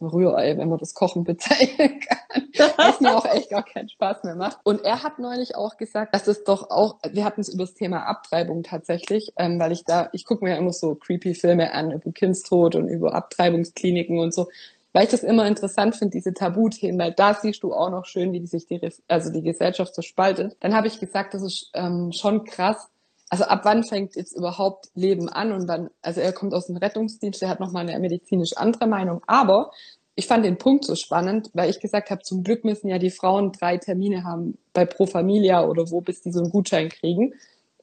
Rührei, 0.00 0.56
wenn 0.56 0.68
man 0.68 0.78
das 0.78 0.94
Kochen 0.94 1.24
bezeichnen 1.24 2.00
kann, 2.00 2.48
was 2.76 3.00
mir 3.00 3.16
auch 3.16 3.24
echt 3.24 3.50
gar 3.50 3.64
keinen 3.64 3.88
Spaß 3.88 4.24
mehr 4.24 4.34
macht. 4.34 4.58
Und 4.64 4.84
er 4.84 5.02
hat 5.02 5.18
neulich 5.18 5.54
auch 5.54 5.76
gesagt, 5.76 6.14
dass 6.14 6.26
es 6.26 6.44
doch 6.44 6.70
auch, 6.70 6.98
wir 7.10 7.24
hatten 7.24 7.40
es 7.40 7.48
über 7.48 7.64
das 7.64 7.74
Thema 7.74 8.06
Abtreibung 8.06 8.62
tatsächlich, 8.62 9.32
ähm, 9.36 9.58
weil 9.60 9.72
ich 9.72 9.84
da, 9.84 10.08
ich 10.12 10.24
gucke 10.24 10.44
mir 10.44 10.52
ja 10.52 10.56
immer 10.56 10.72
so 10.72 10.94
creepy 10.94 11.34
Filme 11.34 11.72
an 11.72 11.92
über 11.92 12.10
Kindstod 12.12 12.74
und 12.74 12.88
über 12.88 13.14
Abtreibungskliniken 13.14 14.18
und 14.18 14.34
so 14.34 14.48
weil 14.92 15.04
ich 15.04 15.10
das 15.10 15.22
immer 15.22 15.46
interessant 15.46 15.96
finde, 15.96 16.12
diese 16.12 16.34
Tabuthemen, 16.34 17.00
weil 17.00 17.12
da 17.12 17.34
siehst 17.34 17.62
du 17.62 17.72
auch 17.72 17.90
noch 17.90 18.04
schön, 18.04 18.32
wie 18.32 18.46
sich 18.46 18.66
die, 18.66 18.80
also 19.08 19.32
die 19.32 19.42
Gesellschaft 19.42 19.94
so 19.94 20.02
spaltet. 20.02 20.56
Dann 20.60 20.74
habe 20.74 20.86
ich 20.86 21.00
gesagt, 21.00 21.34
das 21.34 21.42
ist 21.42 21.70
ähm, 21.74 22.12
schon 22.12 22.44
krass. 22.44 22.88
Also 23.30 23.44
ab 23.44 23.60
wann 23.64 23.84
fängt 23.84 24.14
jetzt 24.16 24.36
überhaupt 24.36 24.90
Leben 24.94 25.30
an 25.30 25.52
und 25.52 25.66
wann, 25.66 25.88
also 26.02 26.20
er 26.20 26.32
kommt 26.32 26.52
aus 26.52 26.66
dem 26.66 26.76
Rettungsdienst, 26.76 27.40
der 27.40 27.48
hat 27.48 27.60
nochmal 27.60 27.88
eine 27.88 27.98
medizinisch 27.98 28.56
andere 28.56 28.86
Meinung, 28.86 29.22
aber 29.26 29.70
ich 30.14 30.26
fand 30.26 30.44
den 30.44 30.58
Punkt 30.58 30.84
so 30.84 30.94
spannend, 30.94 31.50
weil 31.54 31.70
ich 31.70 31.80
gesagt 31.80 32.10
habe, 32.10 32.22
zum 32.22 32.44
Glück 32.44 32.64
müssen 32.64 32.88
ja 32.88 32.98
die 32.98 33.10
Frauen 33.10 33.52
drei 33.52 33.78
Termine 33.78 34.24
haben 34.24 34.58
bei 34.74 34.84
Pro 34.84 35.06
Familia 35.06 35.66
oder 35.66 35.90
wo, 35.90 36.02
bis 36.02 36.20
die 36.20 36.32
so 36.32 36.40
einen 36.40 36.50
Gutschein 36.50 36.90
kriegen 36.90 37.32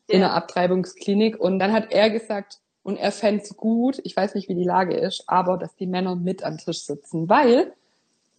ja. 0.08 0.14
in 0.14 0.20
der 0.20 0.34
Abtreibungsklinik. 0.34 1.40
Und 1.40 1.58
dann 1.58 1.74
hat 1.74 1.92
er 1.92 2.12
gesagt, 2.12 2.60
und 2.90 2.98
er 2.98 3.12
fände 3.12 3.44
es 3.44 3.56
gut, 3.56 4.02
ich 4.04 4.18
weiß 4.18 4.34
nicht, 4.34 4.50
wie 4.50 4.56
die 4.56 4.64
Lage 4.64 4.98
ist, 4.98 5.24
aber 5.28 5.58
dass 5.58 5.76
die 5.76 5.86
Männer 5.86 6.16
mit 6.16 6.44
am 6.44 6.58
Tisch 6.58 6.82
sitzen, 6.82 7.30
weil, 7.30 7.72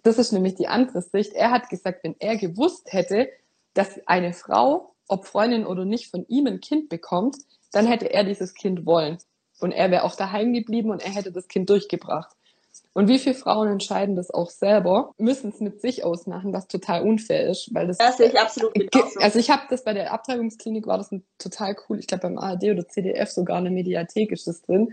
das 0.03 0.19
ist 0.19 0.33
nämlich 0.33 0.57
die 0.57 0.67
andere 0.67 1.03
Sicht, 1.03 1.35
er 1.35 1.53
hat 1.53 1.69
gesagt, 1.69 2.03
wenn 2.03 2.17
er 2.19 2.37
gewusst 2.37 2.93
hätte, 2.93 3.29
dass 3.75 4.01
eine 4.09 4.33
Frau, 4.33 4.93
ob 5.07 5.25
Freundin 5.27 5.65
oder 5.65 5.85
nicht, 5.85 6.11
von 6.11 6.27
ihm 6.27 6.49
ein 6.49 6.59
Kind 6.59 6.89
bekommt, 6.89 7.37
dann 7.71 7.87
hätte 7.87 8.13
er 8.13 8.25
dieses 8.25 8.55
Kind 8.55 8.87
wollen. 8.87 9.19
Und 9.61 9.71
er 9.71 9.93
wäre 9.93 10.03
auch 10.03 10.17
daheim 10.17 10.53
geblieben 10.53 10.91
und 10.91 11.01
er 11.01 11.15
hätte 11.15 11.31
das 11.31 11.47
Kind 11.47 11.71
durchgebracht. 11.71 12.35
Und 12.93 13.09
wie 13.09 13.21
viele 13.21 13.37
Frauen 13.37 13.69
entscheiden 13.69 14.16
das 14.16 14.33
auch 14.33 14.51
selber, 14.51 15.14
müssen 15.16 15.51
es 15.51 15.61
mit 15.61 15.81
sich 15.81 16.03
ausmachen, 16.03 16.53
was 16.53 16.66
total 16.66 17.03
unfair 17.03 17.49
ist, 17.49 17.73
weil 17.73 17.87
das. 17.87 17.99
Das 17.99 18.16
sehe 18.16 18.29
ich 18.29 18.38
absolut 18.38 18.75
genauso. 18.75 19.21
Also 19.21 19.38
ich 19.38 19.49
habe 19.49 19.62
das 19.71 19.85
bei 19.85 19.93
der 19.93 20.12
Abtreibungsklinik 20.12 20.88
war 20.88 20.99
das 20.99 21.11
total 21.38 21.77
cool. 21.88 22.01
Ich 22.01 22.09
glaube 22.09 22.23
beim 22.23 22.37
ARD 22.38 22.64
oder 22.64 22.88
CDF 22.88 23.31
sogar 23.31 23.59
eine 23.59 23.71
Mediathek 23.71 24.33
ist 24.33 24.49
das 24.49 24.62
drin. 24.62 24.93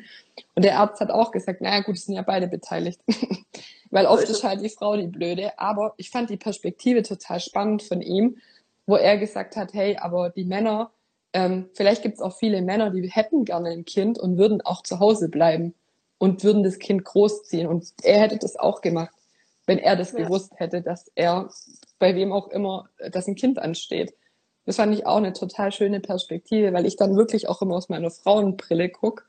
Und 0.53 0.63
der 0.63 0.79
Arzt 0.79 1.01
hat 1.01 1.09
auch 1.09 1.31
gesagt, 1.31 1.61
naja 1.61 1.81
gut, 1.81 1.95
es 1.95 2.05
sind 2.05 2.13
ja 2.13 2.21
beide 2.21 2.47
beteiligt, 2.47 3.01
weil 3.89 4.05
oft 4.05 4.29
ist 4.29 4.43
halt 4.43 4.61
die 4.61 4.69
Frau 4.69 4.95
die 4.95 5.07
Blöde. 5.07 5.57
Aber 5.57 5.95
ich 5.97 6.11
fand 6.11 6.29
die 6.29 6.37
Perspektive 6.37 7.01
total 7.01 7.39
spannend 7.39 7.81
von 7.81 8.01
ihm, 8.03 8.37
wo 8.85 8.95
er 8.95 9.17
gesagt 9.17 9.55
hat, 9.55 9.73
hey, 9.73 9.97
aber 9.97 10.29
die 10.29 10.45
Männer, 10.45 10.91
ähm, 11.33 11.69
vielleicht 11.73 12.03
gibt 12.03 12.15
es 12.15 12.21
auch 12.21 12.37
viele 12.37 12.61
Männer, 12.61 12.91
die 12.91 13.09
hätten 13.09 13.43
gerne 13.43 13.69
ein 13.69 13.85
Kind 13.85 14.19
und 14.19 14.37
würden 14.37 14.61
auch 14.61 14.83
zu 14.83 14.99
Hause 14.99 15.29
bleiben 15.29 15.73
und 16.17 16.43
würden 16.43 16.63
das 16.63 16.79
Kind 16.79 17.03
großziehen. 17.03 17.67
Und 17.67 17.93
er 18.03 18.19
hätte 18.19 18.37
das 18.37 18.57
auch 18.57 18.81
gemacht, 18.81 19.13
wenn 19.65 19.79
er 19.79 19.95
das 19.95 20.13
ja. 20.13 20.19
gewusst 20.19 20.53
hätte, 20.55 20.81
dass 20.81 21.11
er 21.15 21.49
bei 21.99 22.15
wem 22.15 22.31
auch 22.31 22.47
immer, 22.49 22.89
dass 23.11 23.27
ein 23.27 23.35
Kind 23.35 23.59
ansteht. 23.59 24.13
Das 24.65 24.77
fand 24.77 24.93
ich 24.93 25.05
auch 25.05 25.17
eine 25.17 25.33
total 25.33 25.71
schöne 25.71 25.99
Perspektive, 25.99 26.73
weil 26.73 26.85
ich 26.85 26.97
dann 26.97 27.15
wirklich 27.15 27.47
auch 27.47 27.61
immer 27.61 27.75
aus 27.75 27.89
meiner 27.89 28.11
Frauenbrille 28.11 28.89
gucke. 28.89 29.23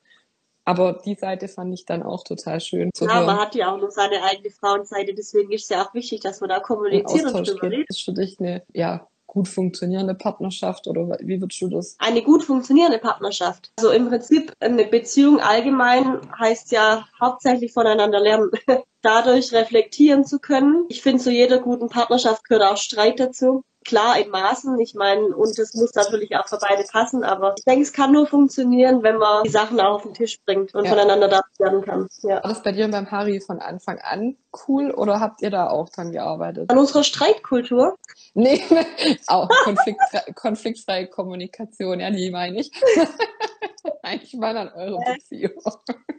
Aber 0.65 1.01
die 1.05 1.15
Seite 1.15 1.49
fand 1.49 1.73
ich 1.73 1.87
dann 1.87 2.03
auch 2.03 2.25
total 2.25 2.61
schön. 2.61 2.91
Zu 2.93 3.07
ja, 3.07 3.15
hören. 3.15 3.27
man 3.27 3.39
hat 3.39 3.55
ja 3.55 3.73
auch 3.73 3.79
noch 3.79 3.91
seine 3.91 4.23
eigene 4.23 4.51
Frauenseite, 4.51 5.15
deswegen 5.15 5.51
ist 5.51 5.63
es 5.63 5.69
ja 5.71 5.83
auch 5.83 5.95
wichtig, 5.95 6.21
dass 6.21 6.41
man 6.41 6.51
da 6.51 6.61
kommuniziert 6.61 7.33
und 7.33 7.49
drüber 7.49 7.71
redet. 7.71 7.87
Das 7.89 7.99
ist 7.99 8.05
für 8.05 8.13
dich 8.13 8.39
eine, 8.39 8.63
ja, 8.75 9.09
gut 9.29 9.47
funktionierende 9.47 10.15
Partnerschaft 10.15 10.89
oder 10.89 11.19
wie 11.21 11.41
würdest 11.41 11.61
du 11.61 11.69
das? 11.69 11.95
Eine 12.01 12.23
gut 12.23 12.43
funktionierende 12.43 12.99
Partnerschaft. 12.99 13.71
Also 13.79 13.91
im 13.93 14.09
Prinzip 14.09 14.53
eine 14.59 14.85
Beziehung 14.87 15.39
allgemein 15.39 16.21
heißt 16.37 16.73
ja 16.73 17.07
hauptsächlich 17.21 17.73
voneinander 17.73 18.19
lernen. 18.19 18.51
Dadurch 19.03 19.53
reflektieren 19.53 20.25
zu 20.25 20.41
können. 20.41 20.87
Ich 20.89 21.03
finde, 21.03 21.23
zu 21.23 21.31
jeder 21.31 21.61
guten 21.61 21.89
Partnerschaft 21.89 22.43
gehört 22.49 22.65
auch 22.65 22.77
Streit 22.77 23.21
dazu 23.21 23.63
klar 23.89 24.19
in 24.19 24.31
Maßen. 24.31 24.79
Ich 24.79 24.95
meine, 24.95 25.35
und 25.35 25.59
das 25.59 25.75
muss 25.75 25.95
natürlich 25.95 26.37
auch 26.37 26.47
für 26.47 26.59
beide 26.59 26.85
passen, 26.85 27.25
aber 27.25 27.55
ich 27.57 27.65
denke, 27.65 27.83
es 27.83 27.93
kann 27.93 28.13
nur 28.13 28.27
funktionieren, 28.27 29.03
wenn 29.03 29.17
man 29.17 29.45
die 29.45 29.49
Sachen 29.49 29.81
auch 29.81 29.97
auf 29.97 30.03
den 30.03 30.15
Tisch 30.15 30.39
bringt 30.45 30.75
und 30.75 30.85
ja. 30.85 30.91
voneinander 30.91 31.29
da 31.29 31.41
lernen 31.59 31.83
kann. 31.83 32.09
Ja. 32.23 32.43
War 32.43 32.51
das 32.51 32.63
bei 32.63 32.73
dir 32.73 32.85
und 32.85 32.91
beim 32.91 33.11
Harry 33.11 33.41
von 33.41 33.61
Anfang 33.61 33.99
an 33.99 34.37
cool 34.69 34.91
oder 34.91 35.21
habt 35.21 35.43
ihr 35.43 35.51
da 35.51 35.71
auch 35.71 35.89
dran 35.89 36.13
gearbeitet? 36.13 36.71
An 36.71 36.79
unserer 36.79 37.03
Streitkultur? 37.03 37.97
Nee, 38.35 38.63
auch 39.27 39.49
konfliktfreie, 39.65 40.33
konfliktfreie 40.35 41.07
Kommunikation, 41.07 42.01
ja, 42.01 42.11
die 42.11 42.31
meine 42.31 42.61
ich. 42.61 42.71
Eigentlich 44.03 44.35
mal 44.35 44.57
an 44.57 44.71
eure 44.75 45.01
Beziehung. 45.15 45.63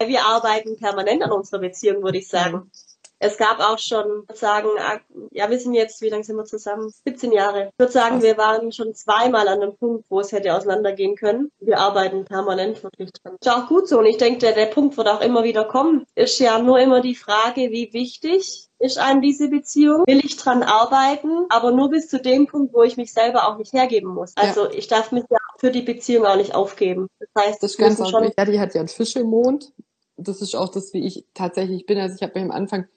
Wir 0.03 0.25
arbeiten 0.25 0.77
permanent 0.77 1.23
an 1.23 1.32
unserer 1.32 1.62
Beziehung, 1.62 2.03
würde 2.03 2.17
ich 2.17 2.27
sagen. 2.27 2.71
Es 3.19 3.38
gab 3.38 3.60
auch 3.60 3.77
schon, 3.77 4.23
sagen, 4.34 4.69
ah, 4.79 4.99
ja, 5.32 5.49
wir 5.49 5.60
sind 5.60 5.73
jetzt, 5.73 6.01
wie 6.01 6.10
lange 6.10 6.23
sind 6.23 6.38
wir 6.38 6.45
zusammen? 6.45 6.89
17 7.05 7.32
Jahre. 7.34 7.69
Ich 7.73 7.79
würde 7.79 7.91
sagen, 7.91 8.21
wir 8.21 8.38
waren 8.38 8.71
schon 8.71 8.93
zweimal 8.93 9.47
an 9.47 9.62
einem 9.62 9.75
Punkt, 9.75 10.05
wo 10.10 10.21
es 10.21 10.32
hätte 10.32 10.55
auseinandergehen 10.55 11.15
können. 11.15 11.51
Wir 11.60 11.79
arbeiten 11.79 12.23
permanent 12.23 12.82
wirklich 12.82 13.12
dran. 13.12 13.36
Ist 13.39 13.49
auch 13.49 13.67
gut 13.67 13.89
so. 13.89 13.99
Und 13.99 14.05
ich 14.05 14.17
denke, 14.17 14.39
der, 14.39 14.53
der 14.53 14.67
Punkt 14.67 14.95
wird 14.95 15.08
auch 15.08 15.21
immer 15.21 15.43
wieder 15.43 15.65
kommen. 15.65 16.05
Ist 16.15 16.39
ja 16.39 16.60
nur 16.60 16.79
immer 16.79 17.01
die 17.01 17.15
Frage, 17.15 17.71
wie 17.71 17.91
wichtig 17.93 18.69
ist 18.79 18.97
einem 18.97 19.21
diese 19.21 19.49
Beziehung? 19.49 20.05
Will 20.08 20.23
ich 20.23 20.38
dran 20.38 20.63
arbeiten, 20.63 21.45
aber 21.49 21.71
nur 21.71 21.89
bis 21.89 22.08
zu 22.08 22.19
dem 22.19 22.47
Punkt, 22.47 22.73
wo 22.73 22.84
ich 22.84 22.95
mich 22.95 23.12
selber 23.12 23.49
auch 23.49 23.58
nicht 23.58 23.73
hergeben 23.73 24.13
muss. 24.13 24.32
Also 24.38 24.65
ja. 24.65 24.71
ich 24.71 24.88
darf 24.88 25.12
mich 25.12 25.25
ja 25.29 25.38
für 25.58 25.71
die 25.71 25.82
Beziehung 25.82 26.25
auch 26.25 26.38
nicht 26.38 26.55
aufgeben. 26.55 27.08
Das 27.19 27.43
heißt, 27.43 27.63
das 27.63 27.77
ganz 27.77 27.97
schon. 28.10 28.32
Ja, 28.38 28.45
die 28.45 28.60
hat 28.60 28.73
ja 28.73 28.79
einen 28.79 28.88
Fisch 28.88 29.17
im 29.17 29.27
Mond. 29.27 29.73
Das 30.15 30.41
ist 30.41 30.55
auch 30.55 30.69
das, 30.69 30.93
wie 30.93 31.05
ich 31.05 31.25
tatsächlich 31.34 31.86
bin. 31.86 31.97
Also 31.97 32.15
ich 32.15 32.23
habe 32.23 32.39
mir 32.39 32.45
am 32.45 32.51
Anfang 32.51 32.88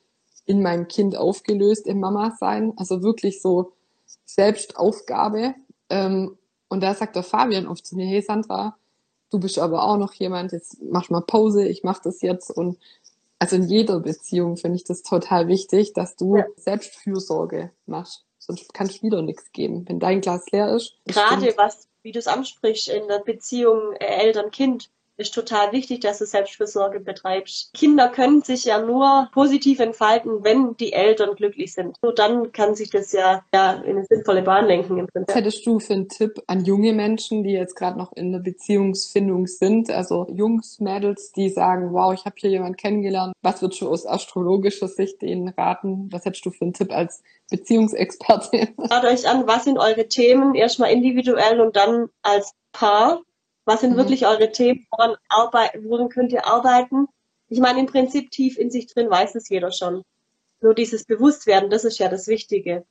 in 0.44 0.62
meinem 0.62 0.88
Kind 0.88 1.16
aufgelöst 1.16 1.86
im 1.86 2.00
Mama 2.00 2.36
sein. 2.38 2.72
Also 2.76 3.02
wirklich 3.02 3.40
so 3.40 3.72
Selbstaufgabe. 4.24 5.54
Ähm, 5.88 6.36
und 6.68 6.82
da 6.82 6.94
sagt 6.94 7.16
der 7.16 7.22
Fabian 7.22 7.66
oft 7.66 7.86
zu 7.86 7.96
mir, 7.96 8.06
hey 8.06 8.22
Sandra, 8.22 8.76
du 9.30 9.38
bist 9.38 9.58
aber 9.58 9.84
auch 9.84 9.96
noch 9.96 10.14
jemand, 10.14 10.52
jetzt 10.52 10.78
mach 10.82 11.10
mal 11.10 11.20
Pause, 11.20 11.66
ich 11.66 11.84
mach 11.84 11.98
das 11.98 12.22
jetzt. 12.22 12.50
Und 12.50 12.78
also 13.38 13.56
in 13.56 13.64
jeder 13.64 14.00
Beziehung 14.00 14.56
finde 14.56 14.76
ich 14.76 14.84
das 14.84 15.02
total 15.02 15.48
wichtig, 15.48 15.92
dass 15.92 16.16
du 16.16 16.36
ja. 16.36 16.46
Selbstfürsorge 16.56 17.70
machst. 17.86 18.24
Sonst 18.38 18.74
kann 18.74 18.88
es 18.88 19.02
wieder 19.02 19.22
nichts 19.22 19.52
geben. 19.52 19.88
Wenn 19.88 20.00
dein 20.00 20.20
Glas 20.20 20.46
leer 20.50 20.74
ist. 20.74 20.96
Gerade 21.06 21.54
was, 21.56 21.88
wie 22.02 22.12
du 22.12 22.18
es 22.18 22.26
ansprichst, 22.26 22.88
in 22.88 23.06
der 23.06 23.20
Beziehung 23.20 23.94
Eltern-Kind, 23.94 24.90
ist 25.16 25.34
total 25.34 25.72
wichtig, 25.72 26.00
dass 26.00 26.18
du 26.18 26.26
Selbstfürsorge 26.26 27.00
betreibst. 27.00 27.72
Kinder 27.74 28.08
können 28.08 28.42
sich 28.42 28.64
ja 28.64 28.80
nur 28.80 29.28
positiv 29.32 29.80
entfalten, 29.80 30.42
wenn 30.42 30.76
die 30.76 30.92
Eltern 30.92 31.34
glücklich 31.36 31.74
sind. 31.74 31.96
Nur 32.02 32.14
dann 32.14 32.52
kann 32.52 32.74
sich 32.74 32.90
das 32.90 33.12
ja, 33.12 33.44
ja 33.54 33.72
in 33.72 33.96
eine 33.96 34.06
sinnvolle 34.06 34.42
Bahn 34.42 34.66
lenken 34.66 34.98
im 34.98 35.06
Prinzip. 35.06 35.28
Was 35.28 35.34
hättest 35.34 35.66
du 35.66 35.78
für 35.78 35.92
einen 35.94 36.08
Tipp 36.08 36.40
an 36.46 36.64
junge 36.64 36.92
Menschen, 36.92 37.42
die 37.44 37.52
jetzt 37.52 37.76
gerade 37.76 37.98
noch 37.98 38.12
in 38.14 38.32
der 38.32 38.40
Beziehungsfindung 38.40 39.46
sind? 39.46 39.90
Also 39.90 40.26
Jungs, 40.30 40.80
Mädels, 40.80 41.32
die 41.32 41.50
sagen, 41.50 41.92
wow, 41.92 42.12
ich 42.14 42.24
habe 42.24 42.36
hier 42.38 42.50
jemanden 42.50 42.76
kennengelernt. 42.76 43.34
Was 43.42 43.62
würdest 43.62 43.80
du 43.82 43.88
aus 43.88 44.06
astrologischer 44.06 44.88
Sicht 44.88 45.22
denen 45.22 45.48
raten? 45.48 46.08
Was 46.10 46.24
hättest 46.24 46.46
du 46.46 46.50
für 46.50 46.62
einen 46.62 46.74
Tipp 46.74 46.92
als 46.92 47.22
Beziehungsexpertin? 47.50 48.74
Schaut 48.90 49.04
euch 49.04 49.28
an, 49.28 49.46
was 49.46 49.64
sind 49.64 49.78
eure 49.78 50.08
Themen, 50.08 50.54
erstmal 50.54 50.90
individuell 50.90 51.60
und 51.60 51.76
dann 51.76 52.08
als 52.22 52.54
Paar 52.72 53.20
was 53.64 53.80
sind 53.80 53.92
mhm. 53.92 53.98
wirklich 53.98 54.26
eure 54.26 54.50
Themen? 54.50 54.86
Woran, 54.90 55.16
woran 55.82 56.08
könnt 56.08 56.32
ihr 56.32 56.46
arbeiten? 56.46 57.08
Ich 57.48 57.60
meine, 57.60 57.80
im 57.80 57.86
Prinzip 57.86 58.30
tief 58.30 58.58
in 58.58 58.70
sich 58.70 58.86
drin 58.86 59.10
weiß 59.10 59.34
es 59.34 59.48
jeder 59.48 59.72
schon. 59.72 60.02
Nur 60.60 60.74
dieses 60.74 61.04
Bewusstwerden, 61.04 61.70
das 61.70 61.84
ist 61.84 61.98
ja 61.98 62.08
das 62.08 62.26
Wichtige. 62.28 62.84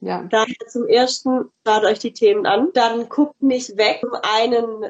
Ja. 0.00 0.24
Daher 0.24 0.66
zum 0.66 0.86
ersten, 0.86 1.50
schaut 1.66 1.84
euch 1.84 1.98
die 1.98 2.12
Themen 2.12 2.46
an. 2.46 2.70
Dann 2.72 3.08
guckt 3.08 3.42
nicht 3.42 3.76
weg. 3.76 4.00
Zum 4.00 4.14
einen 4.22 4.86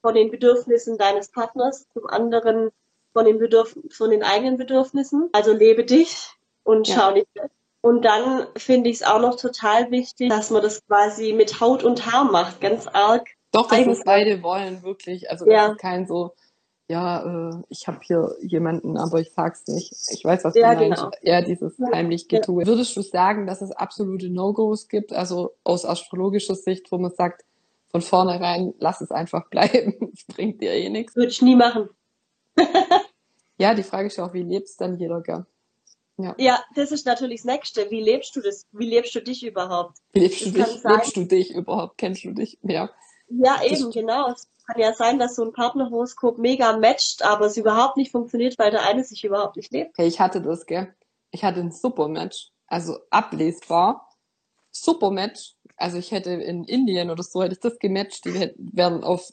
von 0.00 0.14
den 0.14 0.30
Bedürfnissen 0.30 0.98
deines 0.98 1.28
Partners, 1.28 1.86
zum 1.92 2.06
anderen 2.06 2.70
von 3.12 3.24
den, 3.24 3.38
Bedürf 3.38 3.76
von 3.90 4.10
den 4.10 4.22
eigenen 4.22 4.56
Bedürfnissen. 4.56 5.28
Also 5.32 5.52
lebe 5.52 5.84
dich 5.84 6.30
und 6.64 6.88
schau 6.88 7.08
ja. 7.08 7.12
nicht 7.12 7.28
weg. 7.34 7.50
Und 7.82 8.04
dann 8.04 8.48
finde 8.56 8.90
ich 8.90 8.96
es 8.96 9.02
auch 9.04 9.20
noch 9.20 9.36
total 9.36 9.90
wichtig, 9.92 10.28
dass 10.28 10.50
man 10.50 10.62
das 10.62 10.84
quasi 10.86 11.32
mit 11.32 11.60
Haut 11.60 11.84
und 11.84 12.10
Haar 12.10 12.24
macht, 12.24 12.60
ganz 12.60 12.88
arg 12.88 13.28
doch, 13.56 13.68
dass 13.68 13.86
es 13.86 14.04
beide 14.04 14.42
wollen, 14.42 14.82
wirklich. 14.82 15.30
Also 15.30 15.46
ja. 15.46 15.68
das 15.68 15.76
ist 15.76 15.80
kein 15.80 16.06
so, 16.06 16.32
ja, 16.88 17.50
äh, 17.50 17.62
ich 17.68 17.88
habe 17.88 17.98
hier 18.02 18.36
jemanden, 18.40 18.96
aber 18.96 19.20
ich 19.20 19.32
sag's 19.32 19.66
nicht. 19.66 19.92
Ich 20.10 20.24
weiß, 20.24 20.44
was 20.44 20.54
ja, 20.54 20.74
du 20.74 20.88
meinst. 20.88 21.02
Genau. 21.02 21.16
Ja, 21.22 21.42
dieses 21.42 21.76
ja. 21.78 21.88
heimlich 21.92 22.28
Getue. 22.28 22.62
Ja. 22.62 22.66
Würdest 22.68 22.96
du 22.96 23.02
sagen, 23.02 23.46
dass 23.46 23.60
es 23.60 23.72
absolute 23.72 24.30
No-Gos 24.30 24.88
gibt, 24.88 25.12
also 25.12 25.54
aus 25.64 25.84
astrologischer 25.84 26.54
Sicht, 26.54 26.92
wo 26.92 26.98
man 26.98 27.10
sagt, 27.10 27.44
von 27.88 28.02
vornherein, 28.02 28.74
lass 28.78 29.00
es 29.00 29.10
einfach 29.10 29.46
bleiben, 29.50 30.12
es 30.12 30.24
bringt 30.26 30.60
dir 30.60 30.72
eh 30.72 30.88
nichts? 30.88 31.16
Würde 31.16 31.30
ich 31.30 31.42
nie 31.42 31.56
machen. 31.56 31.88
ja, 33.58 33.74
die 33.74 33.82
Frage 33.82 34.06
ist 34.06 34.16
ja 34.16 34.26
auch, 34.26 34.34
wie 34.34 34.42
lebst 34.42 34.80
dann 34.80 34.96
jeder 34.96 35.20
gern? 35.22 35.46
Ja. 36.18 36.34
ja, 36.38 36.64
das 36.74 36.92
ist 36.92 37.04
natürlich 37.04 37.42
das 37.42 37.52
Nächste. 37.52 37.90
Wie 37.90 38.00
lebst 38.00 38.34
du 38.36 38.40
das? 38.40 38.66
Wie 38.72 38.88
lebst 38.88 39.14
du 39.14 39.20
dich 39.20 39.44
überhaupt? 39.44 39.98
Wie 40.14 40.20
lebst 40.20 40.46
du 40.46 40.50
dich? 40.50 40.82
Lebst 40.82 41.16
du 41.16 41.24
dich 41.24 41.54
überhaupt? 41.54 41.98
Kennst 41.98 42.24
du 42.24 42.32
dich? 42.32 42.58
Ja. 42.62 42.88
Ja, 43.28 43.62
eben, 43.62 43.86
das 43.86 43.94
genau. 43.94 44.30
Es 44.30 44.48
kann 44.66 44.80
ja 44.80 44.92
sein, 44.94 45.18
dass 45.18 45.36
so 45.36 45.44
ein 45.44 45.52
Partnerhoroskop 45.52 46.38
mega 46.38 46.76
matcht, 46.76 47.24
aber 47.24 47.46
es 47.46 47.56
überhaupt 47.56 47.96
nicht 47.96 48.10
funktioniert, 48.10 48.58
weil 48.58 48.70
der 48.70 48.84
eine 48.84 49.04
sich 49.04 49.24
überhaupt 49.24 49.56
nicht 49.56 49.72
lebt. 49.72 49.90
Okay, 49.90 50.06
ich 50.06 50.20
hatte 50.20 50.40
das, 50.40 50.66
gell? 50.66 50.94
Ich 51.30 51.44
hatte 51.44 51.60
ein 51.60 51.72
super 51.72 52.08
Match. 52.08 52.50
Also 52.66 52.98
ablesbar. 53.10 54.08
Super 54.70 55.10
Match. 55.10 55.54
Also 55.76 55.98
ich 55.98 56.10
hätte 56.10 56.30
in 56.30 56.64
Indien 56.64 57.10
oder 57.10 57.22
so 57.22 57.42
hätte 57.42 57.54
ich 57.54 57.60
das 57.60 57.78
gematcht, 57.78 58.24
die 58.24 58.32
hätten, 58.32 58.70
wären 58.72 59.04
auf 59.04 59.32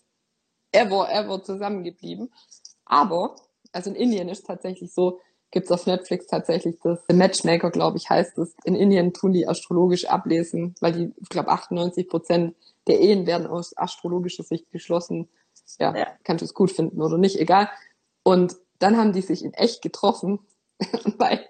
ever, 0.72 1.10
ever 1.12 1.42
zusammengeblieben. 1.42 2.34
Aber, 2.86 3.36
also 3.72 3.90
in 3.90 3.96
Indien 3.96 4.30
ist 4.30 4.46
tatsächlich 4.46 4.94
so, 4.94 5.20
gibt's 5.52 5.72
auf 5.72 5.86
Netflix 5.86 6.28
tatsächlich 6.28 6.80
das 6.84 7.00
The 7.08 7.16
Matchmaker, 7.16 7.72
glaube 7.72 7.98
ich, 7.98 8.10
heißt 8.10 8.38
es. 8.40 8.56
In 8.66 8.76
Indien 8.76 9.14
tun 9.14 9.34
die 9.34 9.48
astrologisch 9.48 10.06
ablesen, 10.06 10.76
weil 10.82 10.94
die, 10.94 11.14
ich 11.22 11.30
glaube, 11.30 11.50
98 11.50 12.10
Prozent 12.10 12.56
der 12.88 13.00
Ehen 13.00 13.26
werden 13.26 13.48
aus 13.48 13.76
astrologischer 13.78 14.44
Sicht 14.44 14.72
geschlossen. 14.72 15.30
Ja, 15.80 15.96
ja. 15.96 16.08
kannst 16.24 16.42
du 16.42 16.46
es 16.46 16.54
gut 16.54 16.72
finden 16.72 17.02
oder 17.02 17.18
nicht, 17.18 17.40
egal. 17.40 17.70
Und 18.24 18.56
dann 18.80 18.98
haben 18.98 19.14
die 19.14 19.22
sich 19.22 19.44
in 19.44 19.54
echt 19.54 19.82
getroffen, 19.82 20.40
weil 21.18 21.48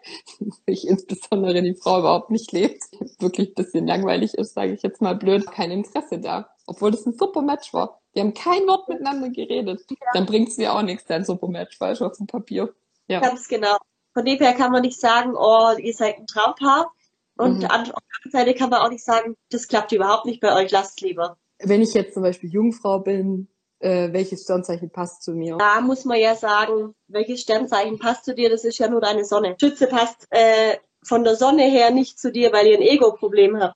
sich 0.68 0.88
insbesondere 0.88 1.62
die 1.62 1.74
Frau 1.74 2.00
überhaupt 2.00 2.30
nicht 2.30 2.52
lebt, 2.52 2.84
wirklich 3.20 3.50
ein 3.50 3.56
bisschen 3.56 3.88
langweilig 3.88 4.36
ist, 4.36 4.54
sage 4.54 4.74
ich 4.74 4.84
jetzt 4.84 5.02
mal 5.02 5.16
blöd, 5.16 5.50
kein 5.52 5.72
Interesse 5.72 6.20
da. 6.20 6.50
Obwohl 6.68 6.92
das 6.92 7.06
ein 7.06 7.18
super 7.18 7.42
Match 7.42 7.74
war. 7.74 8.00
Die 8.16 8.20
haben 8.22 8.34
kein 8.34 8.66
Wort 8.68 8.88
miteinander 8.88 9.30
geredet. 9.30 9.82
Ja. 9.90 9.98
Dann 10.14 10.26
bringt 10.26 10.50
es 10.50 10.56
dir 10.56 10.74
auch 10.74 10.84
nichts, 10.84 11.06
dein 11.06 11.26
super 11.26 11.48
Match, 11.48 11.78
falsch 11.78 12.02
auf 12.02 12.18
dem 12.18 12.28
Papier. 12.28 12.74
Ja. 13.08 13.20
Ganz 13.20 13.48
genau. 13.48 13.78
Von 14.14 14.26
dem 14.26 14.38
her 14.38 14.54
kann 14.54 14.72
man 14.72 14.84
nicht 14.84 15.00
sagen, 15.00 15.34
oh, 15.36 15.72
ihr 15.78 15.94
seid 15.94 16.20
ein 16.20 16.28
Traumpaar, 16.28 16.92
und 17.38 17.60
mhm. 17.60 17.66
an 17.66 17.86
der 17.86 17.96
anderen 17.96 18.32
Seite 18.32 18.54
kann 18.54 18.70
man 18.70 18.82
auch 18.82 18.90
nicht 18.90 19.04
sagen, 19.04 19.36
das 19.50 19.68
klappt 19.68 19.92
überhaupt 19.92 20.26
nicht 20.26 20.42
bei 20.42 20.56
euch, 20.56 20.72
lasst 20.72 21.02
lieber. 21.02 21.38
Wenn 21.60 21.82
ich 21.82 21.94
jetzt 21.94 22.14
zum 22.14 22.24
Beispiel 22.24 22.50
Jungfrau 22.50 23.00
bin, 23.00 23.48
äh, 23.80 24.12
welches 24.14 24.44
Sternzeichen 24.44 24.90
passt 24.92 25.24
zu 25.24 25.32
mir? 25.32 25.58
Da 25.58 25.82
muss 25.82 26.06
man 26.06 26.20
ja 26.20 26.36
sagen, 26.36 26.96
welches 27.08 27.42
Sternzeichen 27.42 28.00
passt 28.00 28.26
zu 28.26 28.34
dir, 28.34 28.50
das 28.50 28.64
ist 28.64 28.78
ja 28.78 28.88
nur 28.88 29.02
deine 29.02 29.26
Sonne. 29.26 29.56
Schütze 29.60 29.88
passt 29.88 30.28
äh, 30.30 30.78
von 31.04 31.24
der 31.24 31.36
Sonne 31.36 31.64
her 31.64 31.92
nicht 31.92 32.20
zu 32.20 32.32
dir, 32.32 32.54
weil 32.54 32.68
ihr 32.68 32.78
ein 32.78 32.84
Ego-Problem 32.84 33.60
habt. 33.60 33.76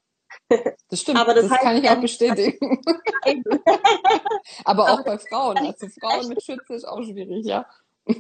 Das 0.89 1.01
stimmt, 1.01 1.19
Aber 1.19 1.33
das, 1.33 1.49
das 1.49 1.59
kann 1.59 1.75
ich 1.75 1.89
auch 1.89 1.99
bestätigen. 1.99 2.57
Aber 4.65 4.83
auch 4.93 5.03
bei 5.03 5.17
Frauen. 5.17 5.57
Also 5.57 5.87
Frauen 5.99 6.29
mit 6.29 6.41
Schütze 6.41 6.75
ist 6.75 6.87
auch 6.87 7.01
schwierig, 7.03 7.45
ja. 7.45 7.65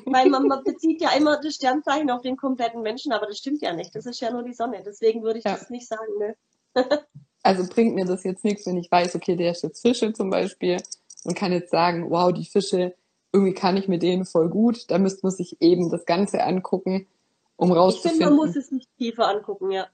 Weil 0.05 0.29
man, 0.29 0.47
man, 0.47 0.63
bezieht 0.63 1.01
ja 1.01 1.11
immer 1.11 1.39
das 1.39 1.55
Sternzeichen 1.55 2.09
auf 2.11 2.21
den 2.21 2.37
kompletten 2.37 2.81
Menschen, 2.81 3.11
aber 3.11 3.25
das 3.25 3.37
stimmt 3.37 3.61
ja 3.61 3.73
nicht. 3.73 3.95
Das 3.95 4.05
ist 4.05 4.19
ja 4.19 4.31
nur 4.31 4.43
die 4.43 4.53
Sonne. 4.53 4.81
Deswegen 4.85 5.23
würde 5.23 5.39
ich 5.39 5.45
ja. 5.45 5.53
das 5.53 5.69
nicht 5.69 5.87
sagen. 5.87 6.17
Ne? 6.19 6.35
also 7.43 7.67
bringt 7.67 7.95
mir 7.95 8.05
das 8.05 8.23
jetzt 8.23 8.43
nichts, 8.43 8.65
wenn 8.65 8.77
ich 8.77 8.91
weiß, 8.91 9.15
okay, 9.15 9.35
der 9.35 9.51
ist 9.51 9.63
jetzt 9.63 9.81
Fische 9.81 10.13
zum 10.13 10.29
Beispiel 10.29 10.77
und 11.23 11.35
kann 11.35 11.51
jetzt 11.51 11.71
sagen, 11.71 12.09
wow, 12.09 12.31
die 12.33 12.45
Fische, 12.45 12.95
irgendwie 13.31 13.53
kann 13.53 13.77
ich 13.77 13.87
mit 13.87 14.03
denen 14.03 14.25
voll 14.25 14.49
gut. 14.49 14.89
Da 14.89 14.97
müsste 14.97 15.21
man 15.23 15.31
sich 15.31 15.61
eben 15.61 15.89
das 15.89 16.05
Ganze 16.05 16.43
angucken, 16.43 17.07
um 17.55 17.71
rauszufinden. 17.71 18.19
Ich 18.19 18.25
finde, 18.25 18.35
man 18.35 18.47
muss 18.47 18.55
es 18.55 18.71
nicht 18.71 18.89
tiefer 18.97 19.27
angucken, 19.27 19.71
ja. 19.71 19.87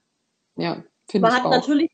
Ja, 0.56 0.82
finde 1.08 1.28
ich 1.28 1.32
Man 1.32 1.32
hat 1.32 1.44
auch. 1.44 1.50
natürlich 1.50 1.90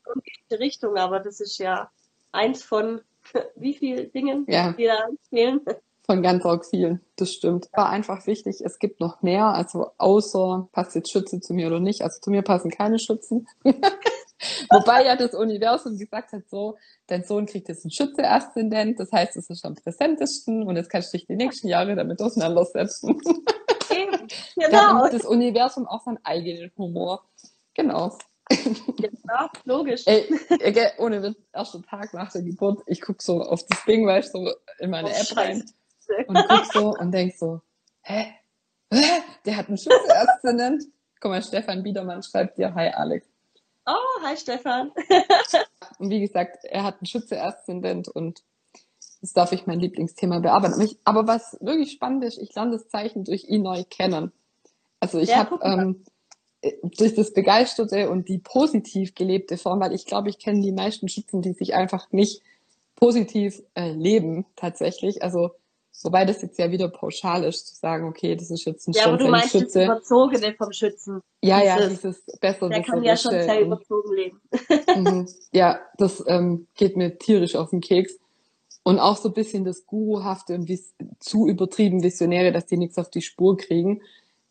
eine 0.49 0.59
Richtung, 0.59 0.97
aber 0.97 1.19
das 1.19 1.39
ist 1.39 1.57
ja 1.57 1.89
eins 2.31 2.63
von 2.63 3.01
wie 3.55 3.73
vielen 3.73 4.11
Dingen, 4.11 4.45
ja. 4.47 4.73
die 4.73 4.85
da 4.85 5.07
fehlen. 5.29 5.61
Von 6.05 6.23
ganz 6.23 6.45
arg 6.45 6.65
vielen, 6.65 6.99
das 7.15 7.31
stimmt. 7.31 7.69
War 7.73 7.89
einfach 7.89 8.25
wichtig, 8.25 8.61
es 8.61 8.79
gibt 8.79 8.99
noch 8.99 9.21
mehr, 9.21 9.45
also 9.45 9.91
außer, 9.97 10.67
passt 10.71 10.95
jetzt 10.95 11.11
Schütze 11.11 11.39
zu 11.39 11.53
mir 11.53 11.67
oder 11.67 11.79
nicht, 11.79 12.01
also 12.01 12.19
zu 12.19 12.31
mir 12.31 12.41
passen 12.41 12.71
keine 12.71 12.97
Schützen. 12.99 13.47
Wobei 14.69 15.05
ja 15.05 15.15
das 15.15 15.33
Universum 15.33 15.97
gesagt 15.97 16.33
hat, 16.33 16.49
so, 16.49 16.77
dein 17.07 17.23
Sohn 17.23 17.45
kriegt 17.45 17.69
jetzt 17.69 17.85
einen 17.85 17.91
Schütze-Aszendent, 17.91 18.99
das 18.99 19.11
heißt, 19.11 19.37
es 19.37 19.49
ist 19.49 19.63
am 19.63 19.75
präsentesten 19.75 20.63
und 20.63 20.75
jetzt 20.75 20.89
kannst 20.89 21.13
du 21.13 21.17
dich 21.17 21.27
die 21.27 21.35
nächsten 21.35 21.67
Jahre 21.67 21.95
damit 21.95 22.21
auseinandersetzen. 22.21 23.21
Eben, 23.91 24.27
genau. 24.55 25.03
Da 25.03 25.09
das 25.09 25.25
Universum 25.25 25.85
auch 25.85 26.03
seinen 26.03 26.19
eigenen 26.23 26.71
Humor. 26.77 27.23
Genau. 27.75 28.17
Ja, 29.27 29.49
logisch. 29.63 30.03
Ey, 30.05 30.27
ohne 30.97 31.23
Witz, 31.23 31.37
erster 31.53 31.81
Tag 31.83 32.13
nach 32.13 32.31
der 32.31 32.41
Geburt, 32.41 32.81
ich 32.85 33.01
guck 33.01 33.21
so 33.21 33.41
auf 33.41 33.63
das 33.65 33.85
Ding, 33.85 34.05
weil 34.05 34.21
ich 34.21 34.27
so 34.29 34.51
in 34.79 34.89
meine 34.89 35.07
oh, 35.07 35.11
App 35.11 35.25
Scheiße. 35.25 35.65
Und 36.27 36.37
guck 36.47 36.65
so 36.73 36.93
und 36.95 37.11
denk 37.11 37.35
so, 37.35 37.61
hä? 38.01 38.33
hä? 38.91 39.21
Der 39.45 39.57
hat 39.57 39.67
einen 39.67 39.77
Schütze-Aszendent. 39.77 40.83
Guck 41.19 41.31
mal, 41.31 41.41
Stefan 41.41 41.83
Biedermann 41.83 42.23
schreibt 42.23 42.57
dir, 42.57 42.73
hi 42.73 42.89
Alex. 42.89 43.27
Oh, 43.85 44.23
hi 44.23 44.37
Stefan. 44.37 44.91
und 45.99 46.09
wie 46.09 46.21
gesagt, 46.21 46.65
er 46.65 46.83
hat 46.83 46.95
einen 46.95 47.05
Schütze-Aszendent 47.07 48.07
und 48.07 48.43
das 49.21 49.33
darf 49.33 49.51
ich 49.51 49.67
mein 49.67 49.79
Lieblingsthema 49.79 50.39
bearbeiten. 50.39 50.89
Aber 51.03 51.27
was 51.27 51.57
wirklich 51.61 51.91
spannend 51.91 52.23
ist, 52.23 52.39
ich 52.39 52.53
lerne 52.55 52.71
das 52.71 52.89
Zeichen 52.89 53.23
durch 53.23 53.45
ihn 53.45 53.61
neu 53.61 53.83
kennen. 53.87 54.31
Also 54.99 55.19
ich 55.19 55.29
ja, 55.29 55.37
habe 55.37 55.59
ähm, 55.63 56.03
durch 56.97 57.15
das 57.15 57.33
Begeisterte 57.33 58.09
und 58.09 58.29
die 58.29 58.39
positiv 58.39 59.15
gelebte 59.15 59.57
Form, 59.57 59.79
weil 59.79 59.93
ich 59.93 60.05
glaube, 60.05 60.29
ich 60.29 60.39
kenne 60.39 60.61
die 60.61 60.71
meisten 60.71 61.07
Schützen, 61.07 61.41
die 61.41 61.53
sich 61.53 61.73
einfach 61.73 62.11
nicht 62.11 62.41
positiv 62.95 63.61
äh, 63.75 63.91
leben 63.91 64.45
tatsächlich. 64.55 65.23
Also 65.23 65.51
Wobei 66.03 66.25
das 66.25 66.41
jetzt 66.41 66.57
ja 66.57 66.71
wieder 66.71 66.89
pauschal 66.89 67.43
ist, 67.43 67.67
zu 67.67 67.75
sagen, 67.75 68.07
okay, 68.07 68.35
das 68.35 68.49
ist 68.49 68.65
jetzt 68.65 68.87
ein 68.87 68.93
Ja, 68.93 69.05
aber 69.05 69.17
du 69.17 69.27
meinst 69.27 69.51
Schütze. 69.51 69.79
das 69.79 69.87
Überzogene 69.87 70.53
vom 70.55 70.71
Schützen. 70.71 71.21
Ja, 71.41 71.59
dieses, 71.59 71.81
ja, 71.81 71.89
dieses 71.89 72.25
besser. 72.39 72.69
Der 72.69 72.83
kann 72.83 73.03
ja 73.03 73.15
schon 73.15 73.31
sehr 73.31 73.61
überzogen 73.61 74.13
leben. 74.15 74.41
mhm. 74.95 75.27
Ja, 75.51 75.79
das 75.97 76.23
ähm, 76.27 76.67
geht 76.75 76.97
mir 76.97 77.17
tierisch 77.17 77.55
auf 77.55 77.69
den 77.69 77.81
Keks. 77.81 78.17
Und 78.83 78.99
auch 78.99 79.17
so 79.17 79.29
ein 79.29 79.33
bisschen 79.33 79.63
das 79.63 79.85
Guruhafte 79.85 80.55
und 80.55 80.67
vis 80.67 80.95
zu 81.19 81.47
übertrieben 81.47 82.01
Visionäre, 82.01 82.51
dass 82.51 82.65
die 82.65 82.77
nichts 82.77 82.97
auf 82.97 83.11
die 83.11 83.21
Spur 83.21 83.57
kriegen. 83.57 84.01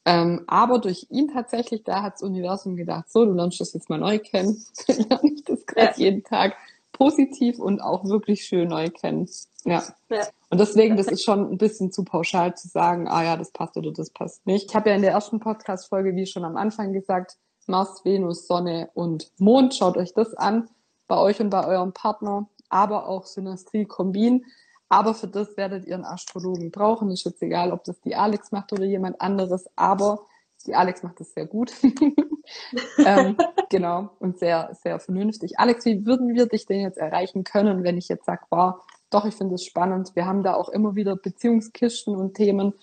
Ähm, 0.05 0.45
aber 0.47 0.79
durch 0.79 1.07
ihn 1.11 1.29
tatsächlich, 1.29 1.83
da 1.85 2.03
hat 2.03 2.15
das 2.15 2.23
Universum 2.23 2.77
gedacht, 2.77 3.11
so, 3.11 3.25
du 3.25 3.33
lernst 3.33 3.61
das 3.61 3.75
jetzt 3.75 3.91
mal 3.91 3.99
neu 3.99 4.19
kennen. 4.19 4.65
lerne 4.87 5.33
ich 5.35 5.45
das 5.45 5.67
gerade 5.67 6.01
ja. 6.01 6.07
jeden 6.07 6.23
Tag 6.23 6.57
positiv 6.93 7.59
und 7.59 7.81
auch 7.81 8.05
wirklich 8.05 8.45
schön 8.45 8.69
neu 8.69 8.89
kennen. 8.89 9.29
Ja. 9.65 9.83
ja. 10.11 10.27
Und 10.51 10.59
deswegen, 10.59 10.97
das 10.97 11.07
ist 11.07 11.23
schon 11.23 11.53
ein 11.53 11.59
bisschen 11.59 11.93
zu 11.93 12.05
pauschal 12.05 12.57
zu 12.57 12.67
sagen, 12.67 13.07
ah 13.09 13.23
ja, 13.23 13.37
das 13.37 13.53
passt 13.53 13.77
oder 13.77 13.93
das 13.93 14.11
passt 14.11 14.45
nicht. 14.47 14.71
Ich 14.71 14.75
habe 14.75 14.91
ja 14.91 14.97
in 14.97 15.03
der 15.03 15.13
ersten 15.13 15.39
Podcast-Folge, 15.39 16.17
wie 16.17 16.27
schon 16.27 16.45
am 16.45 16.57
Anfang 16.57 16.93
gesagt, 16.93 17.37
Mars, 17.69 18.05
Venus, 18.05 18.49
Sonne 18.49 18.91
und 18.95 19.31
Mond. 19.39 19.77
Schaut 19.77 19.97
euch 19.97 20.13
das 20.13 20.35
an, 20.35 20.69
bei 21.07 21.17
euch 21.17 21.41
und 21.41 21.51
bei 21.51 21.65
eurem 21.65 21.93
Partner, 21.93 22.49
aber 22.69 23.09
auch 23.09 23.27
Synastrie 23.27 23.85
Kombin. 23.85 24.45
Aber 24.89 25.15
für 25.15 25.29
das 25.29 25.57
werdet 25.57 25.87
ihr 25.87 25.95
einen 25.95 26.05
Astrologen 26.05 26.73
brauchen. 26.73 27.13
Ist 27.13 27.25
jetzt 27.25 27.43
egal, 27.43 27.71
ob 27.71 27.85
das 27.85 28.01
die 28.01 28.17
Alex 28.17 28.51
macht 28.51 28.73
oder 28.73 28.85
jemand 28.85 29.21
anderes. 29.21 29.67
Aber 29.77 30.27
die 30.67 30.75
Alex 30.75 31.05
macht 31.05 31.21
das 31.21 31.33
sehr 31.33 31.47
gut. 31.47 31.73
ähm, 32.99 33.37
genau. 33.71 34.11
Und 34.19 34.41
sehr, 34.41 34.77
sehr 34.83 34.99
vernünftig. 34.99 35.61
Alex, 35.61 35.85
wie 35.85 36.05
würden 36.05 36.35
wir 36.35 36.47
dich 36.47 36.67
denn 36.67 36.81
jetzt 36.81 36.99
erreichen 36.99 37.45
können, 37.45 37.85
wenn 37.85 37.99
ich 37.99 38.09
jetzt 38.09 38.25
sage, 38.25 38.43
wow, 38.51 38.75
doch, 39.11 39.25
ich 39.25 39.35
finde 39.35 39.57
es 39.57 39.65
spannend. 39.65 40.13
Wir 40.15 40.27
haben 40.27 40.43
da 40.43 40.55
auch 40.55 40.69
immer 40.69 40.95
wieder 40.95 41.17
Beziehungskisten 41.17 42.17
und 42.17 42.35
Themen. 42.35 42.75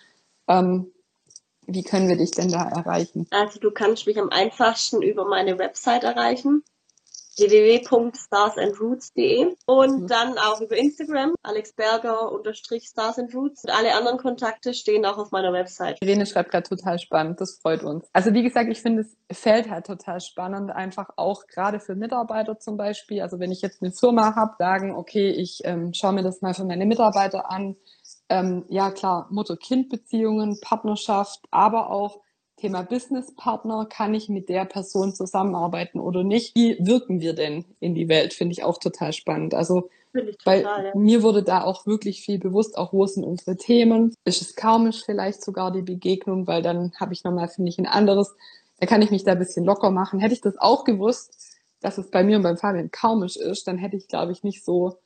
Ähm, 0.47 0.91
wie 1.65 1.84
können 1.84 2.07
wir 2.07 2.17
dich 2.17 2.32
denn 2.32 2.49
da 2.49 2.67
erreichen? 2.69 3.28
Also 3.32 3.59
du 3.59 3.71
kannst 3.71 4.07
mich 4.07 4.19
am 4.19 4.30
einfachsten 4.30 5.01
über 5.01 5.25
meine 5.25 5.57
Website 5.57 6.03
erreichen 6.03 6.63
www.starsandroots.de 7.38 9.56
und 9.66 10.02
mhm. 10.02 10.08
dann 10.08 10.38
auch 10.38 10.62
über 10.62 10.78
Instagram, 10.78 11.34
Alex 11.44 11.74
Berger 11.74 12.32
unterstrich 12.32 12.88
Stars 12.88 13.20
and 13.20 13.36
Roots. 13.36 13.64
Und 13.64 13.72
alle 13.72 13.96
anderen 13.96 14.18
Kontakte 14.18 14.74
stehen 14.74 15.06
auch 15.06 15.18
auf 15.18 15.32
meiner 15.32 15.54
Website. 15.54 16.02
Irene 16.02 16.26
schreibt 16.26 16.52
gerade 16.52 16.68
total 16.68 17.00
spannend, 17.00 17.40
das 17.42 17.60
freut 17.62 17.84
uns. 17.84 18.08
Also 18.14 18.34
wie 18.34 18.44
gesagt, 18.44 18.70
ich 18.70 18.82
finde 18.82 19.06
es 19.28 19.40
fällt 19.40 19.70
halt 19.70 19.86
total 19.86 20.20
spannend, 20.20 20.72
einfach 20.72 21.10
auch 21.16 21.48
gerade 21.48 21.80
für 21.80 21.96
Mitarbeiter 21.96 22.60
zum 22.60 22.78
Beispiel. 22.78 23.22
Also 23.22 23.40
wenn 23.40 23.52
ich 23.52 23.62
jetzt 23.62 23.82
eine 23.82 23.92
Firma 23.92 24.36
habe, 24.36 24.56
sagen, 24.58 24.96
okay, 24.96 25.30
ich 25.30 25.62
ähm, 25.64 25.94
schaue 25.94 26.14
mir 26.14 26.24
das 26.24 26.42
mal 26.42 26.54
für 26.54 26.66
meine 26.66 26.86
Mitarbeiter 26.86 27.52
an. 27.52 27.76
Ähm, 28.30 28.66
ja 28.70 28.92
klar, 28.92 29.28
Mutter-Kind-Beziehungen, 29.30 30.60
Partnerschaft, 30.62 31.42
aber 31.52 31.92
auch 31.92 32.22
Thema 32.58 32.82
Businesspartner, 32.82 33.86
kann 33.86 34.14
ich 34.14 34.30
mit 34.30 34.49
der 34.49 34.66
Person 34.66 35.14
zusammenarbeiten 35.14 35.99
oder 35.99 36.24
nicht? 36.24 36.55
Wie 36.55 36.78
wirken 36.80 37.22
wir 37.22 37.34
denn 37.34 37.66
in 37.80 37.95
die 37.95 38.10
Welt? 38.10 38.34
Finde 38.34 38.53
ich 38.53 38.64
auch 38.64 38.80
total 38.80 39.14
spannend. 39.14 39.53
Also 39.53 39.89
weil 40.45 40.64
ja. 40.64 40.91
mir 40.95 41.22
wurde 41.22 41.43
da 41.43 41.64
auch 41.64 41.86
wirklich 41.86 42.22
viel 42.22 42.39
bewusst, 42.39 42.78
auch 42.78 42.93
wo 42.93 43.05
sind 43.05 43.24
unsere 43.24 43.58
Themen? 43.58 44.16
Ist 44.26 44.41
es 44.41 44.55
karmisch 44.55 45.03
vielleicht 45.05 45.43
sogar 45.43 45.72
die 45.72 45.82
Begegnung, 45.82 46.47
weil 46.47 46.62
dann 46.62 46.91
habe 46.99 47.14
ich 47.14 47.24
nochmal, 47.24 47.49
finde 47.49 47.70
ich, 47.70 47.78
ein 47.78 47.86
anderes, 47.86 48.36
da 48.80 48.88
kann 48.88 49.01
ich 49.01 49.12
mich 49.12 49.24
da 49.24 49.34
ein 49.34 49.39
bisschen 49.39 49.66
locker 49.66 49.91
machen. 49.91 50.20
Hätte 50.20 50.34
ich 50.34 50.41
das 50.41 50.58
auch 50.58 50.84
gewusst, 50.84 51.58
dass 51.82 51.97
es 51.97 52.10
bei 52.10 52.24
mir 52.24 52.38
und 52.38 52.43
beim 52.43 52.58
Fabian 52.58 52.91
karmisch 52.91 53.38
ist, 53.38 53.68
dann 53.68 53.78
hätte 53.78 53.97
ich, 53.97 54.08
glaube 54.08 54.32
ich, 54.32 54.43
nicht 54.43 54.64
so 54.64 54.97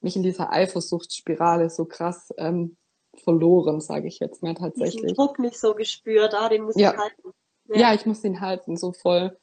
mich 0.00 0.16
in 0.16 0.22
dieser 0.22 0.52
Eifersuchtsspirale 0.52 1.70
so 1.70 1.84
krass 1.84 2.32
ähm, 2.36 2.76
verloren, 3.20 3.80
sage 3.80 4.08
ich 4.08 4.18
jetzt 4.18 4.42
mal 4.42 4.54
tatsächlich. 4.54 5.02
Den 5.02 5.14
Druck 5.14 5.38
nicht 5.38 5.58
so 5.58 5.74
gespürt, 5.74 6.34
ah, 6.34 6.48
den 6.48 6.62
muss 6.62 6.76
ja. 6.76 6.92
ich 6.92 6.98
halten. 6.98 7.34
Ja. 7.68 7.76
ja, 7.76 7.94
ich 7.94 8.06
muss 8.06 8.24
ihn 8.24 8.40
halten, 8.40 8.76
so 8.76 8.92
voll. 8.92 9.36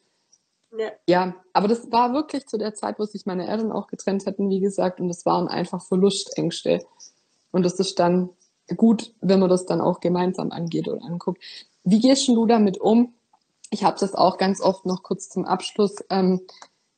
Ja. 0.78 0.92
ja, 1.08 1.36
aber 1.54 1.68
das 1.68 1.90
war 1.92 2.14
wirklich 2.14 2.48
zu 2.48 2.58
der 2.58 2.74
Zeit, 2.74 3.00
wo 3.00 3.06
sich 3.06 3.26
meine 3.26 3.48
Eltern 3.48 3.72
auch 3.72 3.88
getrennt 3.88 4.26
hätten, 4.26 4.50
wie 4.50 4.60
gesagt, 4.60 5.00
und 5.00 5.08
das 5.08 5.26
waren 5.26 5.48
einfach 5.48 5.82
Verlustängste. 5.82 6.86
Und 7.52 7.64
das 7.64 7.80
ist 7.80 7.98
dann 8.00 8.30
gut, 8.76 9.14
wenn 9.22 9.40
man 9.40 9.50
das 9.50 9.66
dann 9.66 9.80
auch 9.80 10.02
gemeinsam 10.02 10.52
angeht 10.52 10.88
oder 10.88 11.04
anguckt. 11.06 11.42
Wie 11.84 12.00
gehst 12.00 12.28
du 12.28 12.46
damit 12.46 12.80
um? 12.80 13.14
Ich 13.70 13.84
habe 13.84 13.98
das 14.00 14.16
auch 14.16 14.38
ganz 14.38 14.60
oft 14.60 14.86
noch 14.86 15.04
kurz 15.04 15.30
zum 15.30 15.46
Abschluss. 15.46 15.96
Ähm, 16.10 16.42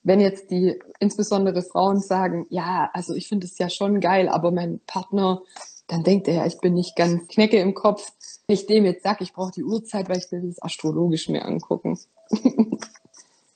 wenn 0.03 0.21
jetzt 0.21 0.49
die 0.51 0.79
insbesondere 0.99 1.61
Frauen 1.61 1.99
sagen, 1.99 2.47
ja, 2.49 2.89
also 2.93 3.13
ich 3.13 3.27
finde 3.27 3.45
es 3.45 3.57
ja 3.57 3.69
schon 3.69 3.99
geil, 3.99 4.29
aber 4.29 4.51
mein 4.51 4.79
Partner 4.87 5.41
dann 5.87 6.03
denkt 6.03 6.27
er 6.27 6.35
ja, 6.35 6.45
ich 6.45 6.59
bin 6.59 6.73
nicht 6.73 6.95
ganz 6.95 7.27
knecke 7.27 7.59
im 7.59 7.73
Kopf. 7.73 8.11
Wenn 8.45 8.55
ich 8.55 8.65
dem 8.67 8.85
jetzt 8.85 9.03
sage, 9.03 9.23
ich 9.23 9.33
brauche 9.33 9.51
die 9.51 9.63
Uhrzeit, 9.63 10.09
weil 10.09 10.17
ich 10.17 10.31
will 10.31 10.41
das 10.47 10.61
astrologisch 10.61 11.29
mir 11.29 11.45
angucken. 11.45 11.97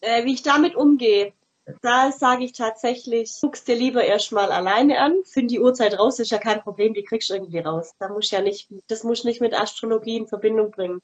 äh, 0.01 0.25
wie 0.25 0.34
ich 0.34 0.41
damit 0.41 0.75
umgehe, 0.75 1.34
da 1.82 2.11
sage 2.11 2.43
ich 2.43 2.53
tatsächlich, 2.53 3.32
guckst 3.39 3.67
dir 3.67 3.75
lieber 3.75 4.03
erstmal 4.03 4.51
alleine 4.51 4.99
an, 4.99 5.15
find 5.25 5.51
die 5.51 5.59
Uhrzeit 5.59 5.97
raus, 5.99 6.19
ist 6.19 6.32
ja 6.32 6.38
kein 6.38 6.61
Problem, 6.61 6.93
die 6.93 7.03
kriegst 7.03 7.29
du 7.29 7.36
irgendwie 7.36 7.59
raus. 7.59 7.93
Da 7.99 8.09
muss 8.09 8.32
ja 8.32 8.41
nicht, 8.41 8.69
das 8.88 9.03
muss 9.03 9.23
nicht 9.23 9.41
mit 9.41 9.53
Astrologie 9.53 10.17
in 10.17 10.27
Verbindung 10.27 10.71
bringen. 10.71 11.01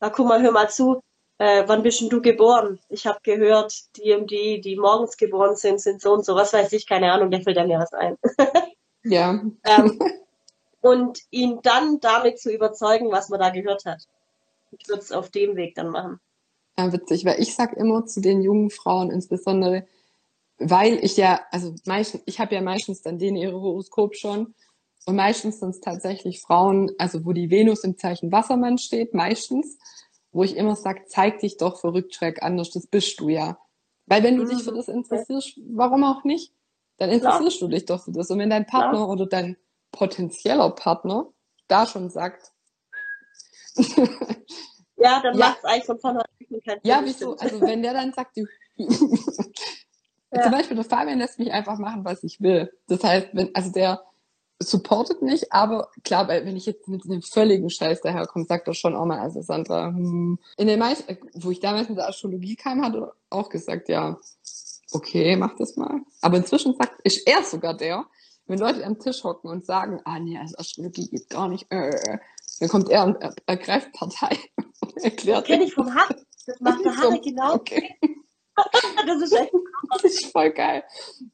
Na, 0.00 0.10
guck 0.10 0.26
mal, 0.26 0.42
hör 0.42 0.52
mal 0.52 0.70
zu, 0.70 1.00
äh, 1.38 1.64
wann 1.66 1.82
bist 1.82 2.00
denn 2.00 2.08
du 2.08 2.22
geboren? 2.22 2.80
Ich 2.88 3.06
habe 3.06 3.18
gehört, 3.22 3.74
die 3.96 4.12
und 4.12 4.30
die, 4.30 4.60
die 4.60 4.76
morgens 4.76 5.16
geboren 5.16 5.56
sind, 5.56 5.80
sind 5.80 6.00
so 6.00 6.12
und 6.12 6.24
so, 6.24 6.34
was 6.34 6.52
weiß 6.52 6.72
ich, 6.72 6.86
keine 6.86 7.12
Ahnung, 7.12 7.30
der 7.30 7.42
fällt 7.42 7.56
dann 7.56 7.70
ja 7.70 7.80
was 7.80 7.92
ein. 7.92 8.16
ja. 9.02 9.42
ähm, 9.64 9.98
und 10.84 11.20
ihn 11.30 11.60
dann 11.62 11.98
damit 12.00 12.38
zu 12.38 12.52
überzeugen, 12.52 13.10
was 13.10 13.30
man 13.30 13.40
da 13.40 13.48
gehört 13.48 13.86
hat. 13.86 14.06
Ich 14.78 14.86
würde 14.86 15.00
es 15.00 15.12
auf 15.12 15.30
dem 15.30 15.56
Weg 15.56 15.74
dann 15.76 15.88
machen. 15.88 16.20
Ja, 16.76 16.92
witzig, 16.92 17.24
weil 17.24 17.40
ich 17.40 17.54
sag 17.54 17.72
immer 17.72 18.04
zu 18.04 18.20
den 18.20 18.42
jungen 18.42 18.68
Frauen 18.68 19.10
insbesondere, 19.10 19.86
weil 20.58 21.02
ich 21.02 21.16
ja, 21.16 21.40
also 21.50 21.74
meistens, 21.86 22.22
ich 22.26 22.38
habe 22.38 22.54
ja 22.54 22.60
meistens 22.60 23.00
dann 23.00 23.18
den 23.18 23.34
ihre 23.34 23.58
Horoskop 23.58 24.14
schon 24.14 24.54
und 25.06 25.16
meistens 25.16 25.60
sind 25.60 25.70
es 25.70 25.80
tatsächlich 25.80 26.42
Frauen, 26.42 26.92
also 26.98 27.24
wo 27.24 27.32
die 27.32 27.48
Venus 27.50 27.82
im 27.84 27.96
Zeichen 27.96 28.30
Wassermann 28.30 28.76
steht, 28.76 29.14
meistens, 29.14 29.78
wo 30.32 30.44
ich 30.44 30.54
immer 30.54 30.76
sage, 30.76 31.04
zeig 31.06 31.38
dich 31.38 31.56
doch 31.56 31.80
verrückt 31.80 32.14
schräg 32.14 32.42
anders, 32.42 32.70
das 32.70 32.86
bist 32.86 33.20
du 33.20 33.30
ja. 33.30 33.58
Weil 34.04 34.22
wenn 34.22 34.36
du 34.36 34.44
mhm. 34.44 34.50
dich 34.50 34.64
für 34.64 34.74
das 34.74 34.88
interessierst, 34.88 35.58
warum 35.70 36.04
auch 36.04 36.24
nicht? 36.24 36.52
Dann 36.98 37.08
interessierst 37.08 37.58
Klar. 37.58 37.70
du 37.70 37.74
dich 37.74 37.86
doch 37.86 38.04
für 38.04 38.12
das. 38.12 38.30
Und 38.30 38.38
wenn 38.38 38.50
dein 38.50 38.66
Partner 38.66 38.98
Klar. 38.98 39.08
oder 39.08 39.26
dein 39.26 39.56
potenzieller 39.94 40.70
Partner 40.70 41.28
da 41.68 41.86
schon 41.86 42.10
sagt. 42.10 42.52
ja, 44.96 45.20
dann 45.20 45.38
ja. 45.38 45.48
macht 45.48 45.58
es 45.58 45.64
eigentlich 45.64 45.86
von 45.86 45.98
vornherein 45.98 46.26
keinen. 46.64 46.80
Ja, 46.84 47.00
wieso? 47.04 47.36
Also 47.36 47.60
wenn 47.60 47.82
der 47.82 47.94
dann 47.94 48.12
sagt, 48.12 48.36
du, 48.36 48.44
ja. 48.76 50.42
zum 50.42 50.52
Beispiel 50.52 50.76
der 50.76 50.84
Fabian 50.84 51.18
lässt 51.18 51.38
mich 51.38 51.52
einfach 51.52 51.78
machen, 51.78 52.04
was 52.04 52.22
ich 52.24 52.40
will. 52.40 52.72
Das 52.88 53.02
heißt, 53.02 53.28
wenn, 53.32 53.54
also 53.54 53.70
der 53.70 54.02
supportet 54.60 55.20
mich, 55.20 55.52
aber 55.52 55.88
klar, 56.04 56.28
wenn 56.28 56.56
ich 56.56 56.66
jetzt 56.66 56.88
mit 56.88 57.04
einem 57.04 57.22
völligen 57.22 57.70
Scheiß 57.70 58.00
daherkomme, 58.00 58.44
sagt 58.44 58.68
er 58.68 58.74
schon 58.74 58.94
auch 58.94 59.04
mal, 59.04 59.18
also 59.18 59.42
Sandra, 59.42 59.88
hm. 59.88 60.38
in 60.56 60.66
den 60.66 60.78
meisten, 60.78 61.18
wo 61.34 61.50
ich 61.50 61.60
damals 61.60 61.88
mit 61.88 61.98
der 61.98 62.08
Astrologie 62.08 62.56
kam, 62.56 62.84
hat 62.84 62.94
er 62.94 63.12
auch 63.30 63.48
gesagt, 63.48 63.88
ja, 63.88 64.16
okay, 64.92 65.36
mach 65.36 65.56
das 65.56 65.76
mal. 65.76 66.00
Aber 66.20 66.36
inzwischen 66.36 66.74
sagt, 66.76 67.00
ist 67.02 67.26
er 67.26 67.42
sogar 67.42 67.74
der, 67.76 68.06
wenn 68.46 68.58
Leute 68.58 68.84
am 68.84 68.98
Tisch 68.98 69.24
hocken 69.24 69.50
und 69.50 69.64
sagen, 69.64 70.00
ah 70.04 70.18
nee, 70.18 70.38
also 70.38 70.56
Astrologie 70.58 71.08
geht 71.08 71.30
gar 71.30 71.48
nicht, 71.48 71.66
äh, 71.70 72.18
dann 72.60 72.68
kommt 72.68 72.88
er 72.90 73.04
und 73.04 73.16
ergreift 73.46 73.92
Partei 73.92 74.38
und 74.80 74.96
erklärt. 75.02 75.46
Kenne 75.46 75.64
ich 75.64 75.74
vom 75.74 75.92
Harry. 75.94 76.14
Das 76.46 76.60
macht 76.60 76.84
der 76.84 76.92
so, 77.02 77.10
genau. 77.20 77.54
Okay. 77.54 77.96
das 79.06 79.22
ist 79.22 79.32
echt 79.32 79.52
das 79.90 80.04
ist 80.04 80.26
voll 80.26 80.50
geil. 80.50 80.84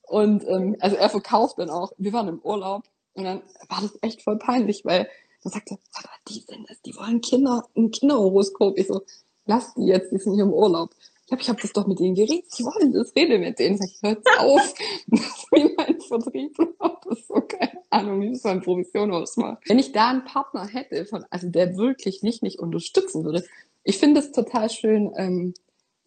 Und 0.03 0.47
ähm, 0.49 0.77
also 0.81 0.97
er 0.97 1.11
verkauft 1.11 1.59
dann 1.59 1.71
auch, 1.71 1.93
wir 1.99 2.13
waren 2.13 2.29
im 2.29 2.41
Urlaub 2.41 2.85
und 3.15 3.25
dann 3.25 3.43
war 3.69 3.81
das 3.83 3.99
echt 4.03 4.23
voll 4.23 4.39
peinlich, 4.39 4.85
weil 4.85 5.09
dann 5.43 5.53
sagte 5.53 5.75
er, 5.75 6.11
die 6.29 6.41
sind 6.41 6.69
das, 6.69 6.81
die 6.83 6.95
wollen 6.97 7.21
Kinder, 7.21 7.65
ein 7.77 7.91
Kinderhoroskop. 7.91 8.79
Ich 8.79 8.87
so, 8.87 9.03
lass 9.47 9.75
die 9.75 9.87
jetzt, 9.87 10.13
die 10.13 10.19
sind 10.19 10.35
hier 10.35 10.45
im 10.45 10.53
Urlaub 10.53 10.95
ja, 11.31 11.37
ich 11.39 11.49
habe 11.49 11.61
das 11.61 11.73
doch 11.73 11.87
mit 11.87 12.01
denen 12.01 12.15
geredet. 12.15 12.45
Ich 12.57 12.65
wollte 12.65 12.91
das 12.91 13.15
rede 13.15 13.39
mit 13.39 13.59
denen. 13.59 13.79
Sag 13.79 13.89
ich, 13.89 14.03
hört 14.03 14.27
auf. 14.39 14.75
wie 15.53 15.75
mein 15.77 16.01
Vertrieb. 16.01 16.57
Das 17.05 17.19
ist 17.19 17.29
so 17.29 17.41
keine 17.41 17.83
Ahnung, 17.91 18.21
wie 18.21 18.33
das 18.33 18.45
an 18.45 18.63
Provision 18.63 19.13
ausmacht. 19.13 19.63
Wenn 19.67 19.79
ich 19.79 19.93
da 19.93 20.11
einen 20.11 20.25
Partner 20.25 20.67
hätte, 20.67 21.07
von, 21.07 21.25
also 21.31 21.49
der 21.49 21.77
wirklich 21.77 22.23
nicht 22.23 22.43
mich 22.43 22.59
unterstützen 22.59 23.25
würde, 23.25 23.45
ich 23.85 23.99
finde 23.99 24.21
es 24.21 24.33
total 24.33 24.71
schön, 24.71 25.13
ähm, 25.17 25.55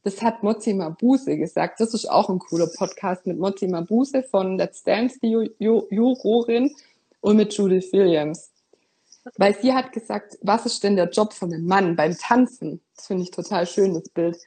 das 0.03 0.21
hat 0.21 0.43
Mozzi 0.43 0.73
Mabuse 0.73 1.37
gesagt. 1.37 1.79
Das 1.79 1.93
ist 1.93 2.09
auch 2.09 2.29
ein 2.29 2.39
cooler 2.39 2.67
Podcast 2.67 3.25
mit 3.25 3.39
Mozzi 3.39 3.67
Mabuse 3.67 4.23
von 4.23 4.57
Let's 4.57 4.83
Dance, 4.83 5.17
die 5.21 5.51
Jurorin, 5.59 6.75
und 7.21 7.37
mit 7.37 7.53
Judith 7.53 7.91
Williams. 7.93 8.51
Weil 9.37 9.57
sie 9.57 9.73
hat 9.73 9.93
gesagt, 9.93 10.37
was 10.41 10.65
ist 10.65 10.83
denn 10.83 10.97
der 10.97 11.09
Job 11.09 11.31
von 11.31 11.53
einem 11.53 11.65
Mann 11.65 11.95
beim 11.95 12.17
Tanzen? 12.17 12.81
Das 12.97 13.07
finde 13.07 13.23
ich 13.23 13.31
total 13.31 13.65
schön, 13.65 13.93
das 13.93 14.09
Bild. 14.09 14.37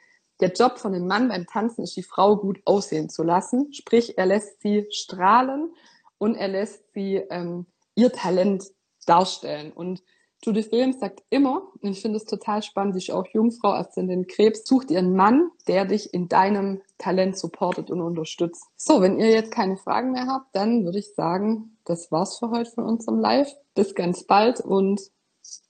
Der 0.41 0.53
Job 0.53 0.79
von 0.79 0.93
dem 0.93 1.07
Mann 1.07 1.29
beim 1.29 1.47
Tanzen 1.47 1.83
ist, 1.83 1.97
die 1.97 2.03
Frau 2.03 2.37
gut 2.37 2.61
aussehen 2.65 3.09
zu 3.09 3.23
lassen. 3.23 3.73
Sprich, 3.73 4.19
er 4.19 4.27
lässt 4.27 4.61
sie 4.61 4.87
strahlen 4.91 5.73
und 6.19 6.35
er 6.35 6.49
lässt 6.49 6.93
sie 6.93 7.17
ähm, 7.31 7.67
ihr 7.95 8.13
Talent 8.13 8.65
darstellen. 9.07 9.73
Und 9.73 10.03
Judith 10.45 10.71
Williams 10.71 11.01
sagt 11.01 11.23
immer, 11.31 11.63
und 11.81 11.91
ich 11.91 12.03
finde 12.03 12.19
es 12.19 12.25
total 12.25 12.63
spannend, 12.63 12.95
sie 12.95 12.99
ist 12.99 13.11
auch 13.11 13.27
Jungfrau, 13.33 13.73
Aszendent 13.73 14.29
Krebs, 14.29 14.65
sucht 14.67 14.91
ihren 14.91 15.17
Mann, 15.17 15.51
der 15.67 15.87
dich 15.87 16.13
in 16.13 16.29
deinem 16.29 16.83
Talent 16.99 17.39
supportet 17.39 17.91
und 17.91 18.01
unterstützt. 18.01 18.65
So, 18.77 19.01
wenn 19.01 19.19
ihr 19.19 19.31
jetzt 19.31 19.51
keine 19.51 19.77
Fragen 19.77 20.13
mehr 20.13 20.27
habt, 20.27 20.55
dann 20.55 20.85
würde 20.85 20.99
ich 20.99 21.15
sagen, 21.15 21.79
das 21.85 22.13
war's 22.13 22.39
für 22.39 22.51
heute 22.51 22.71
von 22.71 22.85
unserem 22.85 23.19
Live. 23.19 23.51
Bis 23.75 23.95
ganz 23.95 24.25
bald 24.25 24.61
und 24.61 25.01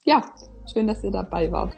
ja, 0.03 0.23
schön, 0.71 0.87
dass 0.87 1.03
ihr 1.03 1.11
dabei 1.11 1.51
wart. 1.51 1.75